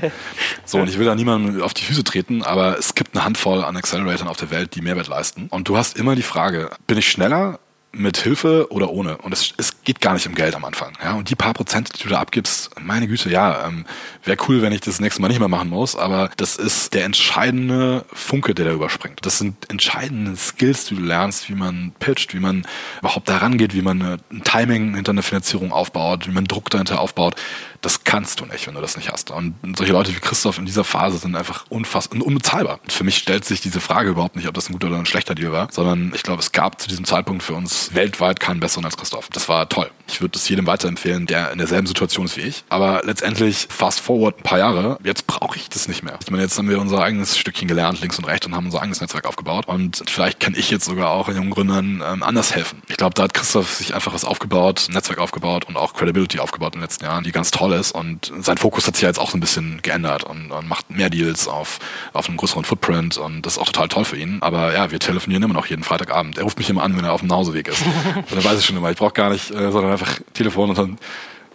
So, 0.65 0.79
und 0.79 0.89
ich 0.89 0.99
will 0.99 1.05
da 1.05 1.15
niemandem 1.15 1.61
auf 1.61 1.73
die 1.73 1.83
Füße 1.83 2.03
treten, 2.03 2.43
aber 2.43 2.77
es 2.77 2.93
gibt 2.93 3.15
eine 3.15 3.23
Handvoll 3.23 3.63
an 3.63 3.77
Acceleratoren 3.77 4.27
auf 4.27 4.37
der 4.37 4.51
Welt, 4.51 4.75
die 4.75 4.81
Mehrwert 4.81 5.07
leisten. 5.07 5.47
Und 5.49 5.69
du 5.69 5.77
hast 5.77 5.97
immer 5.97 6.15
die 6.15 6.23
Frage, 6.23 6.71
bin 6.87 6.97
ich 6.97 7.09
schneller 7.09 7.59
mit 7.93 8.17
Hilfe 8.17 8.71
oder 8.71 8.89
ohne. 8.89 9.17
Und 9.17 9.33
es, 9.33 9.53
es 9.57 9.83
geht 9.83 9.99
gar 9.99 10.13
nicht 10.13 10.25
um 10.27 10.35
Geld 10.35 10.55
am 10.55 10.63
Anfang. 10.63 10.93
Ja? 11.03 11.13
Und 11.13 11.29
die 11.29 11.35
paar 11.35 11.53
Prozent, 11.53 11.91
die 11.93 12.03
du 12.03 12.09
da 12.09 12.19
abgibst, 12.19 12.71
meine 12.79 13.07
Güte, 13.07 13.29
ja, 13.29 13.67
ähm, 13.67 13.85
wäre 14.23 14.37
cool, 14.47 14.61
wenn 14.61 14.71
ich 14.71 14.81
das 14.81 14.99
nächste 14.99 15.21
Mal 15.21 15.27
nicht 15.27 15.39
mehr 15.39 15.49
machen 15.49 15.69
muss, 15.69 15.95
aber 15.95 16.29
das 16.37 16.55
ist 16.55 16.93
der 16.93 17.05
entscheidende 17.05 18.05
Funke, 18.13 18.55
der 18.55 18.65
da 18.65 18.71
überspringt. 18.71 19.25
Das 19.25 19.37
sind 19.37 19.69
entscheidende 19.69 20.35
Skills, 20.37 20.85
die 20.85 20.95
du 20.95 21.01
lernst, 21.01 21.49
wie 21.49 21.55
man 21.55 21.91
pitcht, 21.99 22.33
wie 22.33 22.39
man 22.39 22.65
überhaupt 22.99 23.27
da 23.27 23.37
rangeht, 23.37 23.73
wie 23.73 23.81
man 23.81 24.01
ein 24.01 24.43
Timing 24.43 24.95
hinter 24.95 25.11
einer 25.11 25.23
Finanzierung 25.23 25.71
aufbaut, 25.71 26.27
wie 26.27 26.31
man 26.31 26.45
Druck 26.45 26.69
dahinter 26.69 27.01
aufbaut. 27.01 27.35
Das 27.81 28.03
kannst 28.03 28.39
du 28.39 28.45
nicht, 28.45 28.67
wenn 28.67 28.75
du 28.75 28.81
das 28.81 28.95
nicht 28.95 29.11
hast. 29.11 29.31
Und 29.31 29.55
solche 29.75 29.93
Leute 29.93 30.15
wie 30.15 30.19
Christoph 30.19 30.57
in 30.57 30.65
dieser 30.65 30.83
Phase 30.83 31.17
sind 31.17 31.35
einfach 31.35 31.65
unfassbar 31.69 32.21
unbezahlbar. 32.21 32.79
Und 32.83 32.91
für 32.91 33.03
mich 33.03 33.17
stellt 33.17 33.45
sich 33.45 33.61
diese 33.61 33.79
Frage 33.79 34.09
überhaupt 34.09 34.35
nicht, 34.35 34.47
ob 34.47 34.53
das 34.53 34.69
ein 34.69 34.73
guter 34.73 34.87
oder 34.87 34.97
ein 34.97 35.05
schlechter 35.05 35.33
Deal 35.35 35.51
war, 35.51 35.69
sondern 35.71 36.11
ich 36.13 36.23
glaube, 36.23 36.41
es 36.41 36.51
gab 36.51 36.79
zu 36.79 36.87
diesem 36.87 37.05
Zeitpunkt 37.05 37.43
für 37.43 37.53
uns 37.53 37.93
weltweit 37.93 38.39
keinen 38.39 38.59
besseren 38.59 38.85
als 38.85 38.97
Christoph. 38.97 39.29
Das 39.29 39.49
war 39.49 39.67
toll. 39.69 39.89
Ich 40.07 40.21
würde 40.21 40.37
es 40.37 40.47
jedem 40.47 40.67
weiterempfehlen, 40.67 41.25
der 41.25 41.51
in 41.51 41.57
derselben 41.57 41.87
Situation 41.87 42.25
ist 42.25 42.37
wie 42.37 42.41
ich. 42.41 42.63
Aber 42.69 43.01
letztendlich, 43.03 43.67
fast 43.69 43.99
forward 43.99 44.39
ein 44.39 44.43
paar 44.43 44.59
Jahre, 44.59 44.99
jetzt 45.03 45.25
brauche 45.25 45.57
ich 45.57 45.69
das 45.69 45.87
nicht 45.87 46.03
mehr. 46.03 46.19
Ich 46.21 46.29
meine, 46.29 46.43
jetzt 46.43 46.57
haben 46.57 46.69
wir 46.69 46.79
unser 46.79 47.01
eigenes 47.01 47.37
Stückchen 47.37 47.67
gelernt, 47.67 48.01
links 48.01 48.17
und 48.17 48.25
rechts, 48.25 48.45
und 48.45 48.55
haben 48.55 48.65
unser 48.65 48.81
eigenes 48.81 49.01
Netzwerk 49.01 49.25
aufgebaut. 49.25 49.67
Und 49.67 50.03
vielleicht 50.07 50.39
kann 50.39 50.53
ich 50.55 50.69
jetzt 50.69 50.85
sogar 50.85 51.09
auch 51.09 51.29
jungen 51.29 51.51
Gründern 51.51 52.03
ähm, 52.05 52.23
anders 52.23 52.53
helfen. 52.53 52.81
Ich 52.89 52.97
glaube, 52.97 53.13
da 53.13 53.23
hat 53.23 53.33
Christoph 53.33 53.73
sich 53.73 53.95
einfach 53.95 54.13
was 54.13 54.25
aufgebaut, 54.25 54.85
ein 54.89 54.93
Netzwerk 54.93 55.19
aufgebaut 55.19 55.65
und 55.65 55.77
auch 55.77 55.93
Credibility 55.93 56.39
aufgebaut 56.39 56.73
in 56.73 56.79
den 56.79 56.83
letzten 56.83 57.05
Jahren, 57.05 57.23
die 57.23 57.31
ganz 57.31 57.51
toll 57.51 57.70
ist. 57.73 57.91
Und 57.91 58.31
sein 58.39 58.57
Fokus 58.57 58.87
hat 58.87 58.95
sich 58.95 59.03
ja 59.03 59.09
jetzt 59.09 59.19
auch 59.19 59.31
so 59.31 59.37
ein 59.37 59.41
bisschen 59.41 59.81
geändert 59.81 60.23
und, 60.23 60.51
und 60.51 60.67
macht 60.67 60.89
mehr 60.89 61.09
Deals 61.09 61.47
auf, 61.47 61.79
auf 62.13 62.27
einem 62.27 62.37
größeren 62.37 62.63
Footprint. 62.63 63.17
Und 63.17 63.45
das 63.45 63.53
ist 63.53 63.59
auch 63.59 63.65
total 63.65 63.87
toll 63.87 64.05
für 64.05 64.17
ihn. 64.17 64.37
Aber 64.41 64.73
ja, 64.73 64.91
wir 64.91 64.99
telefonieren 64.99 65.43
immer 65.43 65.53
noch 65.53 65.65
jeden 65.65 65.83
Freitagabend. 65.83 66.37
Er 66.37 66.43
ruft 66.43 66.57
mich 66.57 66.69
immer 66.69 66.83
an, 66.83 66.97
wenn 66.97 67.05
er 67.05 67.13
auf 67.13 67.21
dem 67.21 67.27
Nachhauseweg 67.27 67.67
ist. 67.67 67.81
und 68.15 68.31
dann 68.31 68.43
weiß 68.43 68.59
ich 68.59 68.65
schon 68.65 68.77
immer, 68.77 68.91
ich 68.91 68.97
brauche 68.97 69.13
gar 69.13 69.29
nicht, 69.29 69.51
äh, 69.51 69.71
sondern 69.71 69.91
einfach 69.91 70.19
Telefon 70.33 70.69
und 70.69 70.77
dann 70.77 70.97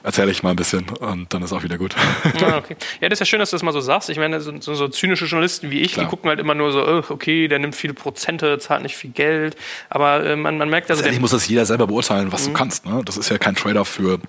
erzähle 0.07 0.31
ich 0.31 0.45
mal 0.45 0.51
ein 0.51 0.57
bisschen 0.57 0.89
und 0.89 1.35
dann 1.35 1.43
ist 1.43 1.53
auch 1.53 1.65
wieder 1.65 1.79
gut. 1.79 1.97
Ah, 2.41 2.59
okay. 2.59 2.77
Ja, 3.01 3.09
das 3.09 3.17
ist 3.17 3.21
ja 3.21 3.27
schön, 3.27 3.41
dass 3.41 3.51
du 3.51 3.57
das 3.57 3.65
mal 3.65 3.73
so 3.73 3.81
sagst. 3.81 4.09
Ich 4.09 4.19
meine, 4.19 4.41
so, 4.41 4.53
so 4.61 4.87
zynische 4.87 5.25
Journalisten 5.25 5.71
wie 5.73 5.81
ich, 5.81 5.95
Klar. 5.95 6.05
die 6.05 6.11
gucken 6.11 6.29
halt 6.29 6.39
immer 6.39 6.55
nur 6.55 6.71
so, 6.71 6.87
oh, 6.87 7.03
okay, 7.09 7.49
der 7.49 7.59
nimmt 7.59 7.75
viele 7.75 7.93
Prozente, 7.93 8.59
zahlt 8.61 8.85
nicht 8.85 8.97
viel 8.97 9.11
Geld. 9.11 9.57
Aber 9.91 10.25
äh, 10.25 10.37
man, 10.37 10.59
man 10.59 10.69
merkt 10.69 10.91
also. 10.91 11.01
Letztendlich 11.01 11.21
muss 11.21 11.33
das 11.33 11.49
jeder 11.49 11.67
selber 11.67 11.89
beurteilen, 11.89 12.31
was 12.31 12.43
mhm. 12.43 12.53
du 12.53 12.53
kannst. 12.53 12.87
Ne? 12.87 13.03
Das 13.05 13.17
ist 13.17 13.31
ja 13.31 13.39
kein 13.39 13.57
Trade-off 13.57 13.89
für 13.89 14.21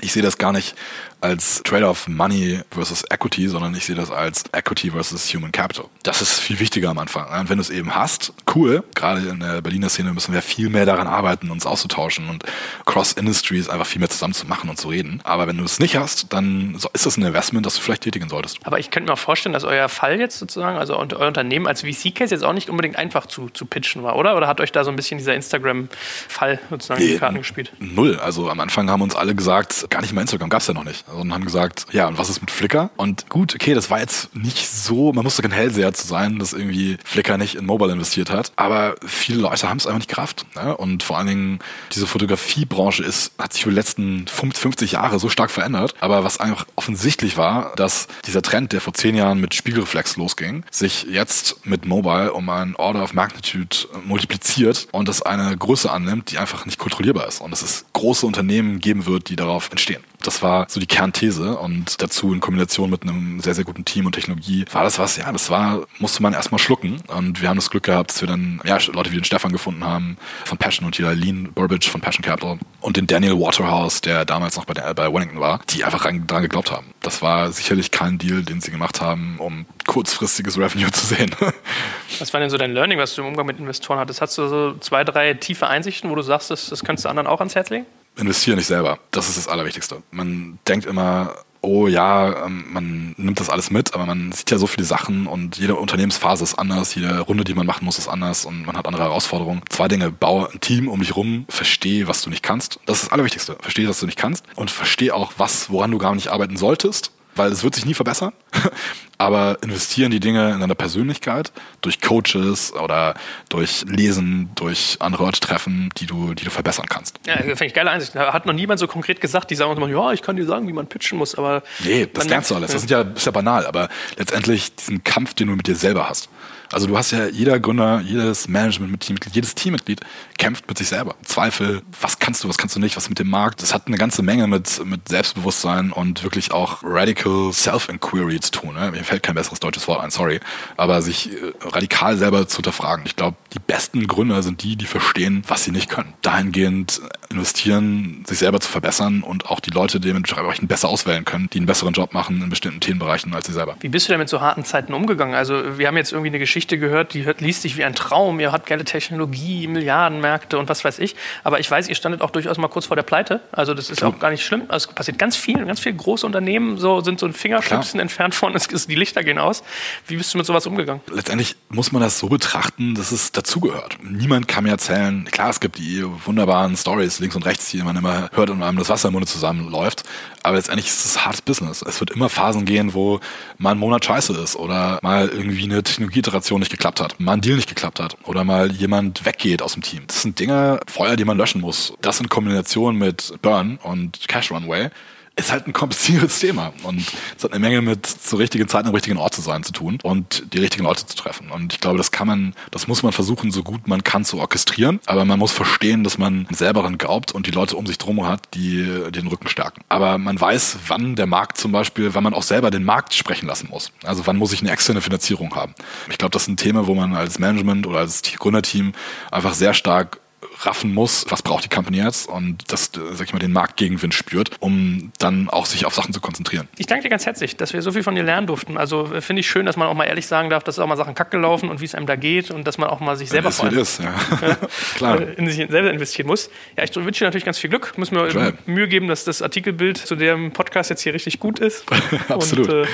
ich 0.00 0.12
sehe 0.12 0.22
das 0.22 0.38
gar 0.38 0.52
nicht 0.52 0.76
als 1.20 1.62
Trade-off 1.64 2.08
Money 2.08 2.60
versus 2.70 3.04
Equity, 3.10 3.48
sondern 3.48 3.74
ich 3.74 3.86
sehe 3.86 3.96
das 3.96 4.10
als 4.10 4.44
Equity 4.52 4.90
versus 4.90 5.32
Human 5.34 5.52
Capital. 5.52 5.86
Das 6.02 6.22
ist 6.22 6.38
viel 6.38 6.60
wichtiger 6.60 6.90
am 6.90 6.98
Anfang. 6.98 7.26
Und 7.40 7.50
wenn 7.50 7.58
du 7.58 7.62
es 7.62 7.70
eben 7.70 7.94
hast, 7.94 8.32
cool. 8.54 8.84
Gerade 8.94 9.28
in 9.28 9.40
der 9.40 9.60
Berliner 9.60 9.88
Szene 9.88 10.12
müssen 10.12 10.32
wir 10.32 10.42
viel 10.42 10.68
mehr 10.68 10.86
daran 10.86 11.06
arbeiten, 11.06 11.50
uns 11.50 11.66
auszutauschen 11.66 12.28
und 12.28 12.44
Cross-Industries 12.86 13.68
einfach 13.68 13.86
viel 13.86 14.00
mehr 14.00 14.10
zusammen 14.10 14.34
zu 14.34 14.46
machen 14.46 14.70
und 14.70 14.78
zu 14.78 14.88
reden. 14.88 15.20
Aber 15.24 15.46
wenn 15.46 15.58
du 15.58 15.64
es 15.64 15.78
nicht 15.78 15.96
hast, 15.96 16.32
dann 16.32 16.76
ist 16.92 17.06
das 17.06 17.16
ein 17.16 17.24
Investment, 17.24 17.66
das 17.66 17.74
du 17.74 17.80
vielleicht 17.80 18.02
tätigen 18.02 18.28
solltest. 18.28 18.58
Aber 18.64 18.78
ich 18.78 18.90
könnte 18.90 19.08
mir 19.08 19.14
auch 19.14 19.18
vorstellen, 19.18 19.52
dass 19.52 19.64
euer 19.64 19.88
Fall 19.88 20.20
jetzt 20.20 20.38
sozusagen, 20.38 20.78
also 20.78 20.96
euer 20.96 21.26
Unternehmen 21.26 21.66
als 21.66 21.82
VC-Case 21.82 22.34
jetzt 22.34 22.44
auch 22.44 22.52
nicht 22.52 22.70
unbedingt 22.70 22.96
einfach 22.96 23.26
zu, 23.26 23.48
zu 23.48 23.66
pitchen 23.66 24.02
war, 24.02 24.16
oder? 24.16 24.36
Oder 24.36 24.46
hat 24.46 24.60
euch 24.60 24.72
da 24.72 24.84
so 24.84 24.90
ein 24.90 24.96
bisschen 24.96 25.18
dieser 25.18 25.34
Instagram-Fall 25.34 26.60
sozusagen 26.70 27.02
nee, 27.02 27.12
die 27.12 27.18
Karten 27.18 27.38
gespielt? 27.38 27.72
Null. 27.80 28.18
Also 28.18 28.50
am 28.50 28.60
Anfang 28.60 28.90
haben 28.90 29.02
uns 29.02 29.16
alle 29.16 29.34
gesagt, 29.34 29.90
gar 29.90 30.00
nicht 30.00 30.12
mal 30.12 30.20
Instagram 30.20 30.48
gab 30.48 30.60
es 30.60 30.68
ja 30.68 30.74
noch 30.74 30.84
nicht. 30.84 31.07
Und 31.14 31.32
haben 31.32 31.44
gesagt, 31.44 31.86
ja, 31.92 32.06
und 32.06 32.18
was 32.18 32.30
ist 32.30 32.40
mit 32.40 32.50
Flickr? 32.50 32.90
Und 32.96 33.28
gut, 33.28 33.54
okay, 33.54 33.74
das 33.74 33.90
war 33.90 34.00
jetzt 34.00 34.34
nicht 34.34 34.68
so, 34.68 35.12
man 35.12 35.24
musste 35.24 35.42
kein 35.42 35.50
Hellseher 35.50 35.92
zu 35.94 36.06
sein, 36.06 36.38
dass 36.38 36.52
irgendwie 36.52 36.98
Flickr 37.04 37.38
nicht 37.38 37.56
in 37.56 37.66
Mobile 37.66 37.92
investiert 37.92 38.30
hat. 38.30 38.52
Aber 38.56 38.94
viele 39.06 39.40
Leute 39.40 39.68
haben 39.68 39.78
es 39.78 39.86
einfach 39.86 39.98
nicht 39.98 40.10
gerafft. 40.10 40.46
Ne? 40.54 40.76
Und 40.76 41.02
vor 41.02 41.18
allen 41.18 41.26
Dingen, 41.26 41.58
diese 41.92 42.06
Fotografiebranche 42.06 43.02
ist, 43.02 43.32
hat 43.38 43.52
sich 43.52 43.62
über 43.62 43.72
die 43.72 43.76
letzten 43.76 44.26
50 44.26 44.92
Jahre 44.92 45.18
so 45.18 45.28
stark 45.28 45.50
verändert. 45.50 45.94
Aber 46.00 46.24
was 46.24 46.40
einfach 46.40 46.66
offensichtlich 46.76 47.36
war, 47.36 47.74
dass 47.76 48.08
dieser 48.26 48.42
Trend, 48.42 48.72
der 48.72 48.80
vor 48.80 48.94
zehn 48.94 49.14
Jahren 49.14 49.40
mit 49.40 49.54
Spiegelreflex 49.54 50.16
losging, 50.16 50.64
sich 50.70 51.04
jetzt 51.04 51.66
mit 51.66 51.86
Mobile 51.86 52.32
um 52.32 52.48
ein 52.50 52.76
Order 52.76 53.02
of 53.02 53.14
Magnitude 53.14 53.76
multipliziert 54.04 54.88
und 54.92 55.08
das 55.08 55.22
eine 55.22 55.56
Größe 55.56 55.90
annimmt, 55.90 56.30
die 56.30 56.38
einfach 56.38 56.66
nicht 56.66 56.78
kontrollierbar 56.78 57.26
ist. 57.26 57.40
Und 57.40 57.50
dass 57.50 57.62
es 57.62 57.84
große 57.92 58.26
Unternehmen 58.26 58.80
geben 58.80 59.06
wird, 59.06 59.28
die 59.28 59.36
darauf 59.36 59.70
entstehen. 59.70 60.02
Das 60.22 60.42
war 60.42 60.66
so 60.68 60.80
die 60.80 60.86
Kernthese 60.86 61.56
und 61.58 62.02
dazu 62.02 62.32
in 62.32 62.40
Kombination 62.40 62.90
mit 62.90 63.02
einem 63.02 63.40
sehr, 63.40 63.54
sehr 63.54 63.64
guten 63.64 63.84
Team 63.84 64.06
und 64.06 64.12
Technologie 64.12 64.64
war 64.72 64.84
das 64.84 64.98
was, 64.98 65.16
ja, 65.16 65.30
das 65.30 65.48
war, 65.50 65.86
musste 65.98 66.22
man 66.22 66.32
erstmal 66.32 66.58
schlucken 66.58 67.00
und 67.06 67.40
wir 67.40 67.48
haben 67.48 67.56
das 67.56 67.70
Glück 67.70 67.84
gehabt, 67.84 68.10
dass 68.10 68.20
wir 68.20 68.28
dann, 68.28 68.60
ja, 68.64 68.78
Leute 68.92 69.12
wie 69.12 69.16
den 69.16 69.24
Stefan 69.24 69.52
gefunden 69.52 69.84
haben 69.84 70.16
von 70.44 70.58
Passion 70.58 70.86
und 70.86 70.98
die 70.98 71.02
Lean 71.02 71.52
Burbage 71.52 71.88
von 71.88 72.00
Passion 72.00 72.22
Capital 72.22 72.58
und 72.80 72.96
den 72.96 73.06
Daniel 73.06 73.38
Waterhouse, 73.38 74.00
der 74.00 74.24
damals 74.24 74.56
noch 74.56 74.64
bei, 74.64 74.74
der, 74.74 74.92
bei 74.94 75.12
Wellington 75.12 75.40
war, 75.40 75.60
die 75.70 75.84
einfach 75.84 76.02
dran 76.02 76.42
geglaubt 76.42 76.70
haben. 76.70 76.94
Das 77.00 77.22
war 77.22 77.52
sicherlich 77.52 77.90
kein 77.90 78.18
Deal, 78.18 78.42
den 78.42 78.60
sie 78.60 78.70
gemacht 78.70 79.00
haben, 79.00 79.36
um 79.38 79.66
kurzfristiges 79.86 80.58
Revenue 80.58 80.90
zu 80.90 81.06
sehen. 81.06 81.30
was 82.18 82.32
war 82.32 82.40
denn 82.40 82.50
so 82.50 82.58
dein 82.58 82.72
Learning, 82.72 82.98
was 82.98 83.14
du 83.14 83.22
im 83.22 83.28
Umgang 83.28 83.46
mit 83.46 83.58
Investoren 83.58 83.98
hattest? 83.98 84.20
Hast 84.20 84.36
du 84.38 84.48
so 84.48 84.74
zwei, 84.78 85.04
drei 85.04 85.34
tiefe 85.34 85.66
Einsichten, 85.66 86.10
wo 86.10 86.14
du 86.14 86.22
sagst, 86.22 86.50
das, 86.50 86.68
das 86.68 86.84
könntest 86.84 87.04
du 87.04 87.08
anderen 87.08 87.26
auch 87.26 87.40
ans 87.40 87.54
Herz 87.54 87.70
legen? 87.70 87.86
Investiere 88.18 88.56
nicht 88.56 88.66
selber. 88.66 88.98
Das 89.10 89.28
ist 89.28 89.38
das 89.38 89.48
Allerwichtigste. 89.48 90.02
Man 90.10 90.58
denkt 90.66 90.86
immer, 90.86 91.34
oh 91.60 91.88
ja, 91.88 92.46
ähm, 92.46 92.64
man 92.70 93.14
nimmt 93.16 93.40
das 93.40 93.50
alles 93.50 93.70
mit, 93.70 93.94
aber 93.94 94.06
man 94.06 94.32
sieht 94.32 94.50
ja 94.50 94.58
so 94.58 94.66
viele 94.66 94.86
Sachen 94.86 95.26
und 95.26 95.58
jede 95.58 95.74
Unternehmensphase 95.74 96.44
ist 96.44 96.54
anders, 96.54 96.94
jede 96.94 97.20
Runde, 97.20 97.44
die 97.44 97.54
man 97.54 97.66
machen 97.66 97.84
muss, 97.84 97.98
ist 97.98 98.08
anders 98.08 98.44
und 98.44 98.64
man 98.64 98.76
hat 98.76 98.86
andere 98.86 99.04
Herausforderungen. 99.04 99.62
Zwei 99.68 99.88
Dinge, 99.88 100.10
baue 100.10 100.50
ein 100.50 100.60
Team 100.60 100.88
um 100.88 101.00
dich 101.00 101.16
rum, 101.16 101.46
verstehe, 101.48 102.08
was 102.08 102.22
du 102.22 102.30
nicht 102.30 102.42
kannst. 102.42 102.80
Das 102.86 102.98
ist 102.98 103.06
das 103.06 103.12
Allerwichtigste. 103.12 103.56
Verstehe, 103.60 103.88
was 103.88 104.00
du 104.00 104.06
nicht 104.06 104.18
kannst 104.18 104.44
und 104.56 104.70
verstehe 104.70 105.14
auch, 105.14 105.32
was, 105.36 105.70
woran 105.70 105.90
du 105.90 105.98
gar 105.98 106.14
nicht 106.14 106.28
arbeiten 106.28 106.56
solltest 106.56 107.12
weil 107.38 107.52
es 107.52 107.62
wird 107.62 107.74
sich 107.74 107.86
nie 107.86 107.94
verbessern. 107.94 108.32
Aber 109.18 109.58
investieren 109.62 110.12
die 110.12 110.20
Dinge 110.20 110.52
in 110.52 110.60
deiner 110.60 110.76
Persönlichkeit 110.76 111.52
durch 111.80 112.00
Coaches 112.00 112.72
oder 112.72 113.14
durch 113.48 113.84
Lesen, 113.88 114.50
durch 114.54 114.96
andere 115.00 115.24
Leute 115.24 115.40
treffen, 115.40 115.90
die 115.96 116.06
du, 116.06 116.34
die 116.34 116.44
du 116.44 116.50
verbessern 116.50 116.86
kannst. 116.88 117.18
Ja, 117.26 117.36
finde 117.38 117.66
ich 117.66 117.74
geile 117.74 117.90
Einsicht. 117.90 118.14
Hat 118.14 118.46
noch 118.46 118.52
niemand 118.52 118.78
so 118.78 118.86
konkret 118.86 119.20
gesagt, 119.20 119.50
die 119.50 119.56
sagen 119.56 119.76
immer, 119.76 119.88
ja, 119.88 120.12
ich 120.12 120.22
kann 120.22 120.36
dir 120.36 120.46
sagen, 120.46 120.68
wie 120.68 120.72
man 120.72 120.86
pitchen 120.86 121.18
muss, 121.18 121.34
aber. 121.34 121.62
Nee, 121.82 122.06
das 122.12 122.28
lernst 122.28 122.50
du 122.50 122.54
alles. 122.54 122.70
Das 122.70 122.82
ist 122.82 122.90
ja, 122.90 123.00
ist 123.00 123.26
ja 123.26 123.32
banal, 123.32 123.66
aber 123.66 123.88
letztendlich 124.16 124.74
diesen 124.76 125.02
Kampf, 125.02 125.34
den 125.34 125.48
du 125.48 125.56
mit 125.56 125.66
dir 125.66 125.74
selber 125.74 126.08
hast. 126.08 126.28
Also 126.72 126.86
du 126.86 126.96
hast 126.96 127.10
ja 127.10 127.26
jeder 127.26 127.58
Gründer, 127.60 128.00
jedes 128.00 128.48
Management-Teammitglied, 128.48 129.34
jedes 129.34 129.54
Teammitglied 129.54 130.00
kämpft 130.36 130.68
mit 130.68 130.78
sich 130.78 130.88
selber. 130.88 131.14
Zweifel, 131.24 131.82
was 132.00 132.18
kannst 132.18 132.44
du, 132.44 132.48
was 132.48 132.58
kannst 132.58 132.76
du 132.76 132.80
nicht, 132.80 132.96
was 132.96 133.08
mit 133.08 133.18
dem 133.18 133.30
Markt. 133.30 133.62
Das 133.62 133.72
hat 133.72 133.86
eine 133.86 133.96
ganze 133.96 134.22
Menge 134.22 134.46
mit, 134.46 134.84
mit 134.84 135.08
Selbstbewusstsein 135.08 135.92
und 135.92 136.22
wirklich 136.22 136.52
auch 136.52 136.82
radical 136.82 137.52
Self-Inquiry 137.52 138.40
zu 138.40 138.50
tun. 138.50 138.74
Ne? 138.74 138.90
Mir 138.90 139.04
fällt 139.04 139.22
kein 139.22 139.34
besseres 139.34 139.60
deutsches 139.60 139.88
Wort 139.88 140.00
ein, 140.02 140.10
sorry. 140.10 140.40
Aber 140.76 141.02
sich 141.02 141.32
äh, 141.32 141.52
radikal 141.60 142.16
selber 142.16 142.46
zu 142.48 142.56
hinterfragen. 142.56 143.06
Ich 143.06 143.16
glaube, 143.16 143.36
die 143.54 143.58
besten 143.58 144.06
Gründer 144.06 144.42
sind 144.42 144.62
die, 144.62 144.76
die 144.76 144.86
verstehen, 144.86 145.42
was 145.48 145.64
sie 145.64 145.70
nicht 145.70 145.88
können. 145.88 146.12
Dahingehend 146.22 147.00
investieren, 147.30 148.24
sich 148.26 148.38
selber 148.38 148.60
zu 148.60 148.70
verbessern 148.70 149.22
und 149.22 149.46
auch 149.46 149.60
die 149.60 149.70
Leute 149.70 150.00
dementsprechend 150.00 150.68
besser 150.68 150.88
auswählen 150.88 151.24
können, 151.24 151.48
die 151.52 151.58
einen 151.58 151.66
besseren 151.66 151.92
Job 151.92 152.14
machen 152.14 152.42
in 152.42 152.48
bestimmten 152.48 152.80
Themenbereichen 152.80 153.34
als 153.34 153.46
sie 153.46 153.52
selber. 153.52 153.76
Wie 153.80 153.88
bist 153.88 154.08
du 154.08 154.12
denn 154.12 154.20
mit 154.20 154.28
so 154.28 154.40
harten 154.40 154.64
Zeiten 154.64 154.94
umgegangen? 154.94 155.34
Also 155.34 155.78
wir 155.78 155.86
haben 155.86 155.96
jetzt 155.96 156.12
irgendwie 156.12 156.28
eine 156.28 156.38
Geschichte 156.38 156.78
gehört, 156.78 157.14
die 157.14 157.24
hört, 157.24 157.40
liest 157.40 157.62
sich 157.62 157.76
wie 157.76 157.84
ein 157.84 157.94
Traum. 157.94 158.40
Ihr 158.40 158.52
habt 158.52 158.66
geile 158.66 158.84
Technologie, 158.84 159.66
Milliardenmärkte 159.66 160.58
und 160.58 160.68
was 160.68 160.84
weiß 160.84 160.98
ich. 161.00 161.16
Aber 161.44 161.60
ich 161.60 161.70
weiß, 161.70 161.88
ihr 161.88 161.94
standet 161.94 162.22
auch 162.22 162.30
durchaus 162.30 162.56
mal 162.58 162.68
kurz 162.68 162.86
vor 162.86 162.96
der 162.96 163.02
Pleite. 163.02 163.40
Also 163.52 163.74
das 163.74 163.90
ist 163.90 163.98
Klar. 163.98 164.10
auch 164.10 164.18
gar 164.18 164.30
nicht 164.30 164.44
schlimm. 164.44 164.62
Also 164.68 164.88
es 164.88 164.94
passiert 164.94 165.18
ganz 165.18 165.36
viel. 165.36 165.64
Ganz 165.64 165.80
viele 165.80 165.96
große 165.96 166.24
Unternehmen 166.24 166.78
so, 166.78 167.00
sind 167.00 167.20
so 167.20 167.26
ein 167.26 167.32
Fingerschnipsen 167.32 168.00
entfernt 168.00 168.34
von, 168.34 168.54
es, 168.54 168.68
die 168.68 168.94
Lichter 168.94 169.22
gehen 169.22 169.38
aus. 169.38 169.62
Wie 170.06 170.16
bist 170.16 170.32
du 170.32 170.38
mit 170.38 170.46
sowas 170.46 170.66
umgegangen? 170.66 171.02
Letztendlich 171.12 171.56
muss 171.68 171.92
man 171.92 172.00
das 172.00 172.18
so 172.18 172.28
betrachten, 172.28 172.94
dass 172.94 173.12
es 173.12 173.32
dazugehört. 173.32 173.98
Niemand 174.02 174.48
kann 174.48 174.64
mir 174.64 174.70
erzählen, 174.70 175.26
klar, 175.30 175.50
es 175.50 175.60
gibt 175.60 175.78
die 175.78 176.04
wunderbaren 176.24 176.76
Stories 176.76 177.17
links 177.18 177.36
und 177.36 177.44
rechts, 177.44 177.70
die 177.70 177.82
man 177.82 177.96
immer 177.96 178.30
hört 178.32 178.50
und 178.50 178.62
einem 178.62 178.78
das 178.78 178.88
Wasser 178.88 179.08
im 179.08 179.12
Munde 179.12 179.26
zusammenläuft. 179.26 180.04
Aber 180.42 180.56
letztendlich 180.56 180.86
ist 180.86 181.04
es 181.04 181.24
hartes 181.24 181.42
Business. 181.42 181.82
Es 181.82 182.00
wird 182.00 182.10
immer 182.10 182.28
Phasen 182.28 182.64
gehen, 182.64 182.94
wo 182.94 183.20
mal 183.58 183.72
ein 183.72 183.78
Monat 183.78 184.04
scheiße 184.04 184.32
ist 184.34 184.56
oder 184.56 184.98
mal 185.02 185.28
irgendwie 185.28 185.64
eine 185.64 185.82
Technologieiteration 185.82 186.60
nicht 186.60 186.70
geklappt 186.70 187.00
hat, 187.00 187.18
mal 187.20 187.34
ein 187.34 187.40
Deal 187.40 187.56
nicht 187.56 187.68
geklappt 187.68 188.00
hat 188.00 188.16
oder 188.24 188.44
mal 188.44 188.72
jemand 188.72 189.24
weggeht 189.24 189.62
aus 189.62 189.74
dem 189.74 189.82
Team. 189.82 190.04
Das 190.06 190.22
sind 190.22 190.38
Dinge, 190.38 190.80
Feuer, 190.86 191.16
die 191.16 191.24
man 191.24 191.36
löschen 191.36 191.60
muss. 191.60 191.94
Das 192.00 192.20
in 192.20 192.28
Kombination 192.28 192.96
mit 192.96 193.34
Burn 193.42 193.78
und 193.82 194.26
Cash 194.28 194.50
Runway 194.50 194.90
ist 195.38 195.52
halt 195.52 195.66
ein 195.66 195.72
kompliziertes 195.72 196.40
Thema 196.40 196.72
und 196.82 197.04
es 197.36 197.44
hat 197.44 197.52
eine 197.52 197.60
Menge 197.60 197.80
mit 197.80 198.06
zur 198.06 198.38
richtigen 198.38 198.68
Zeit 198.68 198.86
am 198.86 198.94
richtigen 198.94 199.16
Ort 199.18 199.34
zu 199.34 199.40
sein 199.40 199.62
zu 199.62 199.72
tun 199.72 199.98
und 200.02 200.52
die 200.52 200.58
richtigen 200.58 200.84
Leute 200.84 201.06
zu 201.06 201.16
treffen. 201.16 201.50
Und 201.50 201.72
ich 201.72 201.80
glaube, 201.80 201.96
das 201.96 202.10
kann 202.10 202.26
man, 202.26 202.54
das 202.70 202.88
muss 202.88 203.02
man 203.02 203.12
versuchen, 203.12 203.50
so 203.50 203.62
gut 203.62 203.86
man 203.86 204.02
kann 204.02 204.24
zu 204.24 204.38
orchestrieren. 204.38 205.00
Aber 205.06 205.24
man 205.24 205.38
muss 205.38 205.52
verstehen, 205.52 206.04
dass 206.04 206.18
man 206.18 206.46
selber 206.50 206.80
daran 206.80 206.98
glaubt 206.98 207.32
und 207.32 207.46
die 207.46 207.50
Leute 207.50 207.76
um 207.76 207.86
sich 207.86 207.98
drum 207.98 208.26
hat, 208.26 208.54
die 208.54 208.84
den 209.10 209.26
Rücken 209.28 209.48
stärken. 209.48 209.82
Aber 209.88 210.18
man 210.18 210.40
weiß, 210.40 210.78
wann 210.88 211.14
der 211.14 211.26
Markt 211.26 211.58
zum 211.58 211.72
Beispiel, 211.72 212.14
wann 212.14 212.24
man 212.24 212.34
auch 212.34 212.42
selber 212.42 212.70
den 212.70 212.84
Markt 212.84 213.14
sprechen 213.14 213.46
lassen 213.46 213.68
muss. 213.70 213.92
Also 214.04 214.26
wann 214.26 214.36
muss 214.36 214.52
ich 214.52 214.60
eine 214.60 214.70
externe 214.70 215.00
Finanzierung 215.00 215.54
haben. 215.54 215.74
Ich 216.10 216.18
glaube, 216.18 216.32
das 216.32 216.42
ist 216.42 216.48
ein 216.48 216.56
Thema, 216.56 216.86
wo 216.86 216.94
man 216.94 217.14
als 217.14 217.38
Management 217.38 217.86
oder 217.86 217.98
als 217.98 218.22
Gründerteam 218.22 218.92
einfach 219.30 219.54
sehr 219.54 219.74
stark 219.74 220.20
raffen 220.60 220.92
muss, 220.92 221.26
was 221.28 221.42
braucht 221.42 221.64
die 221.64 221.68
Company 221.68 221.98
jetzt 221.98 222.28
und 222.28 222.70
das, 222.72 222.90
sag 223.12 223.26
ich 223.26 223.32
mal, 223.32 223.38
den 223.38 223.52
Marktgegenwind 223.52 224.14
spürt, 224.14 224.50
um 224.60 225.12
dann 225.18 225.48
auch 225.50 225.66
sich 225.66 225.86
auf 225.86 225.94
Sachen 225.94 226.12
zu 226.12 226.20
konzentrieren. 226.20 226.68
Ich 226.78 226.86
danke 226.86 227.04
dir 227.04 227.08
ganz 227.10 227.26
herzlich, 227.26 227.56
dass 227.56 227.72
wir 227.72 227.82
so 227.82 227.92
viel 227.92 228.02
von 228.02 228.14
dir 228.14 228.22
lernen 228.22 228.46
durften. 228.46 228.76
Also 228.76 229.12
äh, 229.12 229.20
finde 229.20 229.40
ich 229.40 229.48
schön, 229.48 229.66
dass 229.66 229.76
man 229.76 229.88
auch 229.88 229.94
mal 229.94 230.04
ehrlich 230.04 230.26
sagen 230.26 230.50
darf, 230.50 230.64
dass 230.64 230.78
auch 230.78 230.86
mal 230.86 230.96
Sachen 230.96 231.14
kack 231.14 231.30
gelaufen 231.30 231.68
und 231.68 231.80
wie 231.80 231.84
es 231.84 231.94
einem 231.94 232.06
da 232.06 232.16
geht 232.16 232.50
und 232.50 232.66
dass 232.66 232.78
man 232.78 232.88
auch 232.88 233.00
mal 233.00 233.16
sich 233.16 233.28
selber 233.28 233.52
vor 233.52 233.66
allem, 233.66 233.78
ist, 233.78 234.00
ja. 234.00 234.14
Klar. 234.96 235.38
in 235.38 235.48
sich 235.48 235.56
selber 235.56 235.90
investieren 235.90 236.26
muss. 236.26 236.50
Ja, 236.76 236.84
ich 236.84 236.94
wünsche 236.94 237.20
dir 237.20 237.26
natürlich 237.26 237.44
ganz 237.44 237.58
viel 237.58 237.70
Glück. 237.70 237.96
Muss 237.96 238.10
mir 238.10 238.26
Klar. 238.28 238.52
Mühe 238.66 238.88
geben, 238.88 239.08
dass 239.08 239.24
das 239.24 239.42
Artikelbild 239.42 239.98
zu 239.98 240.16
dem 240.16 240.52
Podcast 240.52 240.90
jetzt 240.90 241.02
hier 241.02 241.14
richtig 241.14 241.38
gut 241.38 241.58
ist. 241.58 241.84
Absolut. 242.28 242.68
Und, 242.68 242.84
äh, 242.84 242.86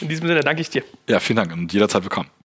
in 0.00 0.08
diesem 0.08 0.28
Sinne 0.28 0.40
danke 0.40 0.62
ich 0.62 0.70
dir. 0.70 0.82
Ja, 1.08 1.20
vielen 1.20 1.36
Dank 1.36 1.52
und 1.52 1.72
jederzeit 1.72 2.02
willkommen. 2.02 2.30